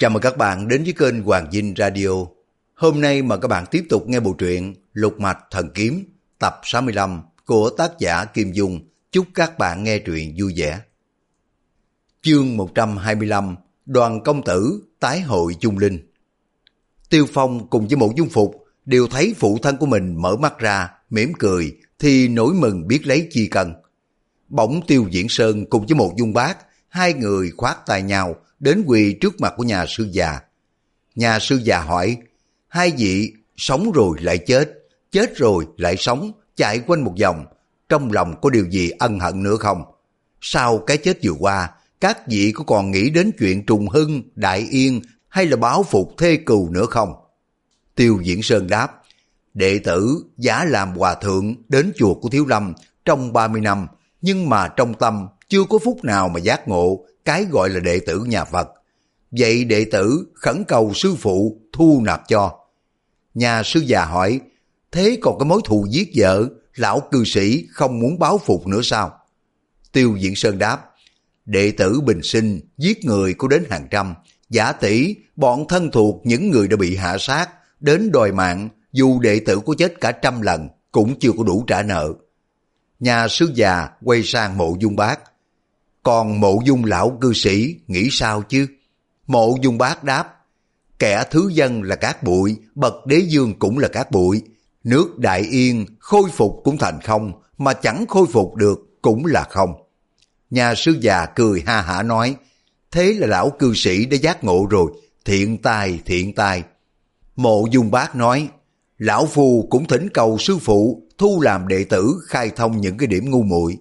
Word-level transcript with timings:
Chào 0.00 0.10
mừng 0.10 0.22
các 0.22 0.36
bạn 0.36 0.68
đến 0.68 0.82
với 0.82 0.92
kênh 0.92 1.22
Hoàng 1.22 1.50
Dinh 1.52 1.74
Radio. 1.76 2.08
Hôm 2.74 3.00
nay 3.00 3.22
mời 3.22 3.38
các 3.42 3.48
bạn 3.48 3.64
tiếp 3.70 3.84
tục 3.88 4.08
nghe 4.08 4.20
bộ 4.20 4.32
truyện 4.32 4.74
Lục 4.92 5.20
Mạch 5.20 5.38
Thần 5.50 5.70
Kiếm 5.74 6.04
tập 6.38 6.60
65 6.62 7.22
của 7.44 7.70
tác 7.70 7.98
giả 7.98 8.24
Kim 8.24 8.52
Dung. 8.52 8.80
Chúc 9.12 9.26
các 9.34 9.58
bạn 9.58 9.84
nghe 9.84 9.98
truyện 9.98 10.34
vui 10.38 10.52
vẻ. 10.56 10.80
Chương 12.22 12.56
125 12.56 13.56
Đoàn 13.86 14.22
công 14.22 14.42
tử 14.44 14.82
tái 15.00 15.20
hội 15.20 15.56
Trung 15.60 15.78
Linh 15.78 15.98
Tiêu 17.10 17.26
Phong 17.32 17.68
cùng 17.70 17.88
với 17.88 17.96
mộ 17.96 18.12
dung 18.16 18.28
phục 18.28 18.64
đều 18.84 19.06
thấy 19.06 19.34
phụ 19.38 19.58
thân 19.62 19.76
của 19.76 19.86
mình 19.86 20.22
mở 20.22 20.36
mắt 20.36 20.58
ra, 20.58 20.90
mỉm 21.10 21.32
cười 21.38 21.76
thì 21.98 22.28
nổi 22.28 22.54
mừng 22.54 22.88
biết 22.88 23.06
lấy 23.06 23.28
chi 23.30 23.46
cần. 23.46 23.74
Bỗng 24.48 24.80
Tiêu 24.86 25.06
Diễn 25.10 25.26
Sơn 25.28 25.66
cùng 25.66 25.86
với 25.86 25.94
một 25.94 26.14
dung 26.18 26.32
bác, 26.32 26.58
hai 26.88 27.14
người 27.14 27.50
khoát 27.56 27.86
tay 27.86 28.02
nhau 28.02 28.36
đến 28.60 28.84
quỳ 28.86 29.16
trước 29.20 29.40
mặt 29.40 29.54
của 29.56 29.64
nhà 29.64 29.84
sư 29.88 30.08
già. 30.12 30.40
Nhà 31.14 31.38
sư 31.38 31.60
già 31.64 31.80
hỏi, 31.80 32.16
hai 32.68 32.92
vị 32.98 33.32
sống 33.56 33.92
rồi 33.92 34.16
lại 34.20 34.38
chết, 34.38 34.70
chết 35.10 35.36
rồi 35.36 35.66
lại 35.76 35.96
sống, 35.96 36.32
chạy 36.56 36.78
quanh 36.86 37.04
một 37.04 37.14
vòng, 37.20 37.46
trong 37.88 38.12
lòng 38.12 38.40
có 38.40 38.50
điều 38.50 38.70
gì 38.70 38.90
ân 38.90 39.20
hận 39.20 39.42
nữa 39.42 39.56
không? 39.56 39.82
Sau 40.40 40.78
cái 40.78 40.96
chết 40.96 41.18
vừa 41.22 41.34
qua, 41.38 41.70
các 42.00 42.28
vị 42.28 42.52
có 42.54 42.64
còn 42.64 42.90
nghĩ 42.90 43.10
đến 43.10 43.30
chuyện 43.38 43.66
trùng 43.66 43.88
hưng, 43.88 44.22
đại 44.34 44.66
yên 44.70 45.00
hay 45.28 45.46
là 45.46 45.56
báo 45.56 45.82
phục 45.82 46.14
thê 46.18 46.36
cừu 46.36 46.70
nữa 46.70 46.86
không? 46.86 47.14
Tiêu 47.94 48.20
Diễn 48.22 48.42
Sơn 48.42 48.66
đáp, 48.66 49.02
đệ 49.54 49.78
tử 49.78 50.24
giả 50.36 50.64
làm 50.64 50.96
hòa 50.96 51.14
thượng 51.14 51.54
đến 51.68 51.92
chùa 51.96 52.14
của 52.14 52.28
Thiếu 52.28 52.46
Lâm 52.46 52.74
trong 53.04 53.32
30 53.32 53.60
năm, 53.60 53.86
nhưng 54.22 54.48
mà 54.48 54.68
trong 54.68 54.94
tâm 54.94 55.26
chưa 55.50 55.64
có 55.64 55.78
phút 55.78 56.04
nào 56.04 56.28
mà 56.28 56.40
giác 56.40 56.68
ngộ 56.68 57.04
cái 57.24 57.44
gọi 57.44 57.70
là 57.70 57.80
đệ 57.80 58.00
tử 58.00 58.24
nhà 58.24 58.44
Phật. 58.44 58.68
Vậy 59.30 59.64
đệ 59.64 59.84
tử 59.84 60.26
khẩn 60.34 60.64
cầu 60.68 60.92
sư 60.94 61.14
phụ 61.18 61.60
thu 61.72 62.02
nạp 62.04 62.28
cho. 62.28 62.58
Nhà 63.34 63.62
sư 63.62 63.80
già 63.80 64.04
hỏi, 64.04 64.40
thế 64.92 65.18
còn 65.20 65.38
cái 65.38 65.46
mối 65.46 65.60
thù 65.64 65.86
giết 65.90 66.10
vợ, 66.16 66.48
lão 66.74 67.00
cư 67.00 67.24
sĩ 67.24 67.66
không 67.70 67.98
muốn 67.98 68.18
báo 68.18 68.38
phục 68.38 68.66
nữa 68.66 68.80
sao? 68.82 69.12
Tiêu 69.92 70.16
Diễn 70.16 70.34
Sơn 70.34 70.58
đáp, 70.58 70.90
đệ 71.44 71.70
tử 71.70 72.00
bình 72.00 72.20
sinh 72.22 72.60
giết 72.78 73.04
người 73.04 73.34
có 73.34 73.48
đến 73.48 73.64
hàng 73.70 73.88
trăm, 73.90 74.14
giả 74.50 74.72
tỷ 74.72 75.14
bọn 75.36 75.68
thân 75.68 75.90
thuộc 75.90 76.20
những 76.24 76.50
người 76.50 76.68
đã 76.68 76.76
bị 76.76 76.96
hạ 76.96 77.16
sát, 77.18 77.48
đến 77.80 78.12
đòi 78.12 78.32
mạng 78.32 78.68
dù 78.92 79.20
đệ 79.20 79.40
tử 79.40 79.60
có 79.66 79.74
chết 79.78 80.00
cả 80.00 80.12
trăm 80.12 80.42
lần 80.42 80.68
cũng 80.92 81.18
chưa 81.18 81.32
có 81.38 81.44
đủ 81.44 81.64
trả 81.66 81.82
nợ. 81.82 82.12
Nhà 83.00 83.28
sư 83.28 83.50
già 83.54 83.88
quay 84.04 84.22
sang 84.24 84.58
mộ 84.58 84.76
dung 84.80 84.96
bác, 84.96 85.20
còn 86.02 86.40
mộ 86.40 86.58
dung 86.64 86.84
lão 86.84 87.18
cư 87.20 87.32
sĩ 87.32 87.76
nghĩ 87.86 88.08
sao 88.10 88.42
chứ? 88.42 88.66
Mộ 89.26 89.56
dung 89.62 89.78
bác 89.78 90.04
đáp, 90.04 90.36
kẻ 90.98 91.24
thứ 91.30 91.50
dân 91.54 91.82
là 91.82 91.96
cát 91.96 92.22
bụi, 92.22 92.56
bậc 92.74 93.06
đế 93.06 93.18
dương 93.18 93.58
cũng 93.58 93.78
là 93.78 93.88
cát 93.88 94.10
bụi. 94.10 94.42
Nước 94.84 95.18
đại 95.18 95.40
yên 95.40 95.86
khôi 95.98 96.30
phục 96.30 96.60
cũng 96.64 96.78
thành 96.78 97.00
không, 97.00 97.32
mà 97.58 97.72
chẳng 97.72 98.06
khôi 98.06 98.26
phục 98.26 98.54
được 98.54 98.78
cũng 99.02 99.26
là 99.26 99.44
không. 99.50 99.74
Nhà 100.50 100.74
sư 100.74 100.98
già 101.00 101.26
cười 101.26 101.62
ha 101.66 101.80
hả 101.80 102.02
nói, 102.02 102.36
thế 102.90 103.12
là 103.12 103.26
lão 103.26 103.50
cư 103.50 103.74
sĩ 103.74 104.06
đã 104.06 104.16
giác 104.16 104.44
ngộ 104.44 104.66
rồi, 104.70 104.92
thiện 105.24 105.58
tai, 105.58 106.00
thiện 106.06 106.34
tai. 106.34 106.62
Mộ 107.36 107.66
dung 107.70 107.90
bác 107.90 108.16
nói, 108.16 108.48
lão 108.98 109.26
phu 109.26 109.66
cũng 109.70 109.86
thỉnh 109.86 110.08
cầu 110.14 110.38
sư 110.38 110.58
phụ 110.58 111.02
thu 111.18 111.40
làm 111.40 111.68
đệ 111.68 111.84
tử 111.84 112.20
khai 112.26 112.50
thông 112.56 112.80
những 112.80 112.98
cái 112.98 113.06
điểm 113.06 113.30
ngu 113.30 113.42
muội. 113.42 113.78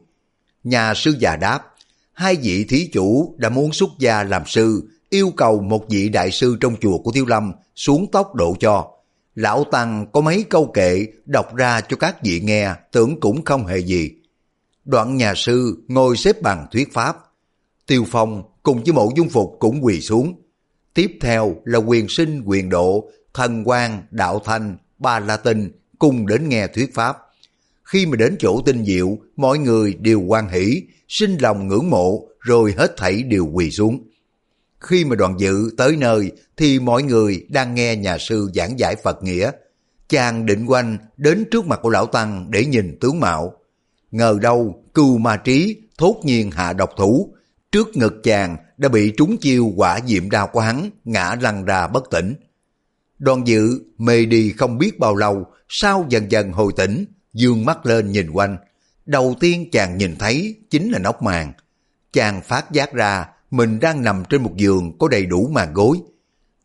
Nhà 0.63 0.93
sư 0.93 1.15
già 1.19 1.35
đáp, 1.35 1.68
hai 2.19 2.35
vị 2.35 2.63
thí 2.69 2.89
chủ 2.93 3.35
đã 3.37 3.49
muốn 3.49 3.73
xuất 3.73 3.89
gia 3.99 4.23
làm 4.23 4.43
sư, 4.45 4.89
yêu 5.09 5.31
cầu 5.37 5.61
một 5.61 5.89
vị 5.89 6.09
đại 6.09 6.31
sư 6.31 6.57
trong 6.59 6.75
chùa 6.81 6.97
của 6.97 7.11
Thiếu 7.11 7.25
Lâm 7.25 7.53
xuống 7.75 8.11
tốc 8.11 8.35
độ 8.35 8.55
cho. 8.59 8.91
Lão 9.35 9.63
Tăng 9.63 10.07
có 10.11 10.21
mấy 10.21 10.43
câu 10.49 10.71
kệ 10.73 11.05
đọc 11.25 11.55
ra 11.55 11.81
cho 11.81 11.97
các 11.97 12.23
vị 12.23 12.39
nghe, 12.39 12.69
tưởng 12.91 13.19
cũng 13.19 13.45
không 13.45 13.65
hề 13.65 13.77
gì. 13.77 14.11
Đoạn 14.85 15.17
nhà 15.17 15.33
sư 15.35 15.83
ngồi 15.87 16.17
xếp 16.17 16.41
bằng 16.41 16.67
thuyết 16.71 16.93
pháp. 16.93 17.17
Tiêu 17.87 18.05
Phong 18.07 18.43
cùng 18.63 18.83
với 18.83 18.93
mộ 18.93 19.09
dung 19.15 19.29
phục 19.29 19.55
cũng 19.59 19.85
quỳ 19.85 20.01
xuống. 20.01 20.41
Tiếp 20.93 21.17
theo 21.21 21.55
là 21.65 21.79
quyền 21.79 22.09
sinh 22.09 22.41
quyền 22.45 22.69
độ, 22.69 23.09
thần 23.33 23.63
quan, 23.65 24.03
đạo 24.11 24.41
thanh, 24.45 24.77
ba 24.97 25.19
la 25.19 25.37
tinh 25.37 25.71
cùng 25.99 26.27
đến 26.27 26.49
nghe 26.49 26.67
thuyết 26.67 26.93
pháp. 26.93 27.17
Khi 27.91 28.05
mà 28.05 28.15
đến 28.15 28.35
chỗ 28.39 28.61
tinh 28.65 28.85
diệu, 28.85 29.17
mọi 29.35 29.59
người 29.59 29.93
đều 29.93 30.21
quan 30.21 30.49
hỷ, 30.49 30.81
sinh 31.07 31.37
lòng 31.37 31.67
ngưỡng 31.67 31.89
mộ, 31.89 32.27
rồi 32.39 32.73
hết 32.77 32.93
thảy 32.97 33.23
đều 33.23 33.45
quỳ 33.53 33.71
xuống. 33.71 34.09
Khi 34.79 35.05
mà 35.05 35.15
đoàn 35.15 35.35
dự 35.39 35.69
tới 35.77 35.95
nơi, 35.95 36.31
thì 36.57 36.79
mọi 36.79 37.03
người 37.03 37.45
đang 37.49 37.75
nghe 37.75 37.95
nhà 37.95 38.17
sư 38.17 38.51
giảng 38.55 38.79
giải 38.79 38.95
Phật 39.03 39.23
nghĩa. 39.23 39.51
Chàng 40.09 40.45
định 40.45 40.65
quanh 40.65 40.97
đến 41.17 41.45
trước 41.51 41.67
mặt 41.67 41.79
của 41.81 41.89
lão 41.89 42.05
Tăng 42.05 42.51
để 42.51 42.65
nhìn 42.65 42.97
tướng 43.01 43.19
mạo. 43.19 43.53
Ngờ 44.11 44.37
đâu, 44.41 44.83
cưu 44.93 45.17
ma 45.17 45.37
trí, 45.37 45.75
thốt 45.97 46.21
nhiên 46.23 46.51
hạ 46.51 46.73
độc 46.73 46.89
thủ. 46.97 47.33
Trước 47.71 47.97
ngực 47.97 48.13
chàng 48.23 48.57
đã 48.77 48.89
bị 48.89 49.13
trúng 49.17 49.37
chiêu 49.37 49.71
quả 49.75 49.99
diệm 50.05 50.29
đao 50.29 50.47
của 50.47 50.59
hắn, 50.59 50.89
ngã 51.03 51.35
lăn 51.41 51.65
ra 51.65 51.87
bất 51.87 52.03
tỉnh. 52.11 52.35
Đoàn 53.19 53.47
dự 53.47 53.81
mê 53.97 54.25
đi 54.25 54.53
không 54.57 54.77
biết 54.77 54.99
bao 54.99 55.15
lâu, 55.15 55.45
sau 55.69 56.05
dần 56.09 56.31
dần 56.31 56.51
hồi 56.51 56.73
tỉnh, 56.77 57.05
dương 57.33 57.65
mắt 57.65 57.85
lên 57.85 58.11
nhìn 58.11 58.29
quanh. 58.29 58.57
Đầu 59.05 59.35
tiên 59.39 59.69
chàng 59.71 59.97
nhìn 59.97 60.15
thấy 60.15 60.55
chính 60.69 60.91
là 60.91 60.99
nóc 60.99 61.23
màn. 61.23 61.53
Chàng 62.13 62.41
phát 62.41 62.71
giác 62.71 62.93
ra 62.93 63.25
mình 63.51 63.79
đang 63.79 64.03
nằm 64.03 64.23
trên 64.29 64.43
một 64.43 64.53
giường 64.55 64.97
có 64.97 65.07
đầy 65.07 65.25
đủ 65.25 65.49
màn 65.51 65.73
gối. 65.73 65.97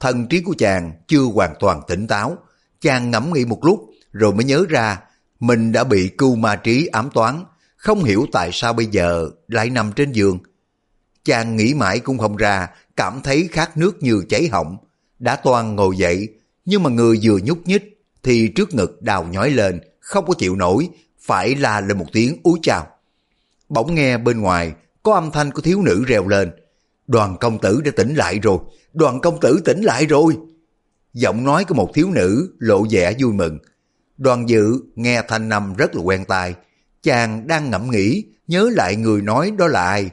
Thần 0.00 0.26
trí 0.28 0.40
của 0.40 0.54
chàng 0.58 0.92
chưa 1.06 1.22
hoàn 1.22 1.54
toàn 1.60 1.80
tỉnh 1.88 2.06
táo. 2.06 2.36
Chàng 2.80 3.10
ngẫm 3.10 3.32
nghĩ 3.32 3.44
một 3.44 3.64
lúc 3.64 3.90
rồi 4.12 4.32
mới 4.34 4.44
nhớ 4.44 4.64
ra 4.68 5.00
mình 5.40 5.72
đã 5.72 5.84
bị 5.84 6.08
cưu 6.08 6.34
ma 6.36 6.56
trí 6.56 6.86
ám 6.86 7.10
toán. 7.14 7.44
Không 7.76 8.04
hiểu 8.04 8.26
tại 8.32 8.50
sao 8.52 8.72
bây 8.72 8.86
giờ 8.86 9.28
lại 9.48 9.70
nằm 9.70 9.92
trên 9.92 10.12
giường. 10.12 10.38
Chàng 11.24 11.56
nghĩ 11.56 11.74
mãi 11.74 11.98
cũng 11.98 12.18
không 12.18 12.36
ra, 12.36 12.68
cảm 12.96 13.20
thấy 13.24 13.48
khát 13.52 13.76
nước 13.76 14.02
như 14.02 14.22
cháy 14.28 14.48
họng. 14.48 14.76
Đã 15.18 15.36
toàn 15.36 15.76
ngồi 15.76 15.96
dậy, 15.96 16.28
nhưng 16.64 16.82
mà 16.82 16.90
người 16.90 17.20
vừa 17.22 17.38
nhúc 17.44 17.58
nhích 17.66 18.04
thì 18.22 18.48
trước 18.48 18.74
ngực 18.74 19.02
đào 19.02 19.24
nhói 19.24 19.50
lên, 19.50 19.80
không 20.04 20.26
có 20.26 20.34
chịu 20.38 20.56
nổi, 20.56 20.88
phải 21.20 21.54
la 21.54 21.80
lên 21.80 21.98
một 21.98 22.06
tiếng 22.12 22.36
úi 22.42 22.58
chào. 22.62 22.86
Bỗng 23.68 23.94
nghe 23.94 24.18
bên 24.18 24.40
ngoài 24.40 24.72
có 25.02 25.14
âm 25.14 25.30
thanh 25.30 25.50
của 25.50 25.62
thiếu 25.62 25.82
nữ 25.82 26.04
reo 26.06 26.28
lên. 26.28 26.50
Đoàn 27.06 27.36
công 27.40 27.58
tử 27.58 27.80
đã 27.84 27.90
tỉnh 27.96 28.14
lại 28.14 28.38
rồi, 28.38 28.58
đoàn 28.92 29.20
công 29.20 29.40
tử 29.40 29.60
tỉnh 29.64 29.82
lại 29.82 30.06
rồi. 30.06 30.36
Giọng 31.12 31.44
nói 31.44 31.64
của 31.64 31.74
một 31.74 31.90
thiếu 31.94 32.10
nữ 32.10 32.54
lộ 32.58 32.86
vẻ 32.90 33.14
vui 33.18 33.32
mừng. 33.32 33.58
Đoàn 34.16 34.48
dự 34.48 34.80
nghe 34.94 35.22
thanh 35.28 35.48
năm 35.48 35.74
rất 35.74 35.94
là 35.94 36.02
quen 36.02 36.24
tai. 36.24 36.54
Chàng 37.02 37.46
đang 37.46 37.70
ngẫm 37.70 37.90
nghĩ, 37.90 38.24
nhớ 38.46 38.70
lại 38.72 38.96
người 38.96 39.22
nói 39.22 39.52
đó 39.58 39.66
là 39.66 39.84
ai. 39.84 40.10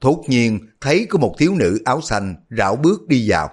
Thốt 0.00 0.24
nhiên 0.28 0.58
thấy 0.80 1.06
có 1.10 1.18
một 1.18 1.34
thiếu 1.38 1.54
nữ 1.54 1.80
áo 1.84 2.00
xanh 2.00 2.34
rảo 2.58 2.76
bước 2.76 3.08
đi 3.08 3.30
vào. 3.30 3.50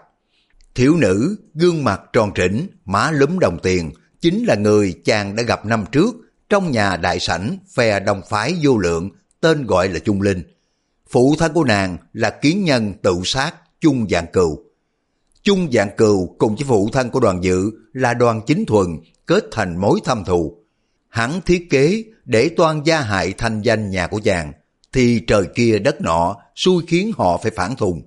Thiếu 0.76 0.96
nữ, 0.96 1.36
gương 1.54 1.84
mặt 1.84 2.02
tròn 2.14 2.32
trĩnh, 2.36 2.68
má 2.86 3.12
lúm 3.12 3.40
đồng 3.40 3.60
tiền, 3.64 3.92
chính 4.22 4.46
là 4.46 4.56
người 4.56 4.94
chàng 5.06 5.36
đã 5.36 5.44
gặp 5.44 5.66
năm 5.66 5.86
trước 5.92 6.16
trong 6.50 6.72
nhà 6.72 6.98
đại 6.98 7.20
sảnh 7.20 7.58
phe 7.76 8.00
đồng 8.00 8.22
phái 8.30 8.56
vô 8.62 8.78
lượng, 8.78 9.10
tên 9.42 9.66
gọi 9.66 9.88
là 9.90 10.00
Trung 10.00 10.22
Linh. 10.22 10.44
Phụ 11.10 11.36
thân 11.40 11.54
của 11.54 11.64
nàng 11.64 11.98
là 12.14 12.30
kiến 12.30 12.64
nhân 12.64 12.94
tự 13.02 13.16
sát 13.26 13.56
Trung 13.82 14.08
Dạng 14.10 14.28
Cừu. 14.34 14.60
Trung 15.44 15.72
Dạng 15.72 15.96
Cừu 15.98 16.36
cùng 16.38 16.56
với 16.56 16.66
phụ 16.68 16.90
thân 16.94 17.10
của 17.10 17.20
đoàn 17.20 17.44
dự 17.44 17.72
là 17.94 18.14
đoàn 18.14 18.42
chính 18.48 18.66
thuần 18.66 19.00
kết 19.26 19.44
thành 19.52 19.78
mối 19.78 20.00
thâm 20.04 20.24
thù. 20.26 20.58
Hắn 21.10 21.42
thiết 21.46 21.68
kế 21.70 22.04
để 22.26 22.50
toan 22.50 22.84
gia 22.84 23.02
hại 23.02 23.34
thanh 23.34 23.62
danh 23.62 23.90
nhà 23.90 24.08
của 24.08 24.22
chàng, 24.24 24.54
thì 24.94 25.20
trời 25.28 25.46
kia 25.56 25.80
đất 25.80 26.02
nọ 26.02 26.36
xui 26.56 26.84
khiến 26.88 27.12
họ 27.18 27.38
phải 27.38 27.52
phản 27.56 27.76
thùng. 27.76 28.02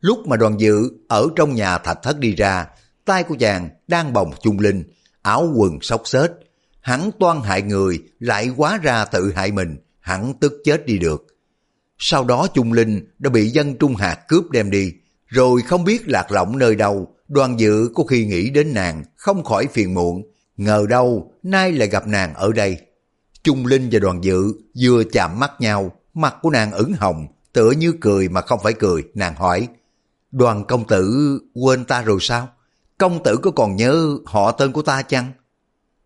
Lúc 0.00 0.18
mà 0.26 0.36
đoàn 0.36 0.60
dự 0.60 0.90
ở 1.08 1.28
trong 1.36 1.54
nhà 1.54 1.78
thạch 1.78 1.98
thất 2.02 2.18
đi 2.18 2.34
ra, 2.34 2.66
tay 3.04 3.22
của 3.22 3.36
chàng 3.40 3.68
đang 3.88 4.12
bồng 4.12 4.32
Trung 4.42 4.58
Linh, 4.58 4.84
áo 5.22 5.52
quần 5.56 5.80
xốc 5.80 6.02
xếch. 6.04 6.30
Hắn 6.80 7.10
toan 7.20 7.40
hại 7.40 7.62
người, 7.62 7.98
lại 8.18 8.50
quá 8.56 8.78
ra 8.82 9.04
tự 9.04 9.32
hại 9.32 9.52
mình, 9.52 9.76
hắn 10.00 10.34
tức 10.40 10.52
chết 10.64 10.86
đi 10.86 10.98
được. 10.98 11.26
Sau 11.98 12.24
đó 12.24 12.46
Trung 12.54 12.72
Linh 12.72 13.06
đã 13.18 13.30
bị 13.30 13.48
dân 13.50 13.76
Trung 13.76 13.96
Hạt 13.96 14.18
cướp 14.28 14.50
đem 14.50 14.70
đi, 14.70 14.92
rồi 15.26 15.62
không 15.62 15.84
biết 15.84 16.08
lạc 16.08 16.32
lõng 16.32 16.58
nơi 16.58 16.74
đâu, 16.74 17.14
đoàn 17.28 17.60
dự 17.60 17.88
có 17.94 18.04
khi 18.04 18.26
nghĩ 18.26 18.50
đến 18.50 18.74
nàng, 18.74 19.04
không 19.16 19.44
khỏi 19.44 19.66
phiền 19.66 19.94
muộn, 19.94 20.22
ngờ 20.56 20.86
đâu 20.88 21.32
nay 21.42 21.72
lại 21.72 21.88
gặp 21.88 22.06
nàng 22.06 22.34
ở 22.34 22.52
đây. 22.52 22.76
Trung 23.44 23.66
Linh 23.66 23.88
và 23.92 23.98
đoàn 23.98 24.24
dự 24.24 24.52
vừa 24.80 25.04
chạm 25.04 25.38
mắt 25.38 25.52
nhau, 25.58 25.92
mặt 26.14 26.34
của 26.42 26.50
nàng 26.50 26.72
ửng 26.72 26.92
hồng, 26.92 27.26
tựa 27.52 27.70
như 27.70 27.94
cười 28.00 28.28
mà 28.28 28.40
không 28.40 28.60
phải 28.62 28.72
cười, 28.72 29.02
nàng 29.14 29.34
hỏi, 29.34 29.68
đoàn 30.32 30.64
công 30.64 30.86
tử 30.86 31.38
quên 31.54 31.84
ta 31.84 32.02
rồi 32.02 32.18
sao? 32.20 32.48
Công 33.02 33.22
tử 33.22 33.36
có 33.42 33.50
còn 33.50 33.76
nhớ 33.76 34.18
họ 34.24 34.52
tên 34.52 34.72
của 34.72 34.82
ta 34.82 35.02
chăng? 35.02 35.32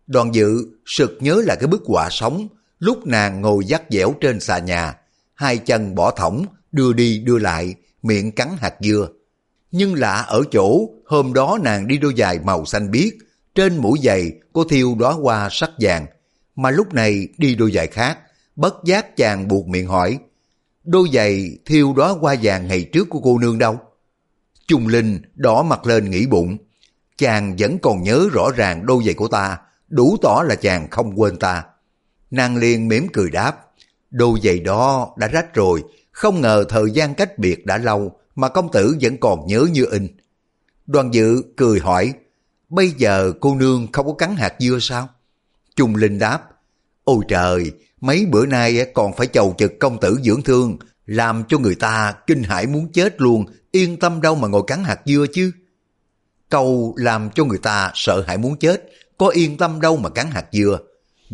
Đoàn 0.07 0.35
dự 0.35 0.67
sực 0.85 1.17
nhớ 1.19 1.41
là 1.45 1.55
cái 1.55 1.67
bức 1.67 1.83
họa 1.85 2.09
sống, 2.11 2.47
lúc 2.79 3.07
nàng 3.07 3.41
ngồi 3.41 3.65
dắt 3.65 3.83
dẻo 3.89 4.13
trên 4.21 4.39
xà 4.39 4.59
nhà, 4.59 4.95
hai 5.33 5.57
chân 5.57 5.95
bỏ 5.95 6.11
thõng, 6.11 6.45
đưa 6.71 6.93
đi 6.93 7.19
đưa 7.19 7.37
lại, 7.37 7.75
miệng 8.03 8.31
cắn 8.31 8.47
hạt 8.57 8.73
dưa. 8.81 9.07
Nhưng 9.71 9.95
lạ 9.95 10.25
ở 10.27 10.41
chỗ, 10.51 10.89
hôm 11.05 11.33
đó 11.33 11.59
nàng 11.63 11.87
đi 11.87 11.97
đôi 11.97 12.13
giày 12.17 12.39
màu 12.39 12.65
xanh 12.65 12.91
biếc, 12.91 13.13
trên 13.55 13.77
mũi 13.77 13.99
giày 14.03 14.31
có 14.53 14.63
thiêu 14.69 14.95
đóa 14.99 15.13
hoa 15.13 15.47
sắc 15.51 15.71
vàng, 15.79 16.05
mà 16.55 16.71
lúc 16.71 16.93
này 16.93 17.27
đi 17.37 17.55
đôi 17.55 17.71
giày 17.71 17.87
khác, 17.87 18.19
bất 18.55 18.75
giác 18.85 19.17
chàng 19.17 19.47
buộc 19.47 19.67
miệng 19.67 19.87
hỏi, 19.87 20.19
đôi 20.83 21.07
giày 21.13 21.57
thiêu 21.65 21.93
đóa 21.97 22.09
hoa 22.09 22.35
vàng 22.41 22.67
ngày 22.67 22.83
trước 22.93 23.09
của 23.09 23.19
cô 23.19 23.37
nương 23.37 23.57
đâu? 23.57 23.79
Trung 24.67 24.87
Linh 24.87 25.21
đỏ 25.35 25.63
mặt 25.63 25.85
lên 25.85 26.09
nghĩ 26.11 26.27
bụng, 26.27 26.57
chàng 27.17 27.55
vẫn 27.59 27.79
còn 27.79 28.03
nhớ 28.03 28.29
rõ 28.33 28.51
ràng 28.55 28.85
đôi 28.85 29.03
giày 29.05 29.13
của 29.13 29.27
ta, 29.27 29.57
đủ 29.89 30.17
tỏ 30.21 30.43
là 30.47 30.55
chàng 30.55 30.87
không 30.89 31.19
quên 31.19 31.37
ta. 31.37 31.63
Nàng 32.31 32.57
liền 32.57 32.87
mỉm 32.87 33.07
cười 33.13 33.29
đáp, 33.29 33.67
đôi 34.11 34.39
giày 34.43 34.59
đó 34.59 35.13
đã 35.17 35.27
rách 35.27 35.53
rồi, 35.53 35.83
không 36.11 36.41
ngờ 36.41 36.65
thời 36.69 36.91
gian 36.91 37.15
cách 37.15 37.37
biệt 37.37 37.65
đã 37.65 37.77
lâu 37.77 38.19
mà 38.35 38.49
công 38.49 38.71
tử 38.71 38.97
vẫn 39.01 39.17
còn 39.17 39.47
nhớ 39.47 39.65
như 39.71 39.85
in. 39.91 40.07
Đoàn 40.87 41.13
dự 41.13 41.41
cười 41.57 41.79
hỏi, 41.79 42.13
bây 42.69 42.89
giờ 42.89 43.31
cô 43.39 43.55
nương 43.55 43.87
không 43.91 44.05
có 44.05 44.13
cắn 44.13 44.35
hạt 44.35 44.53
dưa 44.59 44.77
sao? 44.81 45.09
Trung 45.75 45.95
Linh 45.95 46.19
đáp, 46.19 46.41
ôi 47.03 47.23
trời, 47.27 47.71
mấy 48.01 48.25
bữa 48.25 48.45
nay 48.45 48.85
còn 48.93 49.13
phải 49.13 49.27
chầu 49.27 49.55
trực 49.57 49.79
công 49.79 49.99
tử 49.99 50.19
dưỡng 50.23 50.41
thương, 50.41 50.77
làm 51.05 51.43
cho 51.47 51.57
người 51.57 51.75
ta 51.75 52.15
kinh 52.27 52.43
hãi 52.43 52.67
muốn 52.67 52.91
chết 52.91 53.21
luôn, 53.21 53.45
yên 53.71 53.97
tâm 53.99 54.21
đâu 54.21 54.35
mà 54.35 54.47
ngồi 54.47 54.63
cắn 54.67 54.83
hạt 54.83 54.99
dưa 55.05 55.25
chứ. 55.33 55.51
Câu 56.49 56.93
làm 56.97 57.29
cho 57.35 57.45
người 57.45 57.57
ta 57.57 57.91
sợ 57.93 58.23
hãi 58.27 58.37
muốn 58.37 58.57
chết, 58.57 58.89
có 59.17 59.27
yên 59.27 59.57
tâm 59.57 59.81
đâu 59.81 59.97
mà 59.97 60.09
cắn 60.09 60.31
hạt 60.31 60.45
dưa. 60.51 60.79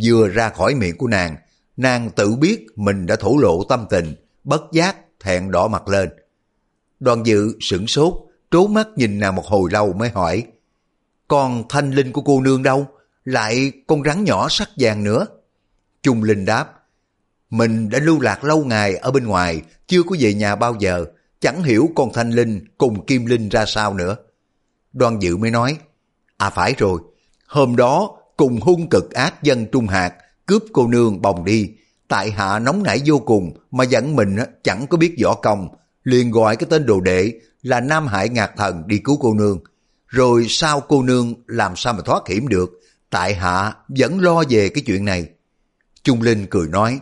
Vừa 0.03 0.27
ra 0.27 0.49
khỏi 0.49 0.75
miệng 0.75 0.97
của 0.97 1.07
nàng, 1.07 1.35
nàng 1.77 2.09
tự 2.09 2.35
biết 2.35 2.65
mình 2.75 3.05
đã 3.05 3.15
thổ 3.15 3.37
lộ 3.37 3.63
tâm 3.63 3.85
tình, 3.89 4.15
bất 4.43 4.61
giác 4.71 4.95
thẹn 5.19 5.51
đỏ 5.51 5.67
mặt 5.67 5.87
lên. 5.87 6.09
Đoàn 6.99 7.25
dự 7.25 7.57
sửng 7.61 7.87
sốt, 7.87 8.13
trố 8.51 8.67
mắt 8.67 8.87
nhìn 8.95 9.19
nàng 9.19 9.35
một 9.35 9.45
hồi 9.45 9.69
lâu 9.71 9.93
mới 9.93 10.09
hỏi, 10.09 10.43
còn 11.27 11.63
thanh 11.69 11.91
linh 11.91 12.11
của 12.11 12.21
cô 12.21 12.41
nương 12.41 12.63
đâu? 12.63 12.87
Lại 13.25 13.71
con 13.87 14.03
rắn 14.03 14.23
nhỏ 14.23 14.47
sắc 14.49 14.69
vàng 14.77 15.03
nữa. 15.03 15.25
Trung 16.03 16.23
Linh 16.23 16.45
đáp, 16.45 16.69
mình 17.49 17.89
đã 17.89 17.99
lưu 17.99 18.19
lạc 18.19 18.43
lâu 18.43 18.65
ngày 18.65 18.95
ở 18.95 19.11
bên 19.11 19.27
ngoài, 19.27 19.61
chưa 19.87 20.03
có 20.03 20.15
về 20.19 20.33
nhà 20.33 20.55
bao 20.55 20.75
giờ, 20.79 21.05
chẳng 21.39 21.63
hiểu 21.63 21.89
con 21.95 22.09
Thanh 22.13 22.31
Linh 22.31 22.65
cùng 22.77 23.05
Kim 23.05 23.25
Linh 23.25 23.49
ra 23.49 23.65
sao 23.65 23.93
nữa. 23.93 24.15
Đoan 24.93 25.19
Dự 25.19 25.37
mới 25.37 25.51
nói, 25.51 25.77
à 26.37 26.49
phải 26.49 26.75
rồi, 26.77 27.01
hôm 27.47 27.75
đó 27.75 28.17
cùng 28.37 28.61
hung 28.61 28.89
cực 28.89 29.11
ác 29.13 29.43
dân 29.43 29.65
Trung 29.71 29.87
Hạt, 29.87 30.13
cướp 30.45 30.63
cô 30.73 30.87
nương 30.87 31.21
bồng 31.21 31.45
đi, 31.45 31.69
tại 32.07 32.31
hạ 32.31 32.59
nóng 32.59 32.83
nảy 32.83 33.01
vô 33.05 33.19
cùng 33.19 33.57
mà 33.71 33.83
dẫn 33.83 34.15
mình 34.15 34.35
chẳng 34.63 34.87
có 34.87 34.97
biết 34.97 35.15
võ 35.23 35.33
công, 35.33 35.67
liền 36.03 36.31
gọi 36.31 36.55
cái 36.55 36.67
tên 36.69 36.85
đồ 36.85 37.01
đệ 37.01 37.31
là 37.61 37.79
Nam 37.79 38.07
Hải 38.07 38.29
Ngạc 38.29 38.51
Thần 38.57 38.83
đi 38.87 38.97
cứu 38.97 39.17
cô 39.21 39.33
nương. 39.33 39.59
Rồi 40.07 40.45
sao 40.49 40.79
cô 40.79 41.03
nương 41.03 41.33
làm 41.47 41.75
sao 41.75 41.93
mà 41.93 41.99
thoát 42.05 42.27
hiểm 42.27 42.47
được, 42.47 42.69
tại 43.09 43.33
hạ 43.33 43.73
vẫn 43.87 44.19
lo 44.19 44.43
về 44.49 44.69
cái 44.69 44.83
chuyện 44.85 45.05
này. 45.05 45.25
Trung 46.03 46.21
Linh 46.21 46.45
cười 46.49 46.67
nói, 46.67 46.99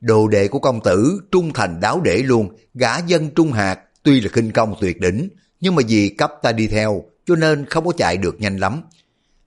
đồ 0.00 0.28
đệ 0.28 0.48
của 0.48 0.58
công 0.58 0.80
tử 0.82 1.20
trung 1.32 1.52
thành 1.52 1.80
đáo 1.80 2.00
để 2.00 2.16
luôn, 2.16 2.56
gã 2.74 2.98
dân 2.98 3.30
trung 3.30 3.52
hạt 3.52 3.80
tuy 4.02 4.20
là 4.20 4.28
khinh 4.32 4.52
công 4.52 4.74
tuyệt 4.80 5.00
đỉnh, 5.00 5.28
nhưng 5.60 5.74
mà 5.74 5.82
vì 5.88 6.08
cấp 6.08 6.32
ta 6.42 6.52
đi 6.52 6.66
theo 6.66 7.04
cho 7.26 7.36
nên 7.36 7.66
không 7.66 7.86
có 7.86 7.92
chạy 7.96 8.16
được 8.16 8.40
nhanh 8.40 8.56
lắm. 8.56 8.82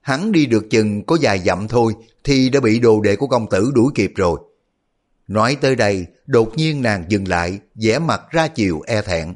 Hắn 0.00 0.32
đi 0.32 0.46
được 0.46 0.70
chừng 0.70 1.04
có 1.04 1.18
vài 1.20 1.38
dặm 1.38 1.68
thôi 1.68 1.94
thì 2.24 2.50
đã 2.50 2.60
bị 2.60 2.78
đồ 2.80 3.00
đệ 3.00 3.16
của 3.16 3.26
công 3.26 3.50
tử 3.50 3.70
đuổi 3.74 3.92
kịp 3.94 4.12
rồi. 4.16 4.40
Nói 5.28 5.56
tới 5.60 5.76
đây, 5.76 6.06
đột 6.26 6.52
nhiên 6.56 6.82
nàng 6.82 7.04
dừng 7.08 7.28
lại, 7.28 7.58
vẻ 7.74 7.98
mặt 7.98 8.22
ra 8.30 8.48
chiều 8.48 8.80
e 8.86 9.02
thẹn. 9.02 9.34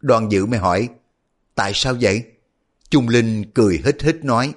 Đoàn 0.00 0.32
dự 0.32 0.46
mới 0.46 0.58
hỏi, 0.58 0.88
tại 1.54 1.72
sao 1.74 1.94
vậy? 2.00 2.22
Trung 2.90 3.08
Linh 3.08 3.44
cười 3.54 3.82
hít 3.84 4.02
hít 4.02 4.24
nói, 4.24 4.52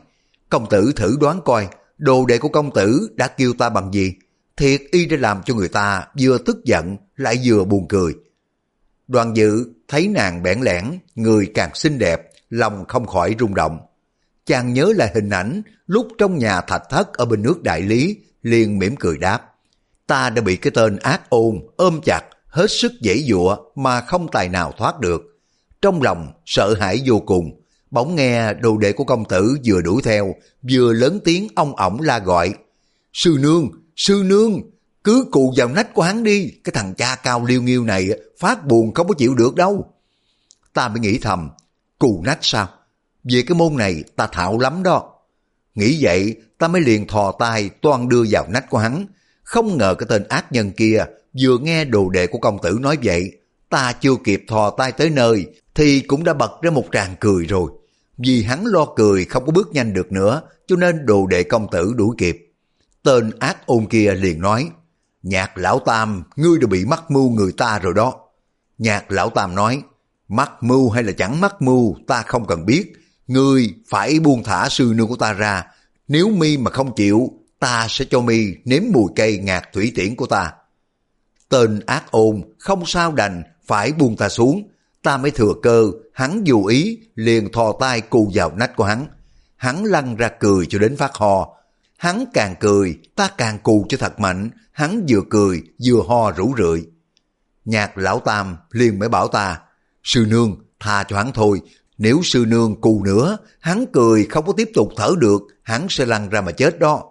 công 0.50 0.70
tử 0.70 0.92
thử 0.96 1.18
đoán 1.20 1.42
coi, 1.46 1.68
đồ 1.98 2.26
đệ 2.26 2.38
của 2.38 2.50
công 2.50 2.74
tử 2.74 3.10
đã 3.16 3.28
kêu 3.28 3.54
ta 3.54 3.70
bằng 3.70 3.92
gì? 3.94 4.14
Thiệt 4.58 4.82
y 4.92 5.06
đã 5.06 5.18
làm 5.20 5.42
cho 5.46 5.54
người 5.54 5.68
ta 5.68 6.08
vừa 6.20 6.38
tức 6.38 6.58
giận 6.66 6.98
lại 7.18 7.40
vừa 7.44 7.64
buồn 7.64 7.88
cười. 7.88 8.14
Đoàn 9.08 9.36
dự 9.36 9.66
thấy 9.88 10.08
nàng 10.08 10.44
bẽn 10.44 10.62
lẽn, 10.62 10.86
người 11.16 11.52
càng 11.54 11.76
xinh 11.76 11.98
đẹp, 11.98 12.31
lòng 12.52 12.86
không 12.88 13.06
khỏi 13.06 13.36
rung 13.40 13.56
động. 13.56 13.80
Chàng 14.46 14.74
nhớ 14.74 14.94
lại 14.96 15.12
hình 15.16 15.30
ảnh 15.30 15.62
lúc 15.86 16.08
trong 16.18 16.38
nhà 16.38 16.62
thạch 16.62 16.84
thất 16.90 17.14
ở 17.14 17.26
bên 17.26 17.42
nước 17.42 17.64
đại 17.64 17.82
lý, 17.82 18.18
liền 18.42 18.80
mỉm 18.80 18.96
cười 18.96 19.18
đáp. 19.18 19.42
Ta 20.08 20.30
đã 20.30 20.42
bị 20.42 20.56
cái 20.56 20.72
tên 20.72 20.98
ác 20.98 21.30
ôn 21.30 21.60
ôm 21.78 22.00
chặt, 22.06 22.22
hết 22.48 22.68
sức 22.72 22.92
dễ 23.02 23.24
dụa 23.30 23.58
mà 23.76 24.02
không 24.02 24.28
tài 24.32 24.50
nào 24.50 24.74
thoát 24.78 25.00
được. 25.00 25.22
Trong 25.82 26.02
lòng 26.02 26.32
sợ 26.46 26.76
hãi 26.80 27.02
vô 27.06 27.20
cùng, 27.20 27.62
bỗng 27.92 28.16
nghe 28.16 28.54
đồ 28.54 28.78
đệ 28.78 28.94
của 28.94 29.04
công 29.04 29.26
tử 29.26 29.58
vừa 29.66 29.82
đuổi 29.82 30.02
theo, 30.02 30.36
vừa 30.72 30.94
lớn 30.94 31.20
tiếng 31.26 31.48
ông 31.56 31.76
ổng 31.76 32.02
la 32.02 32.20
gọi. 32.20 32.54
Sư 33.14 33.38
nương, 33.40 33.70
sư 33.96 34.24
nương, 34.26 34.62
cứ 35.04 35.26
cụ 35.32 35.54
vào 35.58 35.68
nách 35.68 35.94
của 35.94 36.02
hắn 36.02 36.24
đi, 36.24 36.52
cái 36.64 36.74
thằng 36.76 36.94
cha 36.96 37.16
cao 37.16 37.46
liêu 37.46 37.62
nghiêu 37.62 37.84
này 37.84 38.10
phát 38.40 38.66
buồn 38.66 38.94
không 38.94 39.08
có 39.08 39.14
chịu 39.18 39.36
được 39.36 39.56
đâu. 39.56 39.94
Ta 40.74 40.88
mới 40.88 41.00
nghĩ 41.00 41.18
thầm, 41.18 41.50
cù 42.02 42.22
nách 42.26 42.40
sao? 42.42 42.70
Về 43.24 43.44
cái 43.48 43.56
môn 43.56 43.78
này 43.78 44.04
ta 44.16 44.28
thạo 44.28 44.60
lắm 44.60 44.84
đó. 44.84 45.14
Nghĩ 45.76 45.98
vậy 46.02 46.36
ta 46.58 46.68
mới 46.68 46.82
liền 46.82 47.08
thò 47.08 47.32
tay 47.32 47.70
toan 47.82 48.10
đưa 48.10 48.24
vào 48.30 48.48
nách 48.50 48.70
của 48.70 48.78
hắn. 48.78 49.06
Không 49.44 49.78
ngờ 49.78 49.96
cái 49.98 50.08
tên 50.10 50.28
ác 50.28 50.52
nhân 50.52 50.72
kia 50.72 51.06
vừa 51.42 51.58
nghe 51.58 51.86
đồ 51.86 52.10
đệ 52.10 52.28
của 52.28 52.40
công 52.40 52.60
tử 52.62 52.78
nói 52.82 52.98
vậy. 53.04 53.32
Ta 53.70 53.94
chưa 53.94 54.16
kịp 54.24 54.44
thò 54.48 54.70
tay 54.70 54.92
tới 54.92 55.10
nơi 55.10 55.46
thì 55.76 56.00
cũng 56.00 56.24
đã 56.24 56.34
bật 56.34 56.62
ra 56.62 56.72
một 56.72 56.86
tràng 56.92 57.16
cười 57.20 57.46
rồi. 57.46 57.72
Vì 58.18 58.44
hắn 58.44 58.66
lo 58.66 58.86
cười 58.96 59.26
không 59.26 59.46
có 59.46 59.52
bước 59.52 59.70
nhanh 59.74 59.94
được 59.94 60.12
nữa 60.12 60.42
cho 60.68 60.76
nên 60.76 61.06
đồ 61.06 61.28
đệ 61.28 61.44
công 61.44 61.68
tử 61.72 61.94
đuổi 61.96 62.16
kịp. 62.18 62.54
Tên 63.04 63.32
ác 63.40 63.66
ôn 63.66 63.86
kia 63.86 64.14
liền 64.14 64.42
nói, 64.42 64.70
Nhạc 65.24 65.58
lão 65.58 65.80
tam, 65.80 66.24
ngươi 66.36 66.60
đã 66.60 66.68
bị 66.68 66.86
mắc 66.86 67.12
mưu 67.12 67.30
người 67.30 67.52
ta 67.58 67.80
rồi 67.80 67.94
đó. 67.94 68.14
Nhạc 68.78 69.12
lão 69.12 69.30
tam 69.30 69.56
nói, 69.56 69.84
mắc 70.32 70.52
mưu 70.62 70.90
hay 70.90 71.04
là 71.04 71.12
chẳng 71.12 71.42
mắc 71.42 71.62
mưu, 71.62 71.96
ta 72.08 72.22
không 72.22 72.48
cần 72.48 72.66
biết. 72.66 72.94
Ngươi 73.28 73.74
phải 73.90 74.20
buông 74.20 74.44
thả 74.44 74.70
sư 74.70 74.94
nương 74.96 75.08
của 75.08 75.16
ta 75.16 75.34
ra. 75.34 75.64
Nếu 76.08 76.30
mi 76.30 76.58
mà 76.58 76.72
không 76.72 76.96
chịu, 76.96 77.32
ta 77.60 77.88
sẽ 77.90 78.06
cho 78.10 78.22
mi 78.22 78.46
nếm 78.66 78.84
mùi 78.94 79.12
cây 79.16 79.38
ngạt 79.38 79.74
thủy 79.74 79.92
tiễn 79.96 80.16
của 80.16 80.26
ta. 80.26 80.54
Tên 81.50 81.80
ác 81.86 82.12
ôn 82.12 82.42
không 82.60 82.86
sao 82.86 83.12
đành, 83.12 83.44
phải 83.68 83.92
buông 83.92 84.18
ta 84.18 84.30
xuống. 84.30 84.70
Ta 85.04 85.18
mới 85.18 85.32
thừa 85.32 85.54
cơ, 85.64 85.92
hắn 86.14 86.44
dù 86.44 86.66
ý, 86.66 87.00
liền 87.16 87.52
thò 87.52 87.74
tay 87.80 88.02
cù 88.02 88.32
vào 88.34 88.52
nách 88.56 88.76
của 88.76 88.84
hắn. 88.84 89.08
Hắn 89.56 89.84
lăn 89.86 90.16
ra 90.16 90.30
cười 90.40 90.66
cho 90.66 90.80
đến 90.80 90.98
phát 90.98 91.14
ho, 91.14 91.62
Hắn 92.02 92.26
càng 92.34 92.56
cười, 92.60 93.00
ta 93.16 93.30
càng 93.38 93.60
cù 93.60 93.86
cho 93.90 93.98
thật 93.98 94.20
mạnh, 94.20 94.50
hắn 94.72 95.06
vừa 95.10 95.22
cười, 95.30 95.64
vừa 95.86 96.02
ho 96.08 96.32
rủ 96.32 96.54
rượi. 96.58 96.86
Nhạc 97.66 97.98
lão 97.98 98.20
tam 98.20 98.58
liền 98.72 99.00
mới 99.00 99.10
bảo 99.10 99.28
ta, 99.28 99.60
sư 100.04 100.26
nương, 100.30 100.58
tha 100.80 101.04
cho 101.04 101.18
hắn 101.18 101.32
thôi, 101.34 101.62
nếu 101.98 102.22
sư 102.24 102.46
nương 102.48 102.82
cù 102.82 103.04
nữa, 103.04 103.38
hắn 103.60 103.86
cười 103.94 104.26
không 104.26 104.46
có 104.46 104.54
tiếp 104.58 104.70
tục 104.74 104.90
thở 104.98 105.14
được, 105.18 105.42
hắn 105.64 105.88
sẽ 105.90 106.06
lăn 106.06 106.30
ra 106.30 106.42
mà 106.42 106.52
chết 106.52 106.80
đó. 106.80 107.04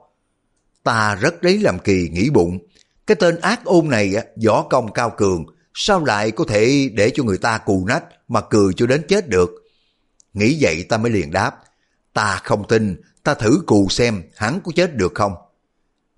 Ta 0.83 1.15
rất 1.15 1.45
lấy 1.45 1.59
làm 1.59 1.79
kỳ 1.79 2.09
nghĩ 2.09 2.31
bụng, 2.31 2.59
cái 3.07 3.15
tên 3.15 3.41
ác 3.41 3.65
ôn 3.65 3.89
này 3.89 4.15
võ 4.47 4.63
công 4.63 4.93
cao 4.93 5.13
cường, 5.17 5.45
sao 5.75 6.05
lại 6.05 6.31
có 6.31 6.45
thể 6.49 6.91
để 6.95 7.11
cho 7.15 7.25
người 7.25 7.39
ta 7.39 7.59
cù 7.59 7.85
nách 7.87 8.05
mà 8.29 8.41
cười 8.41 8.73
cho 8.77 8.87
đến 8.87 9.03
chết 9.09 9.29
được. 9.29 9.51
Nghĩ 10.33 10.59
vậy 10.61 10.87
ta 10.89 10.97
mới 10.97 11.11
liền 11.11 11.31
đáp, 11.31 11.55
ta 12.13 12.41
không 12.45 12.69
tin 12.69 12.97
ta 13.25 13.35
thử 13.35 13.63
cù 13.67 13.89
xem 13.89 14.23
hắn 14.37 14.61
có 14.65 14.73
chết 14.77 14.95
được 14.95 15.13
không. 15.15 15.33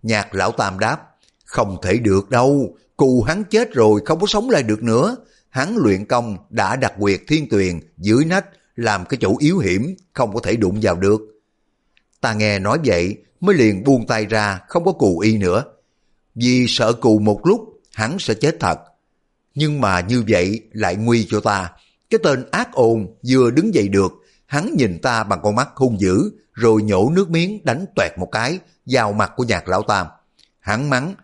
Nhạc 0.03 0.35
lão 0.35 0.53
tam 0.53 0.79
đáp, 0.79 0.99
không 1.45 1.77
thể 1.83 1.97
được 1.99 2.31
đâu, 2.31 2.77
cù 2.97 3.23
hắn 3.23 3.45
chết 3.45 3.73
rồi 3.73 4.01
không 4.05 4.21
có 4.21 4.27
sống 4.27 4.51
lại 4.51 4.63
được 4.63 4.83
nữa. 4.83 5.17
Hắn 5.53 5.77
luyện 5.77 6.05
công 6.05 6.37
đã 6.51 6.77
đặt 6.77 6.93
quyệt 6.99 7.21
thiên 7.29 7.49
tuyền 7.49 7.81
dưới 7.99 8.25
nách 8.25 8.47
làm 8.77 9.05
cái 9.05 9.19
chỗ 9.21 9.37
yếu 9.39 9.59
hiểm, 9.59 9.95
không 10.13 10.35
có 10.35 10.41
thể 10.43 10.57
đụng 10.57 10.79
vào 10.83 10.97
được. 10.97 11.21
Ta 12.21 12.35
nghe 12.35 12.59
nói 12.59 12.79
vậy 12.85 13.17
mới 13.41 13.57
liền 13.57 13.85
buông 13.85 14.07
tay 14.07 14.27
ra 14.27 14.61
không 14.69 14.85
có 14.85 14.93
cù 14.93 15.19
y 15.19 15.39
nữa. 15.39 15.65
Vì 16.35 16.67
sợ 16.69 16.93
cù 16.93 17.19
một 17.19 17.47
lúc 17.47 17.81
hắn 17.95 18.19
sẽ 18.19 18.35
chết 18.35 18.57
thật. 18.61 18.79
Nhưng 19.55 19.81
mà 19.81 20.01
như 20.01 20.25
vậy 20.29 20.61
lại 20.73 20.97
nguy 20.97 21.27
cho 21.31 21.41
ta. 21.41 21.71
Cái 22.11 22.19
tên 22.23 22.45
ác 22.51 22.73
ôn 22.73 23.07
vừa 23.29 23.51
đứng 23.51 23.75
dậy 23.75 23.89
được, 23.89 24.13
hắn 24.47 24.75
nhìn 24.77 24.99
ta 24.99 25.25
bằng 25.25 25.41
con 25.43 25.55
mắt 25.57 25.69
hung 25.75 26.01
dữ, 26.01 26.31
rồi 26.53 26.83
nhổ 26.83 27.11
nước 27.15 27.31
miếng 27.31 27.65
đánh 27.65 27.85
toẹt 27.97 28.13
một 28.19 28.29
cái 28.33 28.59
vào 28.87 29.13
mặt 29.13 29.33
của 29.37 29.45
nhạc 29.45 29.69
lão 29.69 29.83
tam. 29.83 30.07
Hắn 30.61 30.91
mắng, 30.91 31.15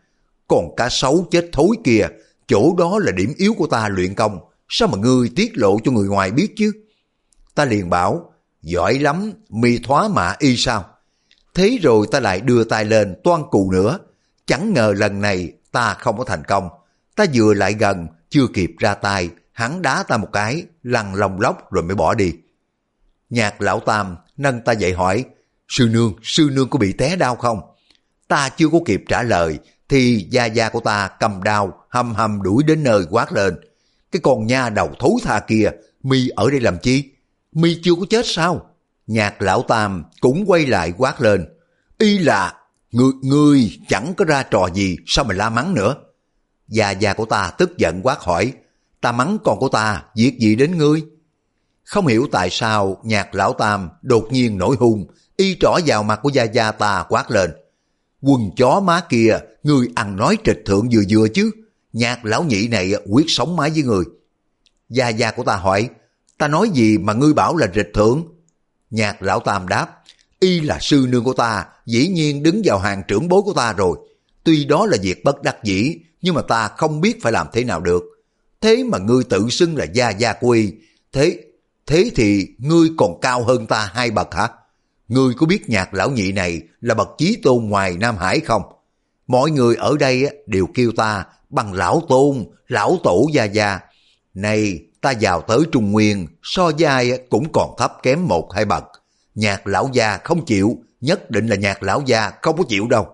còn 0.49 0.77
cá 0.77 0.89
sấu 0.89 1.27
chết 1.31 1.49
thối 1.53 1.77
kia, 1.85 2.07
chỗ 2.49 2.75
đó 2.79 2.99
là 3.03 3.13
điểm 3.13 3.33
yếu 3.37 3.55
của 3.55 3.67
ta 3.67 3.89
luyện 3.89 4.15
công, 4.15 4.39
sao 4.69 4.89
mà 4.89 4.99
ngươi 4.99 5.31
tiết 5.37 5.53
lộ 5.55 5.79
cho 5.85 5.93
người 5.93 6.09
ngoài 6.09 6.31
biết 6.31 6.53
chứ? 6.57 6.73
Ta 7.55 7.65
liền 7.65 7.91
bảo, 7.91 8.33
giỏi 8.63 8.99
lắm, 8.99 9.33
mi 9.49 9.79
thoá 9.79 10.09
mạ 10.09 10.35
y 10.39 10.57
sao? 10.57 10.85
Thế 11.55 11.79
rồi 11.83 12.07
ta 12.11 12.21
lại 12.21 12.41
đưa 12.41 12.65
tay 12.65 12.85
lên 12.85 13.21
toan 13.25 13.43
cù 13.51 13.71
nữa, 13.71 13.99
chẳng 14.47 14.73
ngờ 14.73 14.95
lần 14.97 15.21
này 15.21 15.53
ta 15.73 15.95
không 15.95 16.19
có 16.19 16.25
thành 16.25 16.45
công. 16.45 16.69
Ta 17.17 17.25
vừa 17.35 17.55
lại 17.55 17.75
gần, 17.75 18.07
chưa 18.31 18.47
kịp 18.55 18.71
ra 18.79 18.95
tay, 18.95 19.31
hắn 19.53 19.83
đá 19.83 20.03
ta 20.03 20.17
một 20.17 20.29
cái, 20.33 20.65
lăn 20.83 21.15
lòng 21.15 21.41
lóc 21.41 21.73
rồi 21.73 21.85
mới 21.85 21.95
bỏ 21.95 22.15
đi. 22.15 22.33
Nhạc 23.31 23.61
lão 23.61 23.81
tam 23.81 24.17
nâng 24.37 24.61
ta 24.61 24.73
dậy 24.73 24.93
hỏi, 24.93 25.25
sư 25.69 25.89
nương, 25.93 26.15
sư 26.23 26.51
nương 26.53 26.71
có 26.71 26.79
bị 26.79 26.93
té 26.93 27.17
đau 27.17 27.37
không? 27.37 27.61
Ta 28.29 28.49
chưa 28.49 28.69
có 28.69 28.79
kịp 28.87 29.05
trả 29.09 29.23
lời, 29.23 29.59
thì 29.89 30.27
gia 30.31 30.45
gia 30.45 30.69
của 30.69 30.81
ta 30.81 31.09
cầm 31.21 31.43
đao, 31.43 31.85
hầm 31.89 32.15
hầm 32.15 32.43
đuổi 32.43 32.63
đến 32.63 32.83
nơi 32.83 33.07
quát 33.11 33.33
lên. 33.33 33.55
Cái 34.13 34.21
con 34.23 34.47
nha 34.47 34.71
đầu 34.71 34.91
thối 34.99 35.13
tha 35.23 35.41
kia, 35.41 35.71
mi 36.03 36.29
ở 36.29 36.51
đây 36.51 36.61
làm 36.61 36.79
chi? 36.79 37.05
Mi 37.53 37.81
chưa 37.83 37.95
có 37.95 38.07
chết 38.11 38.27
sao? 38.27 38.71
Nhạc 39.07 39.43
lão 39.43 39.63
tam 39.63 40.05
cũng 40.21 40.45
quay 40.47 40.67
lại 40.67 40.93
quát 40.99 41.21
lên. 41.21 41.49
Y 41.99 42.19
là, 42.19 42.55
người 42.93 43.13
người 43.23 43.79
chẳng 43.89 44.15
có 44.17 44.25
ra 44.25 44.43
trò 44.43 44.69
gì, 44.75 44.97
sao 45.07 45.25
mà 45.25 45.35
la 45.35 45.51
mắng 45.51 45.75
nữa? 45.75 45.95
Gia 46.69 46.91
gia 46.91 47.15
của 47.15 47.25
ta 47.25 47.51
tức 47.59 47.79
giận 47.79 48.01
quát 48.03 48.21
hỏi, 48.21 48.53
ta 49.01 49.13
mắng 49.13 49.39
con 49.45 49.59
của 49.59 49.69
ta, 49.69 50.05
việc 50.17 50.39
gì 50.39 50.57
đến 50.57 50.79
ngươi? 50.79 51.03
Không 51.85 52.07
hiểu 52.07 52.27
tại 52.33 52.51
sao 52.51 53.01
nhạc 53.05 53.35
lão 53.35 53.53
tam 53.53 53.89
đột 54.03 54.29
nhiên 54.31 54.59
nổi 54.59 54.77
hung, 54.79 55.07
y 55.37 55.57
trỏ 55.61 55.79
vào 55.87 56.03
mặt 56.03 56.21
của 56.23 56.29
gia 56.29 56.43
gia 56.43 56.73
ta 56.73 57.05
quát 57.09 57.31
lên. 57.31 57.51
Quần 58.23 58.51
chó 58.57 58.81
má 58.81 59.01
kia, 59.09 59.39
người 59.63 59.89
ăn 59.95 60.17
nói 60.17 60.39
trịch 60.45 60.63
thượng 60.67 60.89
vừa 60.93 61.03
vừa 61.11 61.29
chứ. 61.29 61.51
Nhạc 61.93 62.25
lão 62.25 62.45
nhị 62.45 62.69
này 62.69 62.93
quyết 63.07 63.25
sống 63.29 63.57
mái 63.57 63.71
với 63.71 63.83
người. 63.83 64.05
Gia 64.89 65.09
gia 65.09 65.31
của 65.31 65.45
ta 65.45 65.57
hỏi, 65.57 65.89
ta 66.39 66.49
nói 66.49 66.71
gì 66.75 66.99
mà 66.99 67.13
ngươi 67.13 67.33
bảo 67.33 67.57
là 67.57 67.67
trịch 67.75 67.91
thượng? 67.95 68.25
Nhạc 68.91 69.23
lão 69.23 69.41
tam 69.41 69.69
đáp, 69.69 70.03
y 70.41 70.61
là 70.61 70.79
sư 70.81 71.07
nương 71.09 71.25
của 71.25 71.33
ta, 71.33 71.67
dĩ 71.87 72.09
nhiên 72.09 72.43
đứng 72.43 72.63
vào 72.65 72.79
hàng 72.79 73.03
trưởng 73.09 73.29
bối 73.29 73.43
của 73.43 73.53
ta 73.53 73.73
rồi. 73.73 73.99
Tuy 74.45 74.65
đó 74.65 74.87
là 74.87 74.97
việc 75.03 75.25
bất 75.25 75.43
đắc 75.43 75.57
dĩ, 75.65 75.97
nhưng 76.23 76.35
mà 76.35 76.43
ta 76.43 76.69
không 76.69 77.01
biết 77.01 77.23
phải 77.23 77.33
làm 77.33 77.47
thế 77.53 77.65
nào 77.65 77.81
được. 77.81 78.03
Thế 78.61 78.85
mà 78.85 78.99
ngươi 78.99 79.25
tự 79.25 79.49
xưng 79.51 79.77
là 79.77 79.85
gia 79.85 80.11
gia 80.11 80.33
của 80.33 80.51
y, 80.51 80.73
thế 81.13 81.45
thế 81.87 82.11
thì 82.15 82.49
ngươi 82.59 82.89
còn 82.97 83.21
cao 83.21 83.45
hơn 83.45 83.67
ta 83.67 83.91
hai 83.95 84.11
bậc 84.11 84.35
hả? 84.35 84.49
Ngươi 85.09 85.35
có 85.35 85.47
biết 85.47 85.69
nhạc 85.69 85.95
lão 85.95 86.11
nhị 86.11 86.33
này 86.33 86.63
là 86.81 86.95
bậc 86.95 87.09
chí 87.19 87.37
tôn 87.43 87.65
ngoài 87.65 87.97
Nam 87.97 88.17
Hải 88.17 88.41
không? 88.41 88.63
Mọi 89.27 89.51
người 89.51 89.77
ở 89.77 89.97
đây 90.01 90.43
đều 90.47 90.67
kêu 90.75 90.93
ta 90.97 91.25
bằng 91.51 91.73
lão 91.73 92.03
tôn, 92.09 92.45
lão 92.69 92.99
tổ 93.03 93.27
gia 93.33 93.45
gia. 93.45 93.81
Này, 94.35 94.81
ta 95.01 95.13
vào 95.21 95.41
tới 95.41 95.59
Trung 95.73 95.93
Nguyên, 95.93 96.27
so 96.43 96.71
giai 96.77 97.19
cũng 97.31 97.53
còn 97.53 97.75
thấp 97.79 97.93
kém 98.03 98.29
một 98.29 98.53
hai 98.55 98.65
bậc. 98.65 98.85
Nhạc 99.35 99.67
lão 99.67 99.91
gia 99.93 100.19
không 100.25 100.45
chịu, 100.45 100.79
nhất 101.01 101.31
định 101.31 101.47
là 101.47 101.57
nhạc 101.57 101.83
lão 101.83 102.03
gia 102.07 102.31
không 102.43 102.57
có 102.57 102.65
chịu 102.69 102.87
đâu. 102.89 103.07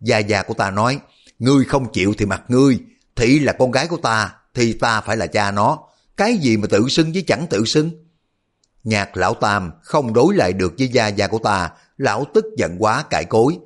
Gia 0.00 0.18
gia 0.18 0.42
của 0.42 0.54
ta 0.54 0.70
nói, 0.70 0.98
ngươi 1.38 1.64
không 1.64 1.92
chịu 1.92 2.14
thì 2.18 2.26
mặt 2.26 2.42
ngươi, 2.48 2.78
thị 3.16 3.38
là 3.38 3.52
con 3.52 3.70
gái 3.70 3.86
của 3.86 3.96
ta, 3.96 4.34
thì 4.54 4.72
ta 4.72 5.00
phải 5.00 5.16
là 5.16 5.26
cha 5.26 5.50
nó. 5.50 5.78
Cái 6.16 6.36
gì 6.36 6.56
mà 6.56 6.66
tự 6.70 6.88
xưng 6.88 7.12
với 7.12 7.22
chẳng 7.26 7.46
tự 7.50 7.64
xưng? 7.64 7.90
Nhạc 8.86 9.16
lão 9.16 9.34
tam 9.34 9.70
không 9.82 10.12
đối 10.12 10.34
lại 10.34 10.52
được 10.52 10.74
với 10.78 10.88
gia 10.88 11.08
gia 11.08 11.26
của 11.26 11.38
ta, 11.38 11.70
lão 11.98 12.24
tức 12.34 12.44
giận 12.56 12.76
quá 12.78 13.04
cãi 13.10 13.24
cối. 13.24 13.58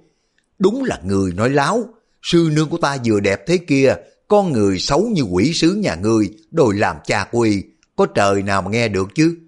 Đúng 0.58 0.84
là 0.84 1.00
người 1.04 1.32
nói 1.32 1.50
láo, 1.50 1.84
sư 2.22 2.50
nương 2.52 2.68
của 2.68 2.78
ta 2.78 2.96
vừa 3.04 3.20
đẹp 3.20 3.46
thế 3.46 3.56
kia, 3.56 3.94
con 4.28 4.52
người 4.52 4.78
xấu 4.78 5.02
như 5.02 5.22
quỷ 5.22 5.52
sứ 5.54 5.74
nhà 5.74 5.94
ngươi, 5.94 6.30
đòi 6.50 6.74
làm 6.74 6.96
cha 7.04 7.24
quy, 7.32 7.64
có 7.96 8.06
trời 8.06 8.42
nào 8.42 8.62
mà 8.62 8.70
nghe 8.70 8.88
được 8.88 9.08
chứ? 9.14 9.38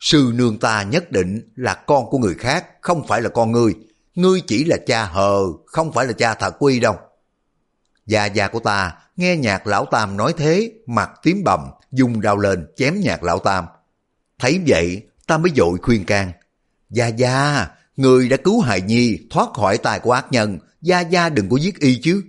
Sư 0.00 0.32
nương 0.34 0.58
ta 0.58 0.82
nhất 0.82 1.12
định 1.12 1.52
là 1.56 1.74
con 1.74 2.10
của 2.10 2.18
người 2.18 2.34
khác, 2.34 2.66
không 2.80 3.06
phải 3.06 3.20
là 3.20 3.28
con 3.28 3.52
ngươi. 3.52 3.74
Ngươi 4.14 4.40
chỉ 4.46 4.64
là 4.64 4.76
cha 4.86 5.04
hờ, 5.04 5.40
không 5.66 5.92
phải 5.92 6.06
là 6.06 6.12
cha 6.12 6.34
thật 6.34 6.54
quy 6.58 6.80
đâu. 6.80 6.96
Gia 8.06 8.26
gia 8.26 8.48
của 8.48 8.60
ta 8.60 8.94
nghe 9.16 9.36
nhạc 9.36 9.66
lão 9.66 9.84
tam 9.84 10.16
nói 10.16 10.34
thế, 10.36 10.72
mặt 10.86 11.10
tím 11.22 11.44
bầm, 11.44 11.60
dùng 11.92 12.20
đau 12.20 12.38
lên 12.38 12.66
chém 12.76 13.00
nhạc 13.00 13.22
lão 13.22 13.38
tam. 13.38 13.64
Thấy 14.38 14.60
vậy, 14.66 15.02
ta 15.26 15.38
mới 15.38 15.52
dội 15.56 15.78
khuyên 15.82 16.04
can. 16.04 16.32
Gia 16.90 17.06
Gia, 17.06 17.68
người 17.96 18.28
đã 18.28 18.36
cứu 18.36 18.60
hài 18.60 18.80
nhi 18.80 19.18
thoát 19.30 19.48
khỏi 19.54 19.78
tài 19.78 20.00
của 20.00 20.12
ác 20.12 20.26
nhân, 20.30 20.58
Gia 20.82 21.00
Gia 21.00 21.28
đừng 21.28 21.48
có 21.48 21.56
giết 21.56 21.80
y 21.80 22.00
chứ. 22.02 22.22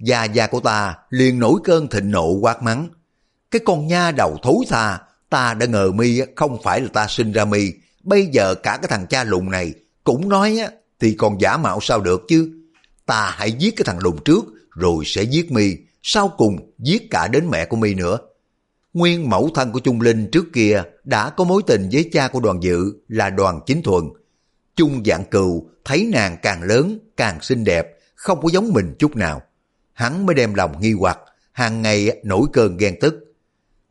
Gia 0.00 0.24
Gia 0.24 0.46
của 0.46 0.60
ta 0.60 0.94
liền 1.10 1.38
nổi 1.38 1.60
cơn 1.64 1.88
thịnh 1.88 2.10
nộ 2.10 2.32
quát 2.32 2.62
mắng. 2.62 2.88
Cái 3.50 3.60
con 3.64 3.86
nha 3.86 4.10
đầu 4.10 4.38
thối 4.42 4.64
tha, 4.68 4.98
ta 5.30 5.54
đã 5.54 5.66
ngờ 5.66 5.92
mi 5.92 6.20
không 6.36 6.62
phải 6.62 6.80
là 6.80 6.88
ta 6.92 7.06
sinh 7.06 7.32
ra 7.32 7.44
mi, 7.44 7.70
bây 8.02 8.26
giờ 8.26 8.54
cả 8.54 8.78
cái 8.82 8.88
thằng 8.88 9.06
cha 9.06 9.24
lùng 9.24 9.50
này 9.50 9.74
cũng 10.04 10.28
nói 10.28 10.58
á, 10.58 10.70
thì 11.00 11.14
còn 11.18 11.40
giả 11.40 11.56
mạo 11.56 11.78
sao 11.82 12.00
được 12.00 12.22
chứ. 12.28 12.50
Ta 13.06 13.34
hãy 13.36 13.52
giết 13.52 13.76
cái 13.76 13.84
thằng 13.86 13.98
lùng 13.98 14.24
trước, 14.24 14.44
rồi 14.70 15.04
sẽ 15.06 15.22
giết 15.22 15.52
mi, 15.52 15.76
sau 16.02 16.28
cùng 16.28 16.72
giết 16.78 17.10
cả 17.10 17.28
đến 17.28 17.48
mẹ 17.50 17.64
của 17.64 17.76
mi 17.76 17.94
nữa. 17.94 18.18
Nguyên 18.94 19.30
mẫu 19.30 19.50
thân 19.54 19.72
của 19.72 19.80
Trung 19.80 20.00
Linh 20.00 20.28
trước 20.32 20.44
kia 20.52 20.82
đã 21.04 21.30
có 21.30 21.44
mối 21.44 21.62
tình 21.66 21.88
với 21.92 22.10
cha 22.12 22.28
của 22.28 22.40
đoàn 22.40 22.62
dự 22.62 22.92
là 23.08 23.30
đoàn 23.30 23.60
chính 23.66 23.82
thuần. 23.82 24.04
Trung 24.76 25.02
dạng 25.04 25.24
cừu 25.24 25.68
thấy 25.84 26.08
nàng 26.12 26.36
càng 26.42 26.62
lớn, 26.62 26.98
càng 27.16 27.40
xinh 27.40 27.64
đẹp, 27.64 27.86
không 28.14 28.42
có 28.42 28.48
giống 28.52 28.72
mình 28.72 28.94
chút 28.98 29.16
nào. 29.16 29.42
Hắn 29.92 30.26
mới 30.26 30.34
đem 30.34 30.54
lòng 30.54 30.80
nghi 30.80 30.92
hoặc, 30.92 31.18
hàng 31.52 31.82
ngày 31.82 32.20
nổi 32.24 32.46
cơn 32.52 32.76
ghen 32.76 32.94
tức. 33.00 33.34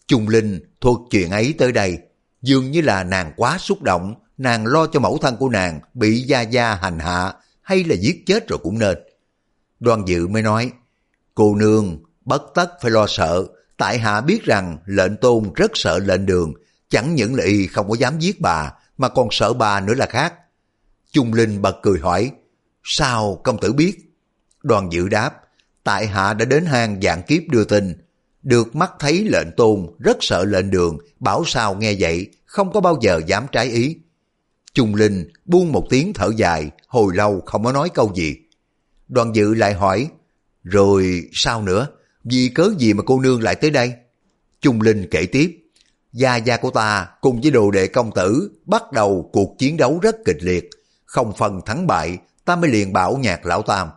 Trung 0.07 0.27
Linh 0.27 0.59
thuật 0.81 0.97
chuyện 1.09 1.31
ấy 1.31 1.55
tới 1.57 1.71
đây, 1.71 1.97
dường 2.41 2.71
như 2.71 2.81
là 2.81 3.03
nàng 3.03 3.33
quá 3.37 3.57
xúc 3.57 3.81
động, 3.81 4.15
nàng 4.37 4.65
lo 4.65 4.87
cho 4.87 4.99
mẫu 4.99 5.17
thân 5.17 5.37
của 5.37 5.49
nàng 5.49 5.79
bị 5.93 6.21
gia 6.21 6.41
gia 6.41 6.75
hành 6.75 6.99
hạ 6.99 7.33
hay 7.61 7.83
là 7.83 7.95
giết 7.95 8.23
chết 8.25 8.47
rồi 8.47 8.59
cũng 8.63 8.79
nên. 8.79 8.97
Đoàn 9.79 10.07
dự 10.07 10.27
mới 10.27 10.41
nói, 10.41 10.71
cô 11.35 11.55
nương 11.55 12.03
bất 12.25 12.43
tất 12.55 12.69
phải 12.81 12.91
lo 12.91 13.05
sợ, 13.07 13.47
tại 13.77 13.97
hạ 13.97 14.21
biết 14.21 14.43
rằng 14.43 14.77
lệnh 14.85 15.17
tôn 15.17 15.53
rất 15.55 15.71
sợ 15.73 15.99
lệnh 15.99 16.25
đường, 16.25 16.53
chẳng 16.89 17.15
những 17.15 17.35
là 17.35 17.43
y 17.43 17.67
không 17.67 17.89
có 17.89 17.95
dám 17.95 18.19
giết 18.19 18.41
bà, 18.41 18.71
mà 18.97 19.09
còn 19.09 19.27
sợ 19.31 19.53
bà 19.53 19.79
nữa 19.79 19.93
là 19.93 20.05
khác. 20.05 20.33
Trung 21.11 21.33
Linh 21.33 21.61
bật 21.61 21.75
cười 21.83 21.99
hỏi, 21.99 22.31
sao 22.83 23.41
công 23.43 23.59
tử 23.59 23.73
biết? 23.73 24.13
Đoàn 24.63 24.89
dự 24.91 25.07
đáp, 25.07 25.33
tại 25.83 26.07
hạ 26.07 26.33
đã 26.33 26.45
đến 26.45 26.65
hang 26.65 27.01
dạng 27.01 27.23
kiếp 27.23 27.43
đưa 27.47 27.63
tin, 27.63 27.95
được 28.43 28.75
mắt 28.75 28.91
thấy 28.99 29.23
lệnh 29.23 29.51
tôn 29.57 29.87
rất 29.99 30.17
sợ 30.19 30.45
lệnh 30.45 30.71
đường, 30.71 30.97
bảo 31.19 31.43
sao 31.45 31.75
nghe 31.75 31.95
vậy, 31.99 32.31
không 32.45 32.71
có 32.71 32.81
bao 32.81 32.97
giờ 33.01 33.21
dám 33.27 33.45
trái 33.51 33.65
ý. 33.67 33.97
Trung 34.73 34.95
Linh 34.95 35.29
buông 35.45 35.71
một 35.71 35.87
tiếng 35.89 36.13
thở 36.13 36.29
dài, 36.37 36.71
hồi 36.87 37.15
lâu 37.15 37.41
không 37.45 37.63
có 37.63 37.71
nói 37.71 37.89
câu 37.93 38.13
gì. 38.15 38.35
Đoàn 39.07 39.35
dự 39.35 39.53
lại 39.53 39.73
hỏi, 39.73 40.09
rồi 40.63 41.29
sao 41.33 41.61
nữa? 41.61 41.87
Vì 42.23 42.51
cớ 42.55 42.69
gì 42.77 42.93
mà 42.93 43.03
cô 43.05 43.19
nương 43.19 43.41
lại 43.41 43.55
tới 43.55 43.71
đây? 43.71 43.93
Trung 44.61 44.81
Linh 44.81 45.07
kể 45.11 45.25
tiếp, 45.25 45.59
Gia 46.13 46.35
gia 46.35 46.57
của 46.57 46.69
ta 46.69 47.07
cùng 47.21 47.41
với 47.41 47.51
đồ 47.51 47.71
đệ 47.71 47.87
công 47.87 48.11
tử 48.11 48.51
bắt 48.65 48.91
đầu 48.91 49.29
cuộc 49.33 49.55
chiến 49.57 49.77
đấu 49.77 49.99
rất 49.99 50.15
kịch 50.25 50.37
liệt. 50.41 50.69
Không 51.05 51.33
phần 51.37 51.61
thắng 51.65 51.87
bại, 51.87 52.17
ta 52.45 52.55
mới 52.55 52.69
liền 52.69 52.93
bảo 52.93 53.17
nhạc 53.17 53.45
lão 53.45 53.61
tam. 53.61 53.89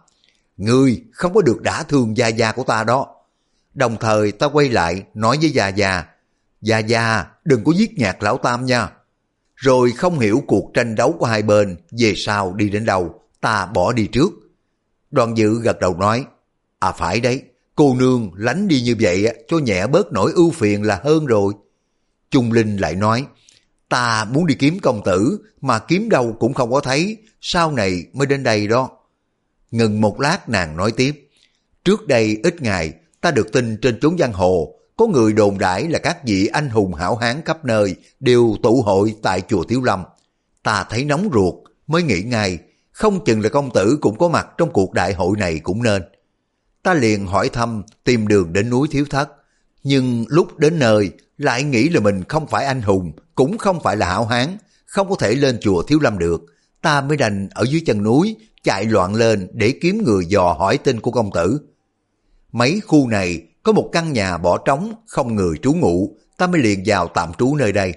Ngươi 0.57 1.03
không 1.13 1.35
có 1.35 1.43
được 1.43 1.63
đả 1.63 1.83
thương 1.83 2.17
gia 2.17 2.29
gia 2.29 2.53
của 2.53 2.65
ta 2.65 2.85
đó. 2.85 3.07
Đồng 3.75 3.97
thời 4.01 4.33
ta 4.33 4.47
quay 4.47 4.69
lại 4.69 5.03
nói 5.15 5.39
với 5.41 5.51
gia 5.51 5.69
gia, 5.69 6.05
Gia 6.61 6.79
gia 6.79 7.27
đừng 7.45 7.65
có 7.65 7.73
giết 7.77 7.99
nhạc 7.99 8.23
lão 8.23 8.39
tam 8.39 8.67
nha. 8.67 8.91
Rồi 9.55 9.93
không 9.93 10.19
hiểu 10.19 10.43
cuộc 10.47 10.71
tranh 10.75 10.95
đấu 10.95 11.17
của 11.19 11.27
hai 11.27 11.43
bên 11.43 11.77
về 11.99 12.13
sau 12.17 12.55
đi 12.55 12.69
đến 12.69 12.85
đâu, 12.85 13.21
ta 13.41 13.67
bỏ 13.67 13.93
đi 13.93 14.07
trước. 14.07 14.33
Đoàn 15.11 15.37
dự 15.37 15.61
gật 15.61 15.81
đầu 15.81 15.97
nói, 15.97 16.27
à 16.79 16.93
phải 16.93 17.21
đấy, 17.21 17.43
Cô 17.77 17.95
nương 17.95 18.31
lánh 18.37 18.69
đi 18.69 18.81
như 18.81 18.97
vậy 19.01 19.45
cho 19.49 19.59
nhẹ 19.59 19.87
bớt 19.87 20.13
nỗi 20.13 20.33
ưu 20.35 20.51
phiền 20.51 20.83
là 20.83 21.01
hơn 21.05 21.27
rồi. 21.27 21.53
Trung 22.31 22.53
Linh 22.53 22.77
lại 22.77 22.95
nói, 22.95 23.27
ta 23.89 24.25
muốn 24.25 24.47
đi 24.47 24.55
kiếm 24.55 24.79
công 24.83 25.03
tử 25.05 25.39
mà 25.61 25.79
kiếm 25.79 26.09
đâu 26.09 26.37
cũng 26.41 26.55
không 26.55 26.71
có 26.71 26.81
thấy, 26.81 27.17
sau 27.41 27.73
này 27.73 28.05
mới 28.13 28.27
đến 28.27 28.43
đây 28.43 28.67
đó. 28.67 28.91
Ngừng 29.71 30.01
một 30.01 30.21
lát 30.21 30.49
nàng 30.49 30.77
nói 30.77 30.93
tiếp, 30.93 31.31
trước 31.85 32.07
đây 32.07 32.41
ít 32.43 32.63
ngày 32.63 32.93
ta 33.21 33.31
được 33.31 33.53
tin 33.53 33.77
trên 33.77 34.01
chốn 34.01 34.19
giang 34.19 34.33
hồ 34.33 34.75
có 34.97 35.07
người 35.07 35.33
đồn 35.33 35.59
đãi 35.59 35.89
là 35.89 35.99
các 35.99 36.25
vị 36.25 36.47
anh 36.47 36.71
hùng 36.71 36.95
hảo 36.95 37.17
hán 37.17 37.45
khắp 37.45 37.65
nơi 37.65 37.97
đều 38.21 38.57
tụ 38.63 38.83
hội 38.83 39.15
tại 39.23 39.43
chùa 39.49 39.65
Thiếu 39.65 39.83
Lâm. 39.83 40.03
Ta 40.63 40.87
thấy 40.91 41.05
nóng 41.05 41.29
ruột 41.35 41.55
mới 41.87 42.03
nghĩ 42.03 42.23
ngay, 42.23 42.59
không 42.93 43.25
chừng 43.25 43.41
là 43.41 43.49
công 43.49 43.71
tử 43.71 43.99
cũng 44.01 44.19
có 44.19 44.29
mặt 44.29 44.49
trong 44.59 44.71
cuộc 44.71 44.93
đại 44.93 45.13
hội 45.13 45.37
này 45.39 45.59
cũng 45.59 45.83
nên 45.83 46.03
ta 46.87 46.95
liền 46.95 47.27
hỏi 47.27 47.49
thăm 47.49 47.83
tìm 48.05 48.29
đường 48.29 48.53
đến 48.53 48.71
núi 48.71 48.89
Thiếu 48.91 49.05
Thất. 49.11 49.29
Nhưng 49.83 50.25
lúc 50.29 50.59
đến 50.59 50.79
nơi 50.79 51.11
lại 51.39 51.63
nghĩ 51.63 51.89
là 51.89 52.01
mình 52.01 52.25
không 52.25 52.47
phải 52.47 52.67
anh 52.67 52.83
hùng, 52.83 53.13
cũng 53.35 53.59
không 53.59 53.81
phải 53.83 53.97
là 53.97 54.07
hảo 54.07 54.27
hán, 54.27 54.57
không 54.87 55.09
có 55.09 55.17
thể 55.19 55.35
lên 55.35 55.59
chùa 55.61 55.83
Thiếu 55.83 55.99
Lâm 56.03 56.19
được. 56.19 56.47
Ta 56.83 57.01
mới 57.01 57.17
đành 57.17 57.49
ở 57.55 57.65
dưới 57.69 57.83
chân 57.87 58.03
núi 58.03 58.37
chạy 58.63 58.85
loạn 58.85 59.15
lên 59.15 59.49
để 59.53 59.75
kiếm 59.81 60.03
người 60.05 60.25
dò 60.27 60.57
hỏi 60.59 60.79
tên 60.79 61.01
của 61.01 61.11
công 61.11 61.31
tử. 61.35 61.61
Mấy 62.53 62.81
khu 62.81 63.09
này 63.09 63.43
có 63.63 63.73
một 63.73 63.89
căn 63.93 64.13
nhà 64.13 64.39
bỏ 64.39 64.59
trống, 64.59 64.93
không 65.07 65.35
người 65.35 65.57
trú 65.63 65.73
ngụ, 65.73 66.17
ta 66.37 66.47
mới 66.47 66.61
liền 66.61 66.83
vào 66.87 67.09
tạm 67.09 67.33
trú 67.39 67.57
nơi 67.57 67.73
đây. 67.73 67.93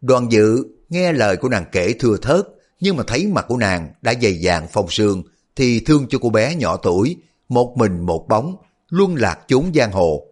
Đoàn 0.00 0.32
dự 0.32 0.64
nghe 0.88 1.12
lời 1.12 1.36
của 1.36 1.48
nàng 1.48 1.64
kể 1.72 1.94
thưa 1.98 2.16
thớt, 2.16 2.48
nhưng 2.80 2.96
mà 2.96 3.04
thấy 3.06 3.26
mặt 3.26 3.44
của 3.48 3.56
nàng 3.56 3.92
đã 4.02 4.14
dày 4.22 4.34
dạn 4.34 4.66
phong 4.72 4.90
sương, 4.90 5.22
thì 5.56 5.80
thương 5.80 6.06
cho 6.10 6.18
cô 6.22 6.30
bé 6.30 6.54
nhỏ 6.54 6.76
tuổi, 6.76 7.16
một 7.54 7.76
mình 7.76 8.00
một 8.00 8.26
bóng, 8.28 8.56
luân 8.88 9.14
lạc 9.14 9.38
chốn 9.48 9.72
giang 9.74 9.92
hồ. 9.92 10.26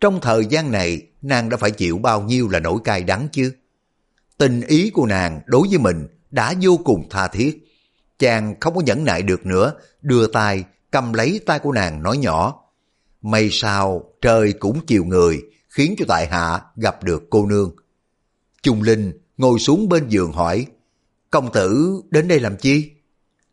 Trong 0.00 0.20
thời 0.20 0.46
gian 0.46 0.70
này, 0.70 1.02
nàng 1.22 1.48
đã 1.48 1.56
phải 1.56 1.70
chịu 1.70 1.98
bao 1.98 2.22
nhiêu 2.22 2.48
là 2.48 2.60
nỗi 2.60 2.78
cay 2.84 3.04
đắng 3.04 3.28
chứ? 3.32 3.52
Tình 4.38 4.60
ý 4.60 4.90
của 4.90 5.06
nàng 5.06 5.40
đối 5.46 5.68
với 5.68 5.78
mình 5.78 6.06
đã 6.30 6.54
vô 6.60 6.78
cùng 6.84 7.06
tha 7.10 7.28
thiết. 7.28 7.66
Chàng 8.18 8.54
không 8.60 8.74
có 8.74 8.80
nhẫn 8.80 9.04
nại 9.04 9.22
được 9.22 9.46
nữa, 9.46 9.72
đưa 10.02 10.26
tay, 10.26 10.64
cầm 10.90 11.12
lấy 11.12 11.40
tay 11.46 11.58
của 11.58 11.72
nàng 11.72 12.02
nói 12.02 12.18
nhỏ. 12.18 12.60
May 13.22 13.48
sao 13.52 14.04
trời 14.20 14.52
cũng 14.52 14.80
chiều 14.86 15.04
người, 15.04 15.42
khiến 15.68 15.94
cho 15.98 16.04
tại 16.08 16.26
hạ 16.26 16.60
gặp 16.76 17.04
được 17.04 17.22
cô 17.30 17.46
nương. 17.46 17.76
Trung 18.62 18.82
Linh 18.82 19.12
ngồi 19.36 19.58
xuống 19.58 19.88
bên 19.88 20.08
giường 20.08 20.32
hỏi, 20.32 20.66
công 21.30 21.52
tử 21.52 22.00
đến 22.10 22.28
đây 22.28 22.40
làm 22.40 22.56
chi? 22.56 22.90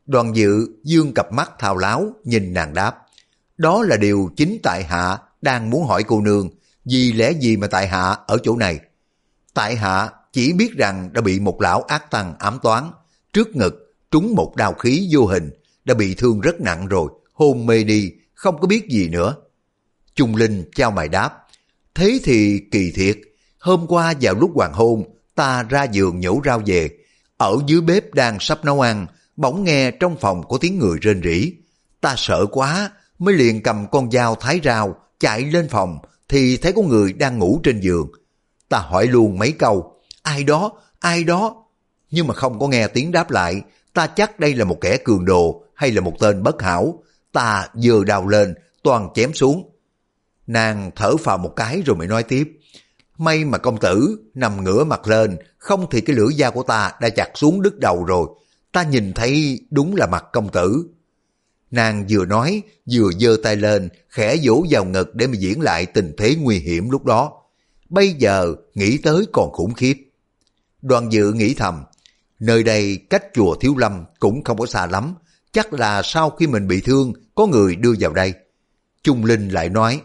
Đoàn 0.06 0.36
dự 0.36 0.68
dương 0.84 1.14
cặp 1.14 1.34
mắt 1.34 1.52
thao 1.60 1.78
láo 1.78 2.12
nhìn 2.24 2.54
nàng 2.54 2.74
đáp, 2.74 2.96
đó 3.58 3.84
là 3.84 3.98
điều 3.98 4.30
chính 4.38 4.58
tại 4.64 4.84
hạ 4.84 5.18
đang 5.42 5.70
muốn 5.70 5.86
hỏi 5.88 6.04
cô 6.04 6.22
nương, 6.22 6.50
vì 6.86 7.12
lẽ 7.12 7.32
gì 7.32 7.58
mà 7.58 7.68
tại 7.68 7.88
hạ 7.88 8.18
ở 8.28 8.38
chỗ 8.44 8.56
này? 8.58 8.80
Tại 9.54 9.76
hạ 9.76 10.10
chỉ 10.34 10.54
biết 10.54 10.78
rằng 10.78 11.10
đã 11.14 11.22
bị 11.22 11.40
một 11.40 11.62
lão 11.62 11.82
ác 11.82 12.12
tăng 12.12 12.36
ám 12.40 12.60
toán, 12.64 12.84
trước 13.34 13.56
ngực 13.56 13.96
trúng 14.12 14.36
một 14.36 14.56
đao 14.56 14.74
khí 14.74 15.08
vô 15.12 15.26
hình, 15.26 15.50
đã 15.86 15.94
bị 15.94 16.16
thương 16.16 16.42
rất 16.42 16.62
nặng 16.62 16.88
rồi, 16.88 17.10
hôn 17.34 17.66
mê 17.66 17.84
đi, 17.84 18.12
không 18.34 18.58
có 18.62 18.68
biết 18.68 18.88
gì 18.90 19.10
nữa. 19.10 19.36
Trung 20.16 20.36
Linh 20.36 20.64
trao 20.76 20.92
mày 20.92 21.08
đáp, 21.08 21.34
thế 21.96 22.20
thì 22.24 22.62
kỳ 22.72 22.92
thiệt, 22.92 23.18
hôm 23.60 23.88
qua 23.88 24.14
vào 24.22 24.34
lúc 24.34 24.52
hoàng 24.56 24.74
hôn, 24.74 25.04
ta 25.36 25.64
ra 25.64 25.84
giường 25.84 26.20
nhổ 26.20 26.42
rau 26.46 26.62
về, 26.66 26.90
ở 27.38 27.58
dưới 27.68 27.82
bếp 27.82 28.14
đang 28.14 28.38
sắp 28.40 28.66
nấu 28.66 28.82
ăn, 28.82 29.08
bỗng 29.38 29.64
nghe 29.64 29.92
trong 29.92 30.18
phòng 30.18 30.44
có 30.50 30.58
tiếng 30.62 30.80
người 30.80 30.98
rên 31.02 31.22
rỉ. 31.24 31.54
Ta 32.02 32.14
sợ 32.18 32.46
quá, 32.52 32.92
mới 33.20 33.34
liền 33.34 33.64
cầm 33.64 33.88
con 33.92 34.12
dao 34.12 34.36
thái 34.36 34.60
rau, 34.64 34.96
chạy 35.20 35.42
lên 35.42 35.70
phòng, 35.70 35.98
thì 36.30 36.58
thấy 36.58 36.74
có 36.74 36.82
người 36.82 37.14
đang 37.14 37.40
ngủ 37.40 37.60
trên 37.64 37.80
giường. 37.80 38.12
Ta 38.70 38.78
hỏi 38.78 39.08
luôn 39.08 39.40
mấy 39.40 39.52
câu, 39.52 40.02
ai 40.22 40.44
đó, 40.44 40.72
ai 41.00 41.24
đó, 41.24 41.66
nhưng 42.12 42.28
mà 42.28 42.34
không 42.34 42.60
có 42.60 42.68
nghe 42.68 42.88
tiếng 42.88 43.12
đáp 43.12 43.32
lại, 43.32 43.62
ta 43.94 44.08
chắc 44.08 44.40
đây 44.40 44.56
là 44.56 44.66
một 44.66 44.78
kẻ 44.82 44.98
cường 44.98 45.26
đồ 45.26 45.64
hay 45.74 45.92
là 45.92 46.02
một 46.02 46.14
tên 46.20 46.44
bất 46.44 46.62
hảo. 46.62 47.04
Ta 47.32 47.68
vừa 47.84 48.04
đào 48.04 48.28
lên, 48.28 48.56
toàn 48.84 49.10
chém 49.16 49.34
xuống. 49.34 49.70
Nàng 50.48 50.92
thở 50.96 51.18
phào 51.18 51.38
một 51.38 51.54
cái 51.56 51.82
rồi 51.86 51.96
mới 51.96 52.08
nói 52.08 52.24
tiếp. 52.24 52.60
May 53.18 53.46
mà 53.46 53.58
công 53.58 53.78
tử 53.78 54.18
nằm 54.34 54.64
ngửa 54.64 54.84
mặt 54.84 55.08
lên, 55.08 55.38
không 55.58 55.88
thì 55.92 56.02
cái 56.02 56.16
lưỡi 56.16 56.34
dao 56.34 56.52
của 56.52 56.64
ta 56.64 56.92
đã 57.02 57.10
chặt 57.10 57.30
xuống 57.36 57.62
đứt 57.62 57.80
đầu 57.80 58.06
rồi. 58.06 58.28
Ta 58.72 58.84
nhìn 58.84 59.14
thấy 59.14 59.60
đúng 59.70 59.96
là 59.96 60.08
mặt 60.08 60.26
công 60.34 60.50
tử. 60.50 60.88
Nàng 61.72 62.06
vừa 62.10 62.26
nói, 62.26 62.62
vừa 62.92 63.12
giơ 63.20 63.38
tay 63.44 63.56
lên, 63.56 63.90
khẽ 64.10 64.38
vỗ 64.44 64.66
vào 64.70 64.86
ngực 64.86 65.16
để 65.16 65.28
mà 65.28 65.34
diễn 65.38 65.62
lại 65.62 65.86
tình 65.86 66.14
thế 66.18 66.36
nguy 66.36 66.60
hiểm 66.60 66.90
lúc 66.90 67.06
đó. 67.06 67.32
Bây 67.90 68.14
giờ 68.14 68.56
nghĩ 68.76 68.98
tới 68.98 69.26
còn 69.34 69.52
khủng 69.52 69.74
khiếp. 69.74 69.98
Đoàn 70.82 71.12
dự 71.12 71.34
nghĩ 71.34 71.54
thầm, 71.54 71.84
nơi 72.40 72.64
đây 72.64 72.98
cách 73.10 73.24
chùa 73.34 73.56
Thiếu 73.56 73.78
Lâm 73.78 74.06
cũng 74.20 74.44
không 74.44 74.58
có 74.58 74.66
xa 74.66 74.86
lắm, 74.86 75.16
chắc 75.52 75.74
là 75.74 76.02
sau 76.04 76.30
khi 76.30 76.48
mình 76.48 76.68
bị 76.68 76.82
thương 76.82 77.14
có 77.36 77.46
người 77.46 77.76
đưa 77.76 77.94
vào 78.00 78.14
đây. 78.14 78.34
Trung 79.04 79.26
Linh 79.26 79.50
lại 79.50 79.70
nói, 79.70 80.02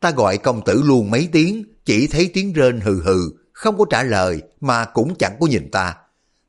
ta 0.00 0.10
gọi 0.10 0.38
công 0.38 0.64
tử 0.64 0.82
luôn 0.84 1.10
mấy 1.10 1.28
tiếng, 1.32 1.64
chỉ 1.84 2.06
thấy 2.06 2.30
tiếng 2.34 2.52
rên 2.52 2.80
hừ 2.80 3.02
hừ, 3.02 3.30
không 3.52 3.78
có 3.78 3.84
trả 3.90 4.02
lời 4.02 4.42
mà 4.60 4.84
cũng 4.84 5.14
chẳng 5.18 5.36
có 5.40 5.46
nhìn 5.46 5.70
ta. 5.70 5.96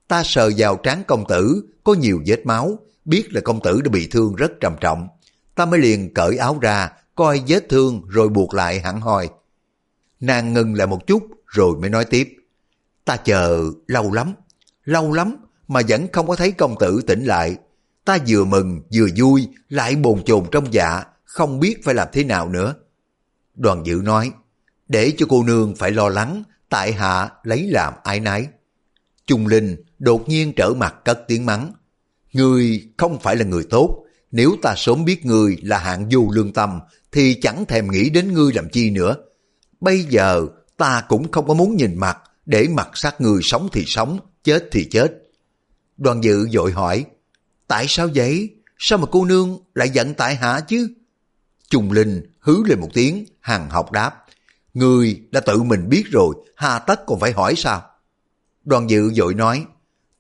Ta 0.07 0.23
sờ 0.25 0.51
vào 0.57 0.75
trán 0.75 1.03
công 1.07 1.23
tử, 1.27 1.63
có 1.83 1.93
nhiều 1.93 2.21
vết 2.25 2.45
máu, 2.45 2.79
biết 3.05 3.33
là 3.33 3.41
công 3.41 3.61
tử 3.61 3.81
đã 3.81 3.89
bị 3.89 4.07
thương 4.07 4.35
rất 4.35 4.51
trầm 4.59 4.75
trọng. 4.81 5.07
Ta 5.55 5.65
mới 5.65 5.79
liền 5.79 6.13
cởi 6.13 6.37
áo 6.37 6.59
ra, 6.61 6.89
coi 7.15 7.41
vết 7.47 7.69
thương 7.69 8.01
rồi 8.07 8.29
buộc 8.29 8.53
lại 8.53 8.79
hẳn 8.79 9.01
hoi. 9.01 9.29
Nàng 10.19 10.53
ngừng 10.53 10.73
lại 10.75 10.87
một 10.87 11.07
chút 11.07 11.27
rồi 11.45 11.75
mới 11.79 11.89
nói 11.89 12.05
tiếp. 12.05 12.35
Ta 13.05 13.17
chờ 13.17 13.71
lâu 13.87 14.11
lắm, 14.11 14.33
lâu 14.83 15.13
lắm 15.13 15.35
mà 15.67 15.81
vẫn 15.87 16.07
không 16.13 16.27
có 16.27 16.35
thấy 16.35 16.51
công 16.51 16.75
tử 16.79 17.01
tỉnh 17.07 17.23
lại. 17.23 17.57
Ta 18.05 18.17
vừa 18.27 18.45
mừng 18.45 18.81
vừa 18.93 19.07
vui 19.17 19.47
lại 19.69 19.95
bồn 19.95 20.23
chồn 20.23 20.45
trong 20.51 20.73
dạ, 20.73 21.03
không 21.23 21.59
biết 21.59 21.83
phải 21.83 21.95
làm 21.95 22.07
thế 22.13 22.23
nào 22.23 22.49
nữa. 22.49 22.75
Đoàn 23.55 23.85
dự 23.85 24.01
nói, 24.03 24.31
để 24.87 25.13
cho 25.17 25.25
cô 25.29 25.43
nương 25.43 25.75
phải 25.75 25.91
lo 25.91 26.09
lắng, 26.09 26.43
tại 26.69 26.93
hạ 26.93 27.29
lấy 27.43 27.67
làm 27.71 27.93
ái 28.03 28.19
nái. 28.19 28.47
Trung 29.25 29.47
Linh 29.47 29.83
đột 29.99 30.29
nhiên 30.29 30.53
trở 30.55 30.73
mặt 30.77 30.95
cất 31.05 31.23
tiếng 31.27 31.45
mắng. 31.45 31.73
Ngươi 32.33 32.89
không 32.97 33.19
phải 33.19 33.35
là 33.35 33.45
người 33.45 33.63
tốt, 33.69 34.03
nếu 34.31 34.55
ta 34.61 34.73
sớm 34.77 35.05
biết 35.05 35.25
ngươi 35.25 35.57
là 35.61 35.77
hạng 35.77 36.09
vô 36.11 36.27
lương 36.31 36.53
tâm, 36.53 36.79
thì 37.11 37.33
chẳng 37.33 37.65
thèm 37.65 37.91
nghĩ 37.91 38.09
đến 38.09 38.33
ngươi 38.33 38.53
làm 38.53 38.69
chi 38.69 38.89
nữa. 38.89 39.15
Bây 39.79 40.03
giờ 40.03 40.47
ta 40.77 41.03
cũng 41.09 41.31
không 41.31 41.47
có 41.47 41.53
muốn 41.53 41.75
nhìn 41.75 41.97
mặt, 41.97 42.17
để 42.45 42.67
mặt 42.67 42.89
sát 42.93 43.21
người 43.21 43.41
sống 43.43 43.69
thì 43.71 43.83
sống, 43.87 44.19
chết 44.43 44.67
thì 44.71 44.87
chết. 44.91 45.21
Đoàn 45.97 46.23
dự 46.23 46.47
dội 46.49 46.71
hỏi, 46.71 47.05
tại 47.67 47.85
sao 47.87 48.09
vậy? 48.15 48.49
Sao 48.77 48.99
mà 48.99 49.05
cô 49.11 49.25
nương 49.25 49.59
lại 49.75 49.89
giận 49.89 50.13
tại 50.13 50.35
hạ 50.35 50.59
chứ? 50.67 50.87
Trùng 51.69 51.91
Linh 51.91 52.21
hứ 52.39 52.63
lên 52.65 52.79
một 52.79 52.89
tiếng, 52.93 53.25
hằng 53.39 53.69
học 53.69 53.91
đáp. 53.91 54.25
Người 54.73 55.21
đã 55.31 55.39
tự 55.39 55.63
mình 55.63 55.89
biết 55.89 56.03
rồi, 56.11 56.35
hà 56.55 56.79
tất 56.79 57.05
còn 57.05 57.19
phải 57.19 57.31
hỏi 57.31 57.53
sao? 57.57 57.81
Đoàn 58.63 58.89
dự 58.89 59.13
dội 59.13 59.33
nói, 59.33 59.65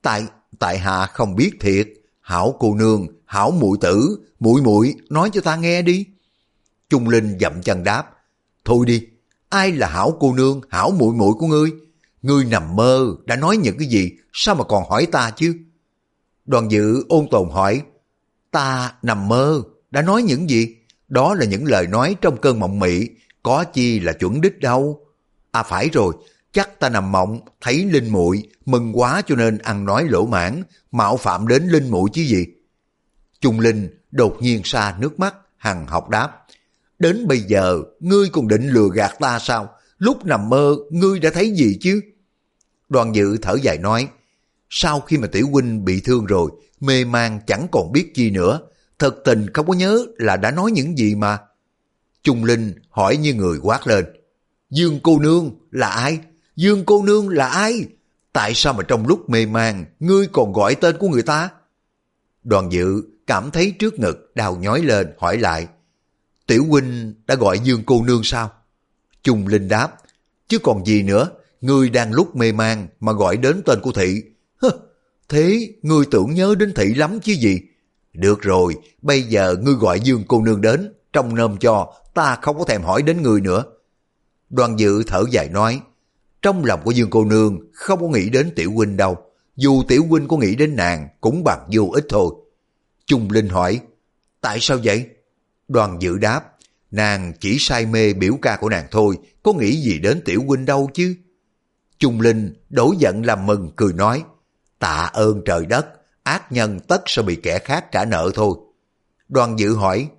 tại 0.01 0.25
tại 0.59 0.77
hạ 0.77 1.05
không 1.05 1.35
biết 1.35 1.51
thiệt, 1.59 1.87
hảo 2.21 2.55
cô 2.59 2.75
nương, 2.75 3.07
hảo 3.25 3.51
muội 3.51 3.77
tử, 3.81 4.19
muội 4.39 4.61
muội 4.61 4.95
nói 5.09 5.29
cho 5.33 5.41
ta 5.41 5.55
nghe 5.55 5.81
đi. 5.81 6.05
Trung 6.89 7.09
Linh 7.09 7.37
dậm 7.39 7.61
chân 7.61 7.83
đáp, 7.83 8.03
thôi 8.65 8.85
đi, 8.85 9.07
ai 9.49 9.71
là 9.71 9.87
hảo 9.87 10.17
cô 10.19 10.33
nương, 10.33 10.61
hảo 10.69 10.91
muội 10.91 11.13
muội 11.13 11.33
của 11.33 11.47
ngươi? 11.47 11.71
Ngươi 12.21 12.45
nằm 12.45 12.75
mơ, 12.75 13.15
đã 13.25 13.35
nói 13.35 13.57
những 13.57 13.77
cái 13.77 13.87
gì, 13.87 14.11
sao 14.33 14.55
mà 14.55 14.63
còn 14.63 14.83
hỏi 14.89 15.05
ta 15.11 15.31
chứ? 15.35 15.55
Đoàn 16.45 16.71
dự 16.71 17.05
ôn 17.09 17.27
tồn 17.31 17.49
hỏi, 17.49 17.81
ta 18.51 18.93
nằm 19.01 19.27
mơ, 19.27 19.61
đã 19.91 20.01
nói 20.01 20.23
những 20.23 20.49
gì? 20.49 20.75
Đó 21.07 21.33
là 21.33 21.45
những 21.45 21.65
lời 21.65 21.87
nói 21.87 22.15
trong 22.21 22.37
cơn 22.41 22.59
mộng 22.59 22.79
mị, 22.79 23.07
có 23.43 23.63
chi 23.63 23.99
là 23.99 24.13
chuẩn 24.13 24.41
đích 24.41 24.59
đâu. 24.59 25.05
À 25.51 25.63
phải 25.63 25.89
rồi, 25.93 26.13
chắc 26.51 26.79
ta 26.79 26.89
nằm 26.89 27.11
mộng, 27.11 27.39
thấy 27.61 27.85
linh 27.85 28.09
muội 28.09 28.49
mừng 28.65 28.91
quá 28.93 29.21
cho 29.27 29.35
nên 29.35 29.57
ăn 29.57 29.85
nói 29.85 30.07
lỗ 30.09 30.25
mãn, 30.25 30.63
mạo 30.91 31.17
phạm 31.17 31.47
đến 31.47 31.63
linh 31.67 31.91
muội 31.91 32.09
chứ 32.13 32.21
gì. 32.21 32.45
Trung 33.41 33.59
Linh 33.59 33.89
đột 34.11 34.37
nhiên 34.41 34.61
xa 34.63 34.95
nước 34.99 35.19
mắt, 35.19 35.35
hằng 35.57 35.87
học 35.87 36.09
đáp. 36.09 36.45
Đến 36.99 37.27
bây 37.27 37.39
giờ, 37.39 37.81
ngươi 37.99 38.29
còn 38.29 38.47
định 38.47 38.69
lừa 38.69 38.89
gạt 38.93 39.11
ta 39.19 39.39
sao? 39.39 39.69
Lúc 39.97 40.25
nằm 40.25 40.49
mơ, 40.49 40.75
ngươi 40.89 41.19
đã 41.19 41.29
thấy 41.33 41.51
gì 41.51 41.77
chứ? 41.81 42.01
Đoàn 42.89 43.15
dự 43.15 43.37
thở 43.41 43.55
dài 43.61 43.77
nói, 43.77 44.07
sau 44.69 44.99
khi 44.99 45.17
mà 45.17 45.27
tiểu 45.27 45.47
huynh 45.51 45.85
bị 45.85 46.01
thương 46.01 46.25
rồi, 46.25 46.51
mê 46.79 47.05
man 47.05 47.39
chẳng 47.47 47.67
còn 47.71 47.91
biết 47.91 48.11
chi 48.15 48.29
nữa, 48.29 48.59
thật 48.99 49.15
tình 49.25 49.53
không 49.53 49.67
có 49.67 49.73
nhớ 49.73 50.05
là 50.17 50.37
đã 50.37 50.51
nói 50.51 50.71
những 50.71 50.97
gì 50.97 51.15
mà. 51.15 51.39
Trung 52.23 52.43
Linh 52.43 52.73
hỏi 52.89 53.17
như 53.17 53.33
người 53.33 53.59
quát 53.61 53.87
lên, 53.87 54.05
Dương 54.69 54.99
cô 55.03 55.19
nương 55.19 55.51
là 55.71 55.87
ai? 55.87 56.19
Dương 56.55 56.85
cô 56.85 57.03
nương 57.03 57.29
là 57.29 57.47
ai? 57.47 57.85
Tại 58.33 58.53
sao 58.55 58.73
mà 58.73 58.83
trong 58.83 59.07
lúc 59.07 59.29
mê 59.29 59.45
man, 59.45 59.85
ngươi 59.99 60.27
còn 60.27 60.53
gọi 60.53 60.75
tên 60.75 60.97
của 60.97 61.07
người 61.07 61.23
ta? 61.23 61.49
Đoàn 62.43 62.71
dự 62.71 63.03
cảm 63.27 63.51
thấy 63.51 63.75
trước 63.79 63.99
ngực 63.99 64.31
đau 64.35 64.55
nhói 64.55 64.81
lên 64.81 65.13
hỏi 65.17 65.37
lại, 65.37 65.67
Tiểu 66.51 66.65
huynh 66.69 67.13
đã 67.27 67.35
gọi 67.35 67.59
Dương 67.59 67.83
cô 67.85 68.03
nương 68.03 68.23
sao? 68.23 68.51
Trung 69.23 69.47
Linh 69.47 69.67
đáp, 69.67 69.91
chứ 70.47 70.59
còn 70.59 70.85
gì 70.85 71.03
nữa, 71.03 71.29
ngươi 71.61 71.89
đang 71.89 72.13
lúc 72.13 72.35
mê 72.35 72.51
man 72.51 72.87
mà 72.99 73.11
gọi 73.11 73.37
đến 73.37 73.61
tên 73.65 73.79
của 73.81 73.91
thị. 73.91 74.23
Hơ, 74.61 74.69
thế 75.29 75.73
ngươi 75.81 76.05
tưởng 76.11 76.33
nhớ 76.33 76.55
đến 76.59 76.73
thị 76.75 76.93
lắm 76.93 77.19
chứ 77.19 77.33
gì? 77.33 77.59
Được 78.13 78.41
rồi, 78.41 78.75
bây 79.01 79.23
giờ 79.23 79.55
ngươi 79.61 79.73
gọi 79.73 79.99
Dương 79.99 80.23
cô 80.27 80.41
nương 80.41 80.61
đến, 80.61 80.93
trong 81.13 81.35
nôm 81.35 81.57
cho, 81.57 81.93
ta 82.13 82.37
không 82.41 82.57
có 82.59 82.65
thèm 82.65 82.83
hỏi 82.83 83.01
đến 83.01 83.21
ngươi 83.21 83.41
nữa. 83.41 83.63
Đoàn 84.49 84.79
dự 84.79 85.03
thở 85.07 85.23
dài 85.31 85.49
nói, 85.49 85.81
trong 86.41 86.65
lòng 86.65 86.81
của 86.83 86.91
Dương 86.91 87.09
cô 87.09 87.25
nương 87.25 87.59
không 87.73 87.99
có 87.99 88.07
nghĩ 88.07 88.29
đến 88.29 88.51
tiểu 88.55 88.71
huynh 88.71 88.97
đâu, 88.97 89.17
dù 89.55 89.83
tiểu 89.87 90.05
huynh 90.09 90.27
có 90.27 90.37
nghĩ 90.37 90.55
đến 90.55 90.75
nàng 90.75 91.07
cũng 91.21 91.43
bằng 91.43 91.67
vô 91.71 91.89
ích 91.93 92.05
thôi. 92.09 92.33
Trung 93.05 93.31
Linh 93.31 93.49
hỏi, 93.49 93.79
tại 94.41 94.57
sao 94.61 94.77
vậy? 94.83 95.05
Đoàn 95.67 95.97
dự 96.01 96.17
đáp, 96.17 96.43
nàng 96.91 97.33
chỉ 97.39 97.57
say 97.59 97.85
mê 97.85 98.13
biểu 98.13 98.33
ca 98.41 98.57
của 98.57 98.69
nàng 98.69 98.87
thôi, 98.91 99.17
có 99.43 99.53
nghĩ 99.53 99.81
gì 99.81 99.99
đến 99.99 100.21
tiểu 100.25 100.43
huynh 100.47 100.65
đâu 100.65 100.89
chứ? 100.93 101.15
Trung 101.99 102.21
Linh 102.21 102.53
đổ 102.69 102.93
giận 102.99 103.25
làm 103.25 103.45
mừng 103.45 103.71
cười 103.75 103.93
nói, 103.93 104.23
tạ 104.79 105.09
ơn 105.13 105.41
trời 105.45 105.65
đất, 105.65 105.87
ác 106.23 106.51
nhân 106.51 106.79
tất 106.79 107.01
sẽ 107.05 107.21
bị 107.21 107.35
kẻ 107.35 107.59
khác 107.59 107.91
trả 107.91 108.05
nợ 108.05 108.31
thôi. 108.33 108.55
Đoàn 109.29 109.59
dự 109.59 109.75
hỏi, 109.75 110.09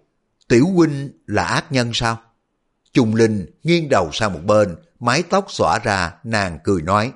tiểu 0.49 0.67
huynh 0.67 1.11
là 1.27 1.45
ác 1.45 1.73
nhân 1.73 1.91
sao? 1.95 2.21
Trung 2.92 3.14
Linh 3.14 3.46
nghiêng 3.62 3.88
đầu 3.88 4.11
sang 4.12 4.33
một 4.33 4.40
bên, 4.46 4.76
mái 5.00 5.22
tóc 5.22 5.46
xõa 5.48 5.78
ra, 5.78 6.14
nàng 6.24 6.59
cười 6.64 6.83
nói, 6.83 7.12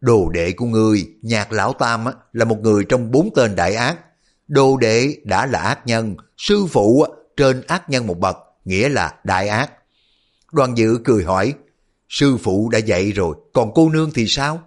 Đồ 0.00 0.28
đệ 0.28 0.52
của 0.52 0.66
ngươi, 0.66 1.06
nhạc 1.22 1.52
lão 1.52 1.72
tam 1.72 2.04
á, 2.04 2.12
là 2.32 2.44
một 2.44 2.58
người 2.60 2.84
trong 2.88 3.10
bốn 3.10 3.28
tên 3.34 3.56
đại 3.56 3.74
ác. 3.74 3.96
Đồ 4.48 4.76
đệ 4.76 5.16
đã 5.24 5.46
là 5.46 5.58
ác 5.58 5.86
nhân, 5.86 6.16
sư 6.36 6.66
phụ 6.66 7.06
trên 7.36 7.62
ác 7.66 7.90
nhân 7.90 8.06
một 8.06 8.18
bậc, 8.18 8.36
nghĩa 8.64 8.88
là 8.88 9.14
đại 9.24 9.48
ác. 9.48 9.72
Đoàn 10.52 10.78
dự 10.78 10.98
cười 11.04 11.24
hỏi, 11.24 11.54
sư 12.08 12.36
phụ 12.36 12.68
đã 12.68 12.78
dạy 12.78 13.12
rồi, 13.12 13.36
còn 13.52 13.70
cô 13.74 13.88
nương 13.88 14.10
thì 14.14 14.26
sao? 14.26 14.62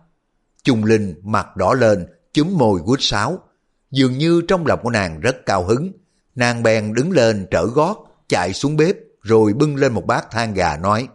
Trung 0.63 0.83
Linh 0.83 1.15
mặt 1.23 1.55
đỏ 1.57 1.73
lên, 1.73 2.07
chúm 2.33 2.57
môi 2.57 2.79
quýt 2.85 2.99
sáo. 3.01 3.39
Dường 3.91 4.17
như 4.17 4.41
trong 4.47 4.67
lòng 4.67 4.79
của 4.83 4.89
nàng 4.89 5.19
rất 5.19 5.35
cao 5.45 5.63
hứng. 5.63 5.91
Nàng 6.35 6.63
bèn 6.63 6.93
đứng 6.93 7.11
lên 7.11 7.47
trở 7.51 7.65
gót, 7.65 7.97
chạy 8.29 8.53
xuống 8.53 8.77
bếp, 8.77 8.95
rồi 9.21 9.53
bưng 9.53 9.75
lên 9.75 9.93
một 9.93 10.05
bát 10.05 10.32
than 10.32 10.53
gà 10.53 10.77
nói, 10.77 11.08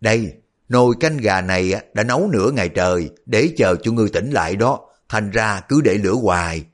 Đây, 0.00 0.32
nồi 0.68 0.94
canh 1.00 1.16
gà 1.16 1.40
này 1.40 1.72
đã 1.94 2.04
nấu 2.04 2.28
nửa 2.32 2.50
ngày 2.50 2.68
trời, 2.68 3.10
để 3.26 3.48
chờ 3.56 3.76
cho 3.82 3.92
ngươi 3.92 4.08
tỉnh 4.08 4.30
lại 4.30 4.56
đó, 4.56 4.80
thành 5.08 5.30
ra 5.30 5.60
cứ 5.68 5.80
để 5.80 5.94
lửa 5.94 6.14
hoài. 6.14 6.64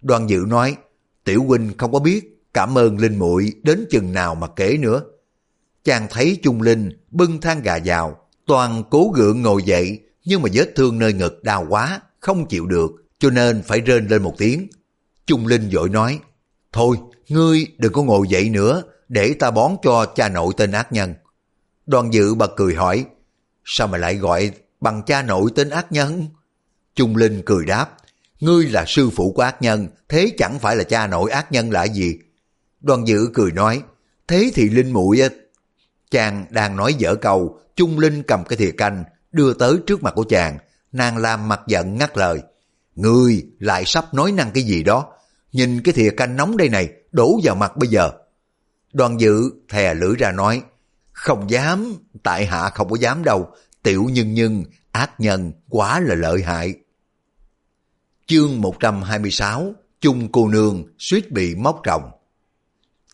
Đoàn 0.00 0.30
dự 0.30 0.44
nói, 0.48 0.76
Tiểu 1.24 1.42
huynh 1.42 1.72
không 1.78 1.92
có 1.92 1.98
biết, 1.98 2.42
cảm 2.54 2.78
ơn 2.78 2.98
Linh 2.98 3.18
muội 3.18 3.52
đến 3.62 3.86
chừng 3.90 4.12
nào 4.12 4.34
mà 4.34 4.46
kể 4.56 4.76
nữa. 4.80 5.02
Chàng 5.84 6.06
thấy 6.10 6.38
Trung 6.42 6.62
Linh 6.62 6.90
bưng 7.10 7.40
than 7.40 7.62
gà 7.62 7.78
vào, 7.84 8.18
toàn 8.46 8.82
cố 8.90 9.12
gượng 9.14 9.42
ngồi 9.42 9.62
dậy, 9.62 10.00
nhưng 10.24 10.42
mà 10.42 10.48
vết 10.52 10.72
thương 10.76 10.98
nơi 10.98 11.12
ngực 11.12 11.42
đau 11.42 11.66
quá, 11.68 12.00
không 12.20 12.48
chịu 12.48 12.66
được, 12.66 12.90
cho 13.18 13.30
nên 13.30 13.62
phải 13.62 13.80
rên 13.80 14.06
lên 14.06 14.22
một 14.22 14.34
tiếng. 14.38 14.68
Trung 15.26 15.46
Linh 15.46 15.68
vội 15.72 15.88
nói, 15.88 16.18
Thôi, 16.72 16.96
ngươi 17.28 17.66
đừng 17.78 17.92
có 17.92 18.02
ngồi 18.02 18.28
dậy 18.28 18.48
nữa, 18.48 18.82
để 19.12 19.34
ta 19.38 19.50
bón 19.50 19.76
cho 19.82 20.06
cha 20.14 20.28
nội 20.28 20.52
tên 20.56 20.72
ác 20.72 20.92
nhân. 20.92 21.14
Đoàn 21.86 22.12
dự 22.12 22.34
bật 22.34 22.52
cười 22.56 22.74
hỏi, 22.74 23.04
sao 23.64 23.86
mà 23.86 23.98
lại 23.98 24.16
gọi 24.16 24.50
bằng 24.80 25.02
cha 25.06 25.22
nội 25.22 25.50
tên 25.54 25.70
ác 25.70 25.92
nhân? 25.92 26.26
Trung 26.94 27.16
Linh 27.16 27.42
cười 27.46 27.64
đáp, 27.64 27.96
ngươi 28.40 28.66
là 28.66 28.84
sư 28.86 29.10
phụ 29.10 29.32
của 29.32 29.42
ác 29.42 29.62
nhân, 29.62 29.88
thế 30.08 30.32
chẳng 30.38 30.58
phải 30.58 30.76
là 30.76 30.84
cha 30.84 31.06
nội 31.06 31.30
ác 31.30 31.52
nhân 31.52 31.70
là 31.70 31.84
gì? 31.84 32.18
Đoàn 32.80 33.08
dự 33.08 33.28
cười 33.34 33.52
nói, 33.52 33.82
thế 34.28 34.50
thì 34.54 34.68
Linh 34.68 34.92
muội 34.92 35.20
Chàng 36.10 36.46
đang 36.50 36.76
nói 36.76 36.94
dở 36.94 37.14
câu, 37.14 37.60
Trung 37.76 37.98
Linh 37.98 38.22
cầm 38.22 38.44
cái 38.44 38.56
thìa 38.56 38.72
canh, 38.78 39.04
đưa 39.32 39.54
tới 39.54 39.76
trước 39.86 40.02
mặt 40.02 40.12
của 40.16 40.24
chàng, 40.28 40.58
nàng 40.92 41.16
làm 41.16 41.48
mặt 41.48 41.60
giận 41.66 41.98
ngắt 41.98 42.16
lời. 42.16 42.42
Ngươi 42.94 43.46
lại 43.58 43.84
sắp 43.86 44.14
nói 44.14 44.32
năng 44.32 44.50
cái 44.50 44.62
gì 44.62 44.82
đó, 44.82 45.06
nhìn 45.52 45.82
cái 45.82 45.94
thìa 45.94 46.10
canh 46.10 46.36
nóng 46.36 46.56
đây 46.56 46.68
này, 46.68 46.88
đổ 47.12 47.40
vào 47.44 47.54
mặt 47.54 47.76
bây 47.76 47.88
giờ. 47.88 48.10
Đoàn 48.92 49.20
dự 49.20 49.50
thè 49.68 49.94
lưỡi 49.94 50.16
ra 50.18 50.32
nói, 50.32 50.62
không 51.12 51.50
dám, 51.50 51.94
tại 52.22 52.46
hạ 52.46 52.70
không 52.70 52.90
có 52.90 52.96
dám 52.96 53.24
đâu, 53.24 53.48
tiểu 53.82 54.04
nhân 54.12 54.34
nhân, 54.34 54.64
ác 54.92 55.20
nhân, 55.20 55.52
quá 55.68 56.00
là 56.00 56.14
lợi 56.14 56.42
hại. 56.42 56.74
Chương 58.26 58.60
126, 58.60 59.72
chung 60.00 60.32
cô 60.32 60.48
nương 60.48 60.84
suýt 60.98 61.30
bị 61.30 61.54
móc 61.54 61.82
rồng. 61.86 62.10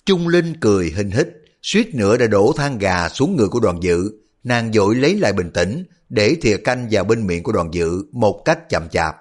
Trung 0.06 0.28
Linh 0.28 0.60
cười 0.60 0.90
hình 0.90 1.10
hít, 1.10 1.28
suýt 1.62 1.94
nữa 1.94 2.16
đã 2.16 2.26
đổ 2.26 2.52
than 2.56 2.78
gà 2.78 3.08
xuống 3.08 3.36
người 3.36 3.48
của 3.48 3.60
đoàn 3.60 3.82
dự, 3.82 4.10
nàng 4.44 4.72
dội 4.72 4.94
lấy 4.94 5.14
lại 5.14 5.32
bình 5.32 5.50
tĩnh, 5.54 5.84
để 6.08 6.36
thìa 6.42 6.56
canh 6.56 6.88
vào 6.90 7.04
bên 7.04 7.26
miệng 7.26 7.42
của 7.42 7.52
đoàn 7.52 7.74
dự 7.74 8.04
một 8.12 8.42
cách 8.44 8.68
chậm 8.68 8.88
chạp. 8.88 9.16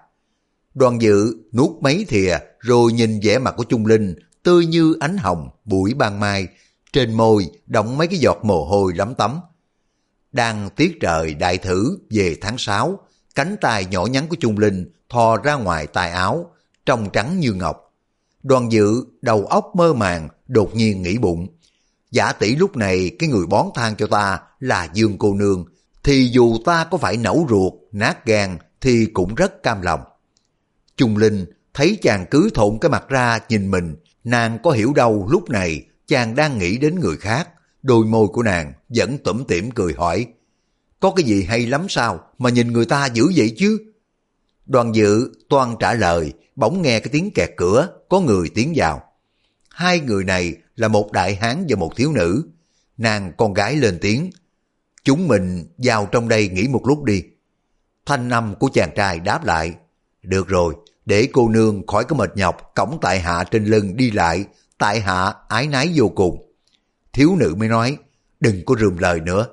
Đoàn 0.74 1.02
dự 1.02 1.34
nuốt 1.54 1.70
mấy 1.82 2.06
thìa 2.08 2.38
rồi 2.60 2.94
nhìn 2.94 3.20
vẻ 3.24 3.40
mặt 3.40 3.54
của 3.58 3.64
Trung 3.64 3.86
Linh 3.86 4.16
tươi 4.48 4.66
như 4.66 4.96
ánh 5.00 5.18
hồng 5.18 5.50
buổi 5.66 5.94
ban 5.94 6.20
mai, 6.20 6.48
trên 6.94 7.14
môi 7.14 7.50
đóng 7.66 7.98
mấy 7.98 8.08
cái 8.08 8.20
giọt 8.20 8.38
mồ 8.44 8.66
hôi 8.66 8.94
lắm 8.96 9.16
tắm. 9.16 9.40
Đang 10.32 10.70
tiết 10.70 10.98
trời 11.02 11.34
đại 11.34 11.58
thử 11.58 11.98
về 12.10 12.36
tháng 12.42 12.58
6, 12.58 13.00
cánh 13.36 13.56
tay 13.62 13.86
nhỏ 13.86 14.06
nhắn 14.06 14.28
của 14.28 14.36
Trung 14.40 14.58
Linh 14.58 14.92
thò 15.10 15.38
ra 15.38 15.54
ngoài 15.54 15.88
tay 15.88 16.12
áo, 16.12 16.52
trong 16.86 17.10
trắng 17.14 17.40
như 17.40 17.54
ngọc. 17.54 17.94
Đoàn 18.44 18.72
dự 18.72 19.06
đầu 19.22 19.46
óc 19.46 19.72
mơ 19.76 19.94
màng, 19.94 20.30
đột 20.48 20.76
nhiên 20.76 21.02
nghĩ 21.02 21.18
bụng. 21.18 21.48
Giả 22.12 22.32
tỷ 22.32 22.56
lúc 22.56 22.78
này 22.78 23.12
cái 23.20 23.30
người 23.30 23.46
bón 23.46 23.66
thang 23.76 23.96
cho 23.96 24.08
ta 24.08 24.40
là 24.60 24.88
Dương 24.94 25.18
cô 25.18 25.34
nương, 25.34 25.66
thì 26.04 26.30
dù 26.34 26.58
ta 26.66 26.88
có 26.92 26.98
phải 26.98 27.18
nấu 27.18 27.48
ruột, 27.50 27.74
nát 27.92 28.26
gan 28.26 28.58
thì 28.82 29.06
cũng 29.14 29.36
rất 29.36 29.64
cam 29.64 29.82
lòng. 29.82 30.02
Trung 30.98 31.18
Linh 31.18 31.46
thấy 31.74 31.98
chàng 32.02 32.26
cứ 32.32 32.50
thộn 32.54 32.78
cái 32.82 32.92
mặt 32.92 33.10
ra 33.10 33.40
nhìn 33.50 33.72
mình, 33.72 33.96
nàng 34.28 34.60
có 34.64 34.72
hiểu 34.72 34.94
đâu 34.94 35.28
lúc 35.30 35.50
này 35.50 35.86
chàng 36.08 36.36
đang 36.36 36.58
nghĩ 36.58 36.78
đến 36.78 37.00
người 37.00 37.18
khác. 37.18 37.50
Đôi 37.82 38.06
môi 38.06 38.28
của 38.28 38.44
nàng 38.44 38.74
vẫn 38.90 39.18
tủm 39.18 39.44
tỉm 39.44 39.72
cười 39.72 39.94
hỏi, 39.94 40.26
có 41.00 41.12
cái 41.16 41.26
gì 41.26 41.44
hay 41.44 41.68
lắm 41.68 41.86
sao 41.90 42.20
mà 42.38 42.50
nhìn 42.50 42.74
người 42.74 42.86
ta 42.86 43.06
dữ 43.06 43.32
vậy 43.36 43.54
chứ? 43.58 43.80
Đoàn 44.66 44.96
dự 44.96 45.32
toan 45.50 45.76
trả 45.80 45.94
lời, 45.94 46.34
bỗng 46.56 46.82
nghe 46.82 47.00
cái 47.00 47.10
tiếng 47.12 47.32
kẹt 47.32 47.50
cửa, 47.58 47.90
có 48.10 48.20
người 48.20 48.50
tiến 48.50 48.74
vào. 48.76 49.04
Hai 49.70 50.00
người 50.00 50.24
này 50.24 50.56
là 50.76 50.88
một 50.88 51.12
đại 51.12 51.36
hán 51.36 51.66
và 51.70 51.76
một 51.76 51.96
thiếu 51.96 52.12
nữ. 52.12 52.50
Nàng 52.98 53.32
con 53.38 53.54
gái 53.54 53.76
lên 53.76 53.98
tiếng, 54.02 54.30
chúng 55.04 55.28
mình 55.28 55.66
vào 55.78 56.06
trong 56.12 56.28
đây 56.28 56.50
nghỉ 56.50 56.68
một 56.68 56.88
lúc 56.88 57.04
đi. 57.04 57.24
Thanh 58.06 58.30
âm 58.30 58.56
của 58.56 58.70
chàng 58.74 58.92
trai 58.96 59.20
đáp 59.20 59.46
lại, 59.46 59.74
được 60.24 60.48
rồi, 60.48 60.76
để 61.08 61.28
cô 61.34 61.50
nương 61.50 61.88
khỏi 61.88 62.04
có 62.04 62.16
mệt 62.16 62.32
nhọc 62.36 62.72
cổng 62.76 62.98
tại 63.02 63.20
hạ 63.20 63.44
trên 63.52 63.66
lưng 63.66 63.98
đi 63.98 64.12
lại, 64.12 64.46
tại 64.78 65.00
hạ 65.00 65.34
ái 65.48 65.68
nái 65.68 65.92
vô 65.96 66.10
cùng. 66.10 66.54
Thiếu 67.14 67.36
nữ 67.36 67.56
mới 67.58 67.68
nói, 67.68 67.98
đừng 68.40 68.66
có 68.66 68.76
rườm 68.80 68.98
lời 68.98 69.20
nữa. 69.20 69.48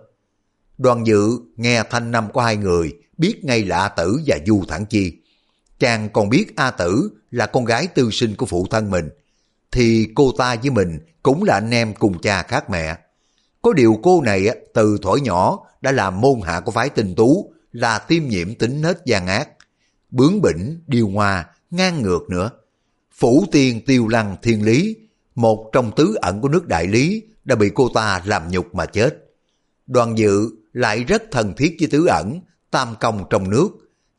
Đoàn 0.79 1.07
dự 1.07 1.38
nghe 1.57 1.83
thanh 1.90 2.11
năm 2.11 2.33
của 2.33 2.40
hai 2.40 2.57
người, 2.57 2.93
biết 3.19 3.45
ngay 3.45 3.64
là 3.64 3.79
A 3.79 3.88
Tử 3.88 4.21
và 4.27 4.38
Du 4.47 4.62
Thẳng 4.69 4.87
Chi. 4.87 5.12
Chàng 5.79 6.09
còn 6.09 6.29
biết 6.29 6.57
A 6.57 6.71
Tử 6.71 7.11
là 7.31 7.47
con 7.47 7.64
gái 7.64 7.87
tư 7.87 8.11
sinh 8.12 8.37
của 8.37 8.47
phụ 8.47 8.67
thân 8.71 8.90
mình, 8.90 9.09
thì 9.73 10.09
cô 10.14 10.33
ta 10.38 10.57
với 10.57 10.71
mình 10.71 10.99
cũng 11.23 11.45
là 11.45 11.55
anh 11.55 11.71
em 11.71 11.95
cùng 11.95 12.19
cha 12.19 12.43
khác 12.43 12.71
mẹ. 12.71 12.97
Có 13.62 13.73
điều 13.73 13.99
cô 14.03 14.23
này 14.23 14.49
từ 14.75 14.99
thổi 15.03 15.21
nhỏ 15.21 15.59
đã 15.81 15.93
làm 15.93 16.21
môn 16.21 16.40
hạ 16.45 16.61
của 16.61 16.73
phái 16.73 16.88
tình 16.88 17.14
tú, 17.14 17.53
là 17.73 17.99
tiêm 17.99 18.23
nhiễm 18.25 18.55
tính 18.55 18.83
nết 18.83 18.97
gian 19.05 19.27
ác, 19.27 19.49
bướng 20.14 20.42
bỉnh, 20.42 20.81
điều 20.87 21.09
hòa, 21.09 21.46
ngang 21.70 22.03
ngược 22.03 22.31
nữa. 22.31 22.50
Phủ 23.14 23.44
tiên 23.53 23.81
tiêu 23.87 24.09
lăng 24.09 24.37
thiên 24.42 24.64
lý, 24.64 24.96
một 25.35 25.70
trong 25.72 25.92
tứ 25.96 26.14
ẩn 26.14 26.40
của 26.40 26.48
nước 26.48 26.66
đại 26.66 26.87
lý, 26.87 27.22
đã 27.44 27.57
bị 27.57 27.70
cô 27.74 27.88
ta 27.94 28.22
làm 28.24 28.48
nhục 28.48 28.74
mà 28.74 28.87
chết. 28.87 29.31
Đoàn 29.87 30.18
dự 30.18 30.50
lại 30.72 31.05
rất 31.05 31.22
thân 31.31 31.55
thiết 31.57 31.77
với 31.79 31.88
tứ 31.88 32.07
ẩn, 32.07 32.40
tam 32.70 32.94
công 33.00 33.24
trong 33.31 33.50
nước. 33.50 33.68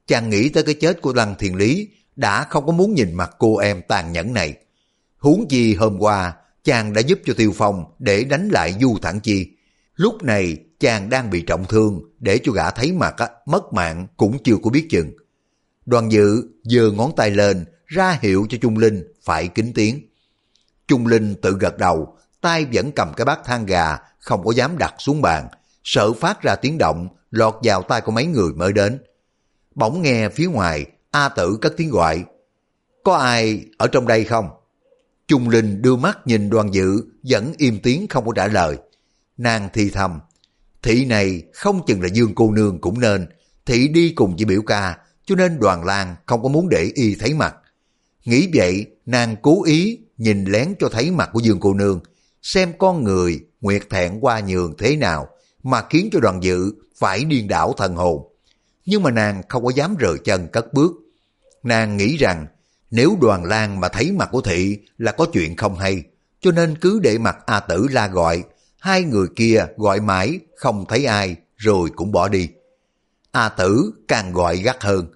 Chàng 0.07 0.29
nghĩ 0.29 0.49
tới 0.49 0.63
cái 0.63 0.73
chết 0.73 1.01
của 1.01 1.13
lăng 1.13 1.35
thiên 1.39 1.55
lý, 1.55 1.89
đã 2.15 2.43
không 2.43 2.65
có 2.65 2.71
muốn 2.71 2.93
nhìn 2.93 3.13
mặt 3.13 3.31
cô 3.39 3.57
em 3.57 3.81
tàn 3.87 4.11
nhẫn 4.11 4.33
này. 4.33 4.53
Huống 5.17 5.45
chi 5.49 5.75
hôm 5.75 5.97
qua, 5.99 6.33
chàng 6.63 6.93
đã 6.93 7.01
giúp 7.01 7.19
cho 7.25 7.33
Tiêu 7.37 7.51
Phong 7.55 7.85
để 7.99 8.23
đánh 8.23 8.49
lại 8.49 8.75
Du 8.81 8.97
Thẳng 9.01 9.19
Chi. 9.19 9.51
Lúc 9.95 10.23
này, 10.23 10.57
chàng 10.79 11.09
đang 11.09 11.29
bị 11.29 11.41
trọng 11.41 11.65
thương, 11.65 12.01
để 12.19 12.39
cho 12.43 12.51
gã 12.51 12.71
thấy 12.71 12.91
mặt 12.91 13.17
á, 13.17 13.29
mất 13.45 13.73
mạng 13.73 14.07
cũng 14.17 14.43
chưa 14.43 14.55
có 14.63 14.69
biết 14.69 14.87
chừng. 14.89 15.11
Đoàn 15.85 16.11
dự 16.11 16.43
giơ 16.63 16.91
ngón 16.91 17.11
tay 17.15 17.31
lên, 17.31 17.65
ra 17.85 18.19
hiệu 18.21 18.47
cho 18.49 18.57
Trung 18.61 18.77
Linh 18.77 19.03
phải 19.23 19.47
kính 19.47 19.71
tiếng. 19.75 20.01
Trung 20.87 21.07
Linh 21.07 21.35
tự 21.41 21.57
gật 21.59 21.77
đầu, 21.77 22.17
tay 22.41 22.65
vẫn 22.73 22.91
cầm 22.91 23.13
cái 23.13 23.25
bát 23.25 23.39
than 23.45 23.65
gà, 23.65 23.97
không 24.19 24.43
có 24.43 24.51
dám 24.51 24.77
đặt 24.77 24.93
xuống 24.97 25.21
bàn, 25.21 25.47
sợ 25.83 26.13
phát 26.13 26.41
ra 26.41 26.55
tiếng 26.55 26.77
động, 26.77 27.07
lọt 27.31 27.55
vào 27.63 27.81
tay 27.81 28.01
của 28.01 28.11
mấy 28.11 28.25
người 28.25 28.53
mới 28.53 28.73
đến. 28.73 28.99
Bỗng 29.75 30.01
nghe 30.01 30.29
phía 30.29 30.47
ngoài, 30.47 30.85
A 31.11 31.29
Tử 31.29 31.57
cất 31.61 31.73
tiếng 31.77 31.89
gọi. 31.89 32.23
Có 33.03 33.15
ai 33.15 33.65
ở 33.77 33.87
trong 33.87 34.07
đây 34.07 34.23
không? 34.23 34.49
Trung 35.27 35.49
Linh 35.49 35.81
đưa 35.81 35.95
mắt 35.95 36.17
nhìn 36.27 36.49
đoàn 36.49 36.73
dự, 36.73 37.01
vẫn 37.23 37.53
im 37.57 37.79
tiếng 37.83 38.07
không 38.07 38.25
có 38.25 38.31
trả 38.35 38.47
lời. 38.47 38.77
Nàng 39.37 39.69
thì 39.73 39.89
thầm, 39.89 40.19
thị 40.81 41.05
này 41.05 41.43
không 41.53 41.85
chừng 41.87 42.01
là 42.01 42.07
Dương 42.07 42.35
cô 42.35 42.51
nương 42.51 42.81
cũng 42.81 42.99
nên, 42.99 43.27
thị 43.65 43.87
đi 43.87 44.13
cùng 44.15 44.35
với 44.35 44.45
biểu 44.45 44.61
ca, 44.61 44.97
cho 45.25 45.35
nên 45.35 45.59
đoàn 45.59 45.85
lan 45.85 46.15
không 46.25 46.43
có 46.43 46.49
muốn 46.49 46.69
để 46.69 46.91
y 46.93 47.15
thấy 47.15 47.33
mặt. 47.33 47.55
Nghĩ 48.25 48.49
vậy, 48.53 48.85
nàng 49.05 49.35
cố 49.41 49.63
ý 49.63 49.99
nhìn 50.17 50.45
lén 50.45 50.73
cho 50.79 50.89
thấy 50.89 51.11
mặt 51.11 51.29
của 51.33 51.39
Dương 51.39 51.59
cô 51.59 51.73
nương, 51.73 51.99
xem 52.41 52.73
con 52.77 53.03
người 53.03 53.39
nguyệt 53.61 53.89
thẹn 53.89 54.19
qua 54.19 54.39
nhường 54.39 54.77
thế 54.77 54.95
nào 54.95 55.27
mà 55.63 55.83
khiến 55.89 56.09
cho 56.11 56.19
đoàn 56.19 56.43
dự 56.43 56.71
phải 56.97 57.23
điên 57.23 57.47
đảo 57.47 57.73
thần 57.77 57.95
hồn. 57.95 58.27
Nhưng 58.85 59.03
mà 59.03 59.11
nàng 59.11 59.41
không 59.49 59.65
có 59.65 59.71
dám 59.75 59.95
rời 59.95 60.17
chân 60.23 60.47
cất 60.47 60.73
bước. 60.73 60.91
Nàng 61.63 61.97
nghĩ 61.97 62.17
rằng 62.17 62.45
nếu 62.91 63.17
đoàn 63.21 63.43
lan 63.43 63.79
mà 63.79 63.87
thấy 63.89 64.11
mặt 64.11 64.29
của 64.31 64.41
thị 64.41 64.77
là 64.97 65.11
có 65.11 65.25
chuyện 65.25 65.55
không 65.55 65.75
hay, 65.75 66.03
cho 66.41 66.51
nên 66.51 66.77
cứ 66.77 66.99
để 66.99 67.17
mặt 67.17 67.37
A 67.45 67.59
Tử 67.59 67.87
la 67.91 68.07
gọi, 68.07 68.43
hai 68.79 69.03
người 69.03 69.27
kia 69.35 69.65
gọi 69.77 69.99
mãi 69.99 70.39
không 70.55 70.85
thấy 70.89 71.05
ai 71.05 71.35
rồi 71.55 71.89
cũng 71.95 72.11
bỏ 72.11 72.27
đi. 72.27 72.49
A 73.35 73.49
Tử 73.49 73.91
càng 74.07 74.33
gọi 74.33 74.57
gắt 74.57 74.83
hơn. 74.83 75.07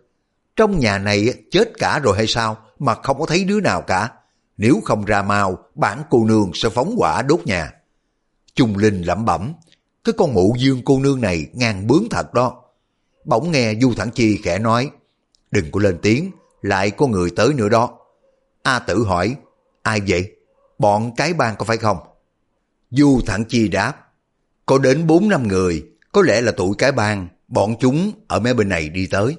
Trong 0.55 0.79
nhà 0.79 0.97
này 0.97 1.33
chết 1.51 1.71
cả 1.77 1.99
rồi 1.99 2.17
hay 2.17 2.27
sao 2.27 2.57
mà 2.79 2.95
không 2.95 3.19
có 3.19 3.25
thấy 3.25 3.43
đứa 3.43 3.59
nào 3.59 3.81
cả. 3.81 4.11
Nếu 4.57 4.81
không 4.85 5.05
ra 5.05 5.21
mau, 5.21 5.57
bản 5.75 6.03
cô 6.09 6.25
nương 6.25 6.51
sẽ 6.53 6.69
phóng 6.69 6.93
quả 6.97 7.21
đốt 7.21 7.39
nhà. 7.45 7.73
Trung 8.55 8.77
Linh 8.77 9.01
lẩm 9.01 9.25
bẩm, 9.25 9.53
cái 10.03 10.13
con 10.17 10.33
mụ 10.33 10.55
dương 10.59 10.81
cô 10.85 10.99
nương 10.99 11.21
này 11.21 11.45
ngang 11.53 11.87
bướng 11.87 12.03
thật 12.11 12.33
đó. 12.33 12.63
Bỗng 13.25 13.51
nghe 13.51 13.75
Du 13.81 13.93
Thẳng 13.93 14.11
Chi 14.11 14.39
khẽ 14.43 14.59
nói, 14.59 14.91
đừng 15.51 15.71
có 15.71 15.79
lên 15.79 15.99
tiếng, 16.01 16.31
lại 16.61 16.91
có 16.91 17.07
người 17.07 17.29
tới 17.35 17.53
nữa 17.53 17.69
đó. 17.69 17.99
A 18.63 18.79
tử 18.79 19.03
hỏi, 19.03 19.35
ai 19.83 20.01
vậy? 20.07 20.31
Bọn 20.79 21.15
cái 21.15 21.33
bang 21.33 21.55
có 21.55 21.65
phải 21.65 21.77
không? 21.77 21.97
Du 22.91 23.21
Thẳng 23.25 23.45
Chi 23.45 23.67
đáp, 23.67 23.93
Có 24.65 24.77
đến 24.77 25.07
bốn 25.07 25.29
năm 25.29 25.47
người, 25.47 25.85
có 26.11 26.21
lẽ 26.21 26.41
là 26.41 26.51
tụi 26.51 26.75
cái 26.77 26.91
bang, 26.91 27.27
bọn 27.49 27.75
chúng 27.79 28.11
ở 28.27 28.39
mé 28.39 28.53
bên 28.53 28.69
này 28.69 28.89
đi 28.89 29.07
tới. 29.07 29.35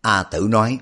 A 0.00 0.22
tử 0.22 0.46
nói, 0.50 0.78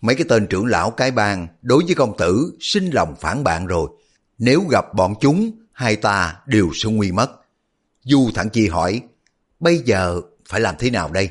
mấy 0.00 0.14
cái 0.14 0.26
tên 0.28 0.46
trưởng 0.46 0.66
lão 0.66 0.90
cái 0.90 1.10
bang 1.10 1.46
đối 1.62 1.84
với 1.84 1.94
công 1.94 2.16
tử 2.18 2.56
sinh 2.60 2.90
lòng 2.90 3.14
phản 3.20 3.44
bạn 3.44 3.66
rồi. 3.66 3.90
Nếu 4.38 4.64
gặp 4.70 4.94
bọn 4.94 5.14
chúng, 5.20 5.50
hai 5.72 5.96
ta 5.96 6.36
đều 6.46 6.70
sẽ 6.74 6.88
nguy 6.88 7.12
mất. 7.12 7.30
Du 8.02 8.30
Thẳng 8.34 8.48
Chi 8.50 8.68
hỏi, 8.68 9.02
bây 9.60 9.78
giờ 9.78 10.20
phải 10.48 10.60
làm 10.60 10.74
thế 10.78 10.90
nào 10.90 11.10
đây? 11.10 11.28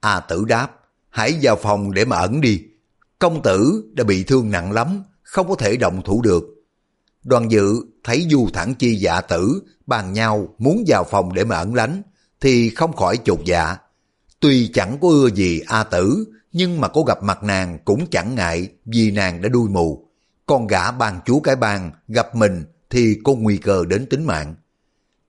A 0.00 0.20
tử 0.20 0.44
đáp, 0.44 0.70
hãy 1.08 1.38
vào 1.42 1.56
phòng 1.56 1.92
để 1.92 2.04
mà 2.04 2.16
ẩn 2.16 2.40
đi. 2.40 2.62
Công 3.18 3.42
tử 3.42 3.84
đã 3.92 4.04
bị 4.04 4.24
thương 4.24 4.50
nặng 4.50 4.72
lắm, 4.72 5.02
không 5.22 5.48
có 5.48 5.54
thể 5.54 5.76
động 5.76 6.02
thủ 6.04 6.22
được. 6.22 6.44
Đoàn 7.22 7.50
dự 7.50 7.74
thấy 8.04 8.26
Du 8.30 8.48
Thẳng 8.54 8.74
Chi 8.74 8.96
dạ 8.96 9.20
tử 9.20 9.62
bàn 9.86 10.12
nhau 10.12 10.54
muốn 10.58 10.84
vào 10.86 11.04
phòng 11.04 11.34
để 11.34 11.44
mà 11.44 11.56
ẩn 11.56 11.74
lánh, 11.74 12.02
thì 12.40 12.70
không 12.70 12.96
khỏi 12.96 13.18
chột 13.24 13.40
dạ. 13.44 13.76
Tuy 14.44 14.70
chẳng 14.74 14.98
có 15.00 15.08
ưa 15.08 15.28
gì 15.30 15.60
A 15.66 15.84
tử, 15.84 16.24
nhưng 16.52 16.80
mà 16.80 16.88
có 16.88 17.02
gặp 17.02 17.22
mặt 17.22 17.42
nàng 17.42 17.78
cũng 17.84 18.06
chẳng 18.10 18.34
ngại 18.34 18.68
vì 18.84 19.10
nàng 19.10 19.42
đã 19.42 19.48
đuôi 19.48 19.68
mù. 19.68 20.08
Con 20.46 20.66
gã 20.66 20.90
bàn 20.90 21.20
chú 21.26 21.40
cái 21.40 21.56
bang 21.56 21.90
gặp 22.08 22.34
mình 22.34 22.64
thì 22.90 23.16
có 23.24 23.34
nguy 23.34 23.56
cơ 23.56 23.84
đến 23.88 24.06
tính 24.06 24.24
mạng. 24.24 24.54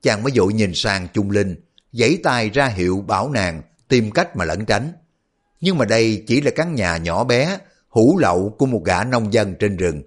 Chàng 0.01 0.23
mới 0.23 0.33
dội 0.35 0.53
nhìn 0.53 0.71
sang 0.73 1.07
Trung 1.13 1.31
Linh, 1.31 1.55
giãy 1.91 2.17
tay 2.23 2.49
ra 2.49 2.67
hiệu 2.67 3.03
bảo 3.07 3.29
nàng 3.29 3.61
tìm 3.87 4.11
cách 4.11 4.35
mà 4.35 4.45
lẩn 4.45 4.65
tránh. 4.65 4.91
Nhưng 5.61 5.77
mà 5.77 5.85
đây 5.85 6.23
chỉ 6.27 6.41
là 6.41 6.51
căn 6.55 6.75
nhà 6.75 6.97
nhỏ 6.97 7.23
bé, 7.23 7.57
hủ 7.87 8.17
lậu 8.17 8.55
của 8.57 8.65
một 8.65 8.81
gã 8.85 9.03
nông 9.03 9.33
dân 9.33 9.55
trên 9.59 9.77
rừng. 9.77 10.01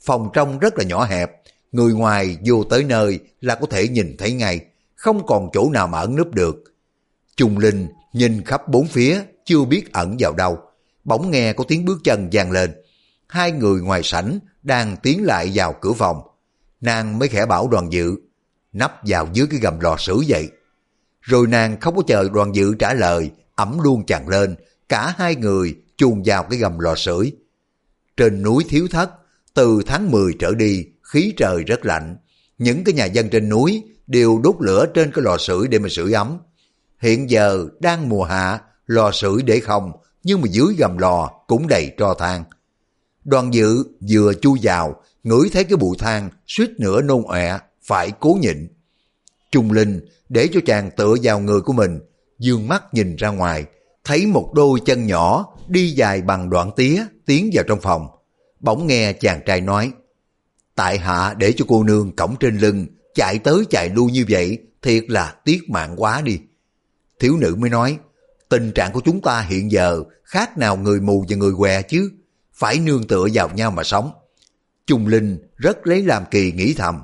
Phòng 0.00 0.30
trong 0.32 0.58
rất 0.58 0.78
là 0.78 0.84
nhỏ 0.84 1.04
hẹp, 1.04 1.30
người 1.72 1.92
ngoài 1.92 2.38
vô 2.46 2.64
tới 2.64 2.84
nơi 2.84 3.18
là 3.40 3.54
có 3.54 3.66
thể 3.70 3.88
nhìn 3.88 4.16
thấy 4.18 4.32
ngay, 4.32 4.60
không 4.94 5.26
còn 5.26 5.48
chỗ 5.52 5.70
nào 5.70 5.86
mà 5.86 5.98
ẩn 5.98 6.16
núp 6.16 6.34
được. 6.34 6.64
Trung 7.36 7.58
Linh 7.58 7.86
nhìn 8.12 8.44
khắp 8.44 8.68
bốn 8.68 8.86
phía, 8.86 9.22
chưa 9.44 9.64
biết 9.64 9.92
ẩn 9.92 10.16
vào 10.18 10.32
đâu. 10.32 10.58
Bỗng 11.04 11.30
nghe 11.30 11.52
có 11.52 11.64
tiếng 11.68 11.84
bước 11.84 11.98
chân 12.04 12.28
vang 12.32 12.50
lên. 12.50 12.72
Hai 13.26 13.52
người 13.52 13.80
ngoài 13.80 14.02
sảnh 14.04 14.38
đang 14.62 14.96
tiến 14.96 15.24
lại 15.24 15.50
vào 15.54 15.74
cửa 15.80 15.92
phòng. 15.92 16.20
Nàng 16.80 17.18
mới 17.18 17.28
khẽ 17.28 17.46
bảo 17.46 17.68
đoàn 17.68 17.92
dự, 17.92 18.14
nắp 18.72 18.92
vào 19.06 19.28
dưới 19.32 19.46
cái 19.50 19.60
gầm 19.60 19.80
lò 19.80 19.96
sưởi 19.98 20.18
vậy. 20.28 20.48
Rồi 21.20 21.46
nàng 21.46 21.80
không 21.80 21.96
có 21.96 22.02
chờ 22.06 22.28
đoàn 22.32 22.54
dự 22.54 22.74
trả 22.74 22.94
lời, 22.94 23.30
ẩm 23.54 23.78
luôn 23.82 24.06
chàng 24.06 24.28
lên, 24.28 24.54
cả 24.88 25.14
hai 25.16 25.36
người 25.36 25.74
chuồn 25.96 26.22
vào 26.24 26.42
cái 26.42 26.58
gầm 26.58 26.78
lò 26.78 26.94
sưởi. 26.94 27.32
Trên 28.16 28.42
núi 28.42 28.64
thiếu 28.68 28.88
thất, 28.90 29.10
từ 29.54 29.82
tháng 29.86 30.10
10 30.10 30.32
trở 30.38 30.54
đi, 30.54 30.84
khí 31.02 31.32
trời 31.36 31.64
rất 31.64 31.86
lạnh. 31.86 32.16
Những 32.58 32.84
cái 32.84 32.94
nhà 32.94 33.04
dân 33.04 33.28
trên 33.28 33.48
núi 33.48 33.82
đều 34.06 34.40
đốt 34.44 34.56
lửa 34.60 34.86
trên 34.94 35.12
cái 35.12 35.22
lò 35.24 35.36
sưởi 35.38 35.68
để 35.68 35.78
mà 35.78 35.88
sưởi 35.88 36.12
ấm. 36.12 36.38
Hiện 37.00 37.30
giờ 37.30 37.66
đang 37.80 38.08
mùa 38.08 38.24
hạ, 38.24 38.60
lò 38.86 39.10
sưởi 39.12 39.42
để 39.42 39.60
không, 39.60 39.92
nhưng 40.22 40.40
mà 40.40 40.48
dưới 40.50 40.74
gầm 40.78 40.98
lò 40.98 41.30
cũng 41.46 41.68
đầy 41.68 41.92
tro 41.98 42.14
than. 42.14 42.44
Đoàn 43.24 43.54
dự 43.54 43.84
vừa 44.10 44.32
chui 44.34 44.58
vào, 44.62 45.02
ngửi 45.22 45.48
thấy 45.52 45.64
cái 45.64 45.76
bụi 45.76 45.96
than, 45.98 46.30
suýt 46.46 46.70
nữa 46.78 47.02
nôn 47.02 47.22
ọe, 47.22 47.58
phải 47.82 48.12
cố 48.20 48.38
nhịn. 48.40 48.68
Trung 49.50 49.72
Linh 49.72 50.00
để 50.28 50.48
cho 50.52 50.60
chàng 50.66 50.90
tựa 50.96 51.14
vào 51.22 51.40
người 51.40 51.60
của 51.60 51.72
mình, 51.72 52.00
dương 52.38 52.68
mắt 52.68 52.94
nhìn 52.94 53.16
ra 53.16 53.28
ngoài, 53.28 53.64
thấy 54.04 54.26
một 54.26 54.52
đôi 54.54 54.80
chân 54.84 55.06
nhỏ 55.06 55.54
đi 55.68 55.90
dài 55.90 56.22
bằng 56.22 56.50
đoạn 56.50 56.70
tía 56.76 57.04
tiến 57.26 57.50
vào 57.52 57.64
trong 57.68 57.80
phòng. 57.80 58.06
Bỗng 58.60 58.86
nghe 58.86 59.12
chàng 59.12 59.40
trai 59.46 59.60
nói, 59.60 59.92
tại 60.74 60.98
hạ 60.98 61.34
để 61.38 61.52
cho 61.56 61.64
cô 61.68 61.82
nương 61.82 62.16
cổng 62.16 62.36
trên 62.40 62.58
lưng, 62.58 62.86
chạy 63.14 63.38
tới 63.38 63.64
chạy 63.70 63.88
lui 63.88 64.12
như 64.12 64.24
vậy, 64.28 64.58
thiệt 64.82 65.04
là 65.08 65.34
tiếc 65.44 65.70
mạng 65.70 65.94
quá 65.96 66.22
đi. 66.24 66.40
Thiếu 67.20 67.36
nữ 67.36 67.54
mới 67.58 67.70
nói, 67.70 67.98
tình 68.48 68.72
trạng 68.74 68.92
của 68.92 69.00
chúng 69.04 69.20
ta 69.20 69.40
hiện 69.40 69.70
giờ 69.70 70.02
khác 70.24 70.58
nào 70.58 70.76
người 70.76 71.00
mù 71.00 71.24
và 71.28 71.36
người 71.36 71.52
què 71.58 71.82
chứ, 71.82 72.12
phải 72.52 72.78
nương 72.78 73.06
tựa 73.06 73.26
vào 73.34 73.48
nhau 73.48 73.70
mà 73.70 73.84
sống. 73.84 74.12
Trung 74.86 75.06
Linh 75.06 75.38
rất 75.56 75.86
lấy 75.86 76.02
làm 76.02 76.24
kỳ 76.30 76.52
nghĩ 76.52 76.74
thầm, 76.74 77.02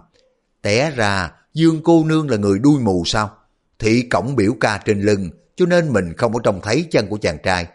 té 0.63 0.91
ra 0.91 1.33
Dương 1.55 1.81
cô 1.85 2.05
nương 2.05 2.31
là 2.31 2.37
người 2.37 2.59
đuôi 2.59 2.81
mù 2.81 3.03
sao? 3.07 3.31
Thị 3.79 4.03
cổng 4.03 4.37
biểu 4.37 4.53
ca 4.61 4.79
trên 4.85 5.01
lưng, 5.01 5.31
cho 5.57 5.67
nên 5.67 5.93
mình 5.93 6.13
không 6.17 6.33
có 6.33 6.41
trông 6.45 6.61
thấy 6.63 6.87
chân 6.91 7.07
của 7.09 7.19
chàng 7.19 7.39
trai. 7.43 7.67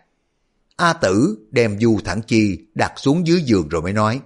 A 0.75 0.93
tử 0.93 1.47
đem 1.51 1.79
du 1.79 1.99
thẳng 2.05 2.21
chi 2.27 2.59
đặt 2.73 2.93
xuống 2.95 3.27
dưới 3.27 3.41
giường 3.41 3.69
rồi 3.69 3.81
mới 3.81 3.93
nói, 3.93 4.19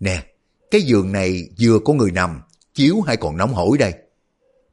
Nè, 0.00 0.22
cái 0.70 0.82
giường 0.82 1.12
này 1.12 1.48
vừa 1.60 1.78
có 1.84 1.92
người 1.92 2.10
nằm, 2.10 2.40
chiếu 2.74 3.00
hay 3.00 3.16
còn 3.16 3.36
nóng 3.36 3.54
hổi 3.54 3.78
đây. 3.78 3.94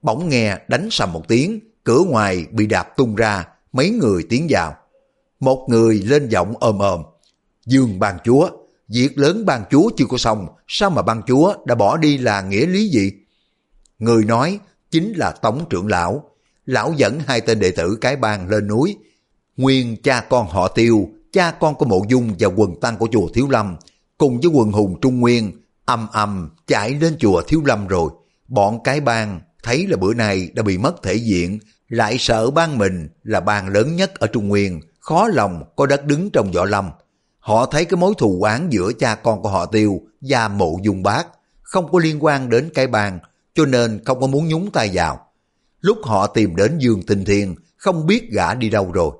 Bỗng 0.02 0.30
nghe 0.30 0.58
đánh 0.68 0.88
sầm 0.92 1.14
một 1.14 1.28
tiếng, 1.28 1.60
cửa 1.90 2.04
ngoài 2.04 2.46
bị 2.52 2.68
đạp 2.68 2.84
tung 2.98 3.16
ra, 3.16 3.46
mấy 3.74 3.90
người 3.90 4.24
tiến 4.30 4.48
vào. 4.50 4.76
Một 5.40 5.66
người 5.70 6.02
lên 6.06 6.30
giọng 6.30 6.54
ồm 6.60 6.80
ồm, 6.80 7.04
Dương 7.66 8.00
ban 8.00 8.18
chúa, 8.24 8.50
việc 8.88 9.18
lớn 9.18 9.46
ban 9.46 9.64
chúa 9.72 9.90
chưa 9.98 10.06
có 10.10 10.18
xong, 10.18 10.48
sao 10.68 10.90
mà 10.90 11.02
ban 11.02 11.22
chúa 11.28 11.54
đã 11.66 11.76
bỏ 11.76 11.98
đi 11.98 12.18
là 12.18 12.42
nghĩa 12.42 12.66
lý 12.66 12.90
gì? 12.90 13.12
Người 14.00 14.24
nói 14.26 14.60
chính 14.92 15.14
là 15.14 15.32
Tống 15.32 15.66
trưởng 15.70 15.88
lão. 15.88 16.24
Lão 16.66 16.94
dẫn 16.98 17.20
hai 17.28 17.42
tên 17.42 17.60
đệ 17.60 17.72
tử 17.72 17.98
cái 18.02 18.16
bang 18.16 18.50
lên 18.50 18.68
núi. 18.68 18.98
Nguyên 19.58 20.02
cha 20.04 20.22
con 20.30 20.48
họ 20.48 20.68
tiêu, 20.68 21.10
cha 21.32 21.52
con 21.52 21.76
của 21.76 21.86
mộ 21.86 22.02
dung 22.10 22.36
và 22.40 22.48
quần 22.48 22.80
tăng 22.80 22.98
của 22.98 23.08
chùa 23.12 23.28
Thiếu 23.34 23.50
Lâm, 23.50 23.76
cùng 24.18 24.40
với 24.40 24.52
quần 24.54 24.72
hùng 24.72 25.00
Trung 25.02 25.20
Nguyên, 25.20 25.52
âm 25.86 26.08
âm 26.12 26.50
chạy 26.68 26.90
lên 26.90 27.16
chùa 27.20 27.42
Thiếu 27.48 27.62
Lâm 27.66 27.88
rồi. 27.88 28.12
Bọn 28.48 28.80
cái 28.84 29.00
bang 29.02 29.42
thấy 29.64 29.88
là 29.88 29.98
bữa 29.98 30.14
nay 30.14 30.50
đã 30.54 30.64
bị 30.64 30.78
mất 30.78 31.04
thể 31.04 31.14
diện, 31.14 31.60
lại 31.90 32.18
sợ 32.18 32.52
bang 32.52 32.78
mình 32.78 33.10
là 33.24 33.40
bang 33.40 33.68
lớn 33.68 33.96
nhất 33.96 34.16
ở 34.16 34.28
Trung 34.28 34.48
Nguyên, 34.48 34.82
khó 35.00 35.28
lòng 35.28 35.64
có 35.76 35.86
đất 35.86 36.06
đứng 36.06 36.30
trong 36.30 36.52
võ 36.52 36.66
lâm. 36.66 36.90
Họ 37.40 37.66
thấy 37.66 37.86
cái 37.86 37.98
mối 37.98 38.14
thù 38.18 38.42
oán 38.42 38.70
giữa 38.70 38.92
cha 39.00 39.16
con 39.16 39.42
của 39.42 39.50
họ 39.50 39.66
tiêu 39.66 40.02
và 40.22 40.48
mộ 40.48 40.78
dung 40.84 41.04
bác, 41.04 41.28
không 41.62 41.92
có 41.92 42.00
liên 42.00 42.24
quan 42.24 42.50
đến 42.50 42.70
cái 42.74 42.88
bang, 42.88 43.20
cho 43.54 43.66
nên 43.66 44.04
không 44.06 44.22
có 44.22 44.28
muốn 44.28 44.48
nhúng 44.48 44.72
tay 44.72 44.90
vào. 44.94 45.26
Lúc 45.82 45.98
họ 46.04 46.28
tìm 46.28 46.56
đến 46.56 46.78
Dương 46.78 47.04
Tinh 47.08 47.26
Thiên, 47.26 47.56
không 47.78 48.06
biết 48.08 48.32
gã 48.32 48.54
đi 48.54 48.70
đâu 48.70 48.92
rồi. 48.92 49.12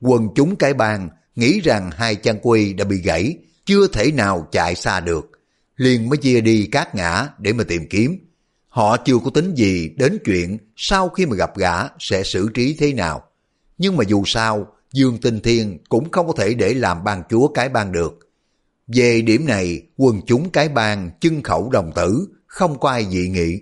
Quần 0.00 0.28
chúng 0.34 0.56
cái 0.56 0.74
bang 0.74 1.08
nghĩ 1.34 1.60
rằng 1.60 1.90
hai 1.90 2.14
chân 2.14 2.38
quy 2.42 2.72
đã 2.72 2.84
bị 2.84 2.96
gãy, 2.96 3.36
chưa 3.64 3.88
thể 3.88 4.12
nào 4.12 4.48
chạy 4.52 4.74
xa 4.74 5.00
được. 5.00 5.30
Liền 5.76 6.08
mới 6.08 6.16
chia 6.16 6.40
đi 6.40 6.68
các 6.72 6.94
ngã 6.94 7.28
để 7.38 7.52
mà 7.52 7.64
tìm 7.68 7.86
kiếm. 7.90 8.23
Họ 8.74 8.96
chưa 8.96 9.18
có 9.24 9.30
tính 9.30 9.54
gì 9.54 9.88
đến 9.96 10.18
chuyện 10.24 10.58
sau 10.76 11.08
khi 11.08 11.26
mà 11.26 11.36
gặp 11.36 11.56
gã 11.56 11.72
sẽ 11.98 12.22
xử 12.22 12.48
trí 12.54 12.76
thế 12.78 12.92
nào. 12.92 13.22
Nhưng 13.78 13.96
mà 13.96 14.04
dù 14.08 14.22
sao, 14.26 14.66
Dương 14.92 15.18
Tinh 15.18 15.40
Thiên 15.40 15.78
cũng 15.88 16.10
không 16.10 16.26
có 16.26 16.32
thể 16.36 16.54
để 16.54 16.74
làm 16.74 17.04
ban 17.04 17.22
chúa 17.30 17.48
cái 17.48 17.68
bang 17.68 17.92
được. 17.92 18.18
Về 18.86 19.22
điểm 19.22 19.46
này, 19.46 19.82
quần 19.96 20.20
chúng 20.26 20.50
cái 20.50 20.68
bang 20.68 21.10
chân 21.20 21.42
khẩu 21.42 21.70
đồng 21.70 21.92
tử, 21.94 22.28
không 22.46 22.78
có 22.78 22.88
ai 22.88 23.06
dị 23.10 23.28
nghị. 23.28 23.60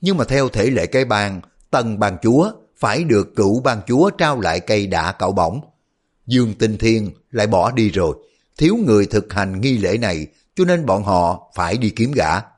Nhưng 0.00 0.16
mà 0.16 0.24
theo 0.24 0.48
thể 0.48 0.70
lệ 0.70 0.86
cái 0.86 1.04
bang, 1.04 1.40
tần 1.70 1.98
ban 1.98 2.16
chúa 2.22 2.52
phải 2.76 3.04
được 3.04 3.36
cựu 3.36 3.60
ban 3.60 3.80
chúa 3.86 4.10
trao 4.10 4.40
lại 4.40 4.60
cây 4.60 4.86
đã 4.86 5.12
cạo 5.12 5.32
bỏng 5.32 5.60
Dương 6.26 6.54
Tinh 6.58 6.76
Thiên 6.78 7.10
lại 7.30 7.46
bỏ 7.46 7.70
đi 7.70 7.90
rồi, 7.90 8.16
thiếu 8.58 8.76
người 8.86 9.06
thực 9.06 9.32
hành 9.32 9.60
nghi 9.60 9.78
lễ 9.78 9.98
này 9.98 10.26
cho 10.56 10.64
nên 10.64 10.86
bọn 10.86 11.02
họ 11.02 11.52
phải 11.54 11.76
đi 11.76 11.90
kiếm 11.90 12.12
gã. 12.12 12.53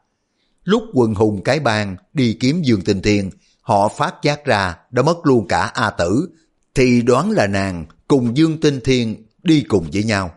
Lúc 0.66 0.84
quần 0.94 1.14
hùng 1.14 1.42
cái 1.44 1.60
bang 1.60 1.96
đi 2.12 2.36
kiếm 2.40 2.62
Dương 2.62 2.82
Tinh 2.82 3.02
Thiên, 3.02 3.30
họ 3.60 3.88
phát 3.88 4.14
giác 4.22 4.44
ra 4.44 4.76
đã 4.90 5.02
mất 5.02 5.16
luôn 5.26 5.48
cả 5.48 5.70
A 5.74 5.90
Tử, 5.90 6.28
thì 6.74 7.02
đoán 7.02 7.30
là 7.30 7.46
nàng 7.46 7.86
cùng 8.08 8.36
Dương 8.36 8.60
Tinh 8.60 8.80
Thiên 8.84 9.26
đi 9.42 9.64
cùng 9.68 9.86
với 9.92 10.04
nhau. 10.04 10.30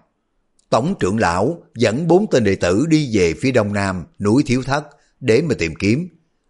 Tổng 0.69 0.95
trưởng 0.99 1.17
lão 1.17 1.61
dẫn 1.75 2.07
bốn 2.07 2.25
tên 2.31 2.43
đệ 2.43 2.55
tử 2.55 2.85
đi 2.89 3.17
về 3.17 3.33
phía 3.41 3.51
đông 3.51 3.73
nam 3.73 4.03
núi 4.19 4.43
Thiếu 4.45 4.63
Thất 4.63 4.83
để 5.19 5.41
mà 5.41 5.55
tìm 5.57 5.75
kiếm. 5.75 6.07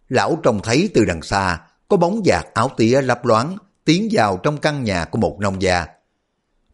Lão 0.08 0.38
trông 0.42 0.60
thấy 0.62 0.88
từ 0.94 1.04
đằng 1.04 1.22
xa 1.22 1.60
có 1.88 1.96
bóng 1.96 2.22
dạc 2.24 2.46
áo 2.54 2.70
tía 2.76 3.02
lấp 3.02 3.24
loáng 3.24 3.56
tiến 3.84 4.08
vào 4.12 4.40
trong 4.42 4.56
căn 4.56 4.84
nhà 4.84 5.04
của 5.04 5.18
một 5.18 5.36
nông 5.40 5.62
gia. 5.62 5.86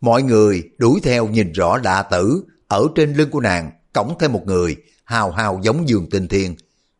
Mọi 0.01 0.23
người 0.23 0.63
đuổi 0.79 1.01
theo 1.03 1.29
nhìn 1.29 1.53
rõ 1.53 1.79
lạ 1.85 2.03
tử 2.03 2.45
ở 2.69 2.87
trên 2.95 3.15
lưng 3.15 3.31
của 3.31 3.41
nàng 3.41 3.71
cổng 3.93 4.17
thêm 4.21 4.33
một 4.33 4.43
người 4.47 4.77
hào 5.05 5.31
hào 5.31 5.61
giống 5.63 5.89
giường 5.89 6.11
tinh 6.11 6.29
thiên 6.29 6.57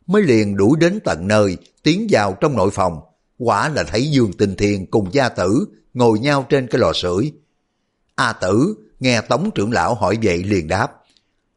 mới 0.07 0.21
liền 0.21 0.57
đuổi 0.57 0.77
đến 0.79 0.99
tận 1.03 1.27
nơi 1.27 1.57
tiến 1.83 2.07
vào 2.09 2.37
trong 2.41 2.55
nội 2.55 2.69
phòng 2.71 2.99
quả 3.37 3.69
là 3.69 3.83
thấy 3.83 4.11
Dương 4.11 4.33
tình 4.37 4.55
thiền 4.55 4.85
cùng 4.85 5.13
gia 5.13 5.29
tử 5.29 5.65
ngồi 5.93 6.19
nhau 6.19 6.45
trên 6.49 6.67
cái 6.67 6.79
lò 6.79 6.91
sưởi. 6.93 7.31
A 8.15 8.33
tử 8.33 8.75
nghe 8.99 9.21
Tống 9.21 9.49
trưởng 9.55 9.71
lão 9.71 9.95
hỏi 9.95 10.17
vậy 10.23 10.43
liền 10.43 10.67
đáp. 10.67 10.91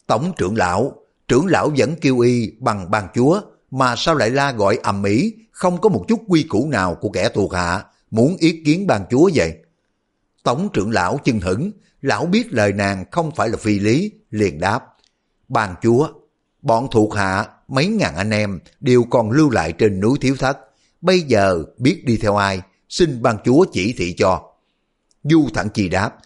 Tống 0.07 0.33
trưởng 0.37 0.57
lão, 0.57 0.93
trưởng 1.29 1.47
lão 1.47 1.71
vẫn 1.77 1.95
kêu 2.01 2.19
y 2.19 2.53
bằng 2.59 2.91
ban 2.91 3.09
chúa, 3.15 3.41
mà 3.71 3.97
sao 3.97 4.15
lại 4.15 4.31
la 4.31 4.53
gọi 4.53 4.79
ầm 4.83 5.05
ĩ 5.05 5.35
không 5.51 5.81
có 5.81 5.89
một 5.89 6.05
chút 6.09 6.21
quy 6.29 6.43
củ 6.43 6.69
nào 6.69 6.95
của 6.95 7.09
kẻ 7.09 7.29
thuộc 7.35 7.55
hạ, 7.55 7.85
muốn 8.11 8.37
ý 8.37 8.63
kiến 8.65 8.87
ban 8.87 9.05
chúa 9.11 9.31
vậy? 9.35 9.55
Tống 10.43 10.69
trưởng 10.73 10.91
lão 10.91 11.19
chưng 11.25 11.41
hững, 11.41 11.71
lão 12.03 12.27
biết 12.27 12.53
lời 12.53 12.73
nàng 12.73 13.05
không 13.11 13.31
phải 13.37 13.49
là 13.49 13.57
phi 13.57 13.79
lý, 13.79 14.13
liền 14.31 14.61
đáp. 14.61 14.81
Ban 15.49 15.75
chúa, 15.83 16.09
bọn 16.63 16.89
thuộc 16.91 17.15
hạ 17.15 17.49
mấy 17.69 17.87
ngàn 17.87 18.17
anh 18.17 18.31
em 18.31 18.61
đều 18.81 19.05
còn 19.11 19.31
lưu 19.31 19.51
lại 19.51 19.73
trên 19.73 20.01
núi 20.01 20.19
thiếu 20.21 20.37
thất, 20.39 20.59
bây 21.01 21.21
giờ 21.21 21.65
biết 21.79 22.03
đi 22.05 22.17
theo 22.17 22.37
ai, 22.37 22.61
xin 22.89 23.23
ban 23.23 23.37
chúa 23.45 23.65
chỉ 23.73 23.95
thị 23.99 24.15
cho. 24.19 24.43
Du 25.23 25.49
Thẳng 25.55 25.69
Chi 25.75 25.89
đáp, 25.89 26.17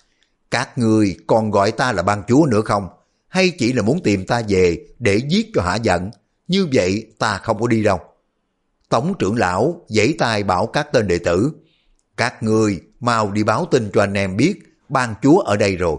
các 0.50 0.78
người 0.78 1.16
còn 1.26 1.50
gọi 1.50 1.72
ta 1.72 1.92
là 1.92 2.02
ban 2.02 2.22
chúa 2.28 2.46
nữa 2.46 2.60
không? 2.60 2.88
Hay 3.28 3.50
chỉ 3.58 3.72
là 3.72 3.82
muốn 3.82 4.02
tìm 4.02 4.26
ta 4.26 4.42
về 4.48 4.86
để 4.98 5.20
giết 5.28 5.50
cho 5.54 5.62
hả 5.62 5.76
giận? 5.76 6.10
Như 6.48 6.68
vậy 6.72 7.06
ta 7.18 7.38
không 7.38 7.60
có 7.60 7.66
đi 7.66 7.82
đâu. 7.82 7.98
Tổng 8.88 9.14
trưởng 9.18 9.36
lão 9.36 9.84
giãy 9.88 10.14
tay 10.18 10.42
bảo 10.42 10.66
các 10.66 10.92
tên 10.92 11.08
đệ 11.08 11.18
tử, 11.18 11.52
các 12.16 12.42
người 12.42 12.80
mau 13.00 13.30
đi 13.30 13.42
báo 13.42 13.66
tin 13.70 13.90
cho 13.94 14.00
anh 14.00 14.14
em 14.14 14.36
biết 14.36 14.54
ban 14.88 15.14
chúa 15.22 15.38
ở 15.38 15.56
đây 15.56 15.76
rồi. 15.76 15.96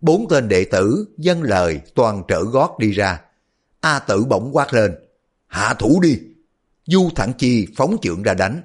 Bốn 0.00 0.28
tên 0.28 0.48
đệ 0.48 0.64
tử 0.64 1.08
dân 1.18 1.42
lời 1.42 1.80
toàn 1.94 2.22
trở 2.28 2.42
gót 2.42 2.78
đi 2.78 2.92
ra. 2.92 3.20
A 3.84 3.98
tử 3.98 4.24
bỗng 4.24 4.50
quát 4.52 4.74
lên, 4.74 4.94
hạ 5.46 5.74
thủ 5.78 6.00
đi. 6.02 6.18
Du 6.86 7.10
Thẳng 7.16 7.32
Chi 7.38 7.66
phóng 7.76 7.96
trượng 8.02 8.22
ra 8.22 8.34
đánh. 8.34 8.62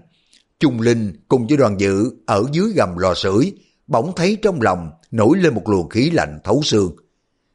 Trung 0.60 0.82
Linh 0.82 1.14
cùng 1.28 1.48
với 1.48 1.58
đoàn 1.58 1.80
dự 1.80 2.12
ở 2.26 2.44
dưới 2.52 2.72
gầm 2.76 2.98
lò 2.98 3.14
sưởi 3.14 3.52
bỗng 3.88 4.16
thấy 4.16 4.38
trong 4.42 4.62
lòng 4.62 4.92
nổi 5.12 5.38
lên 5.38 5.54
một 5.54 5.70
luồng 5.70 5.90
khí 5.90 6.10
lạnh 6.10 6.40
thấu 6.44 6.62
xương. 6.64 6.96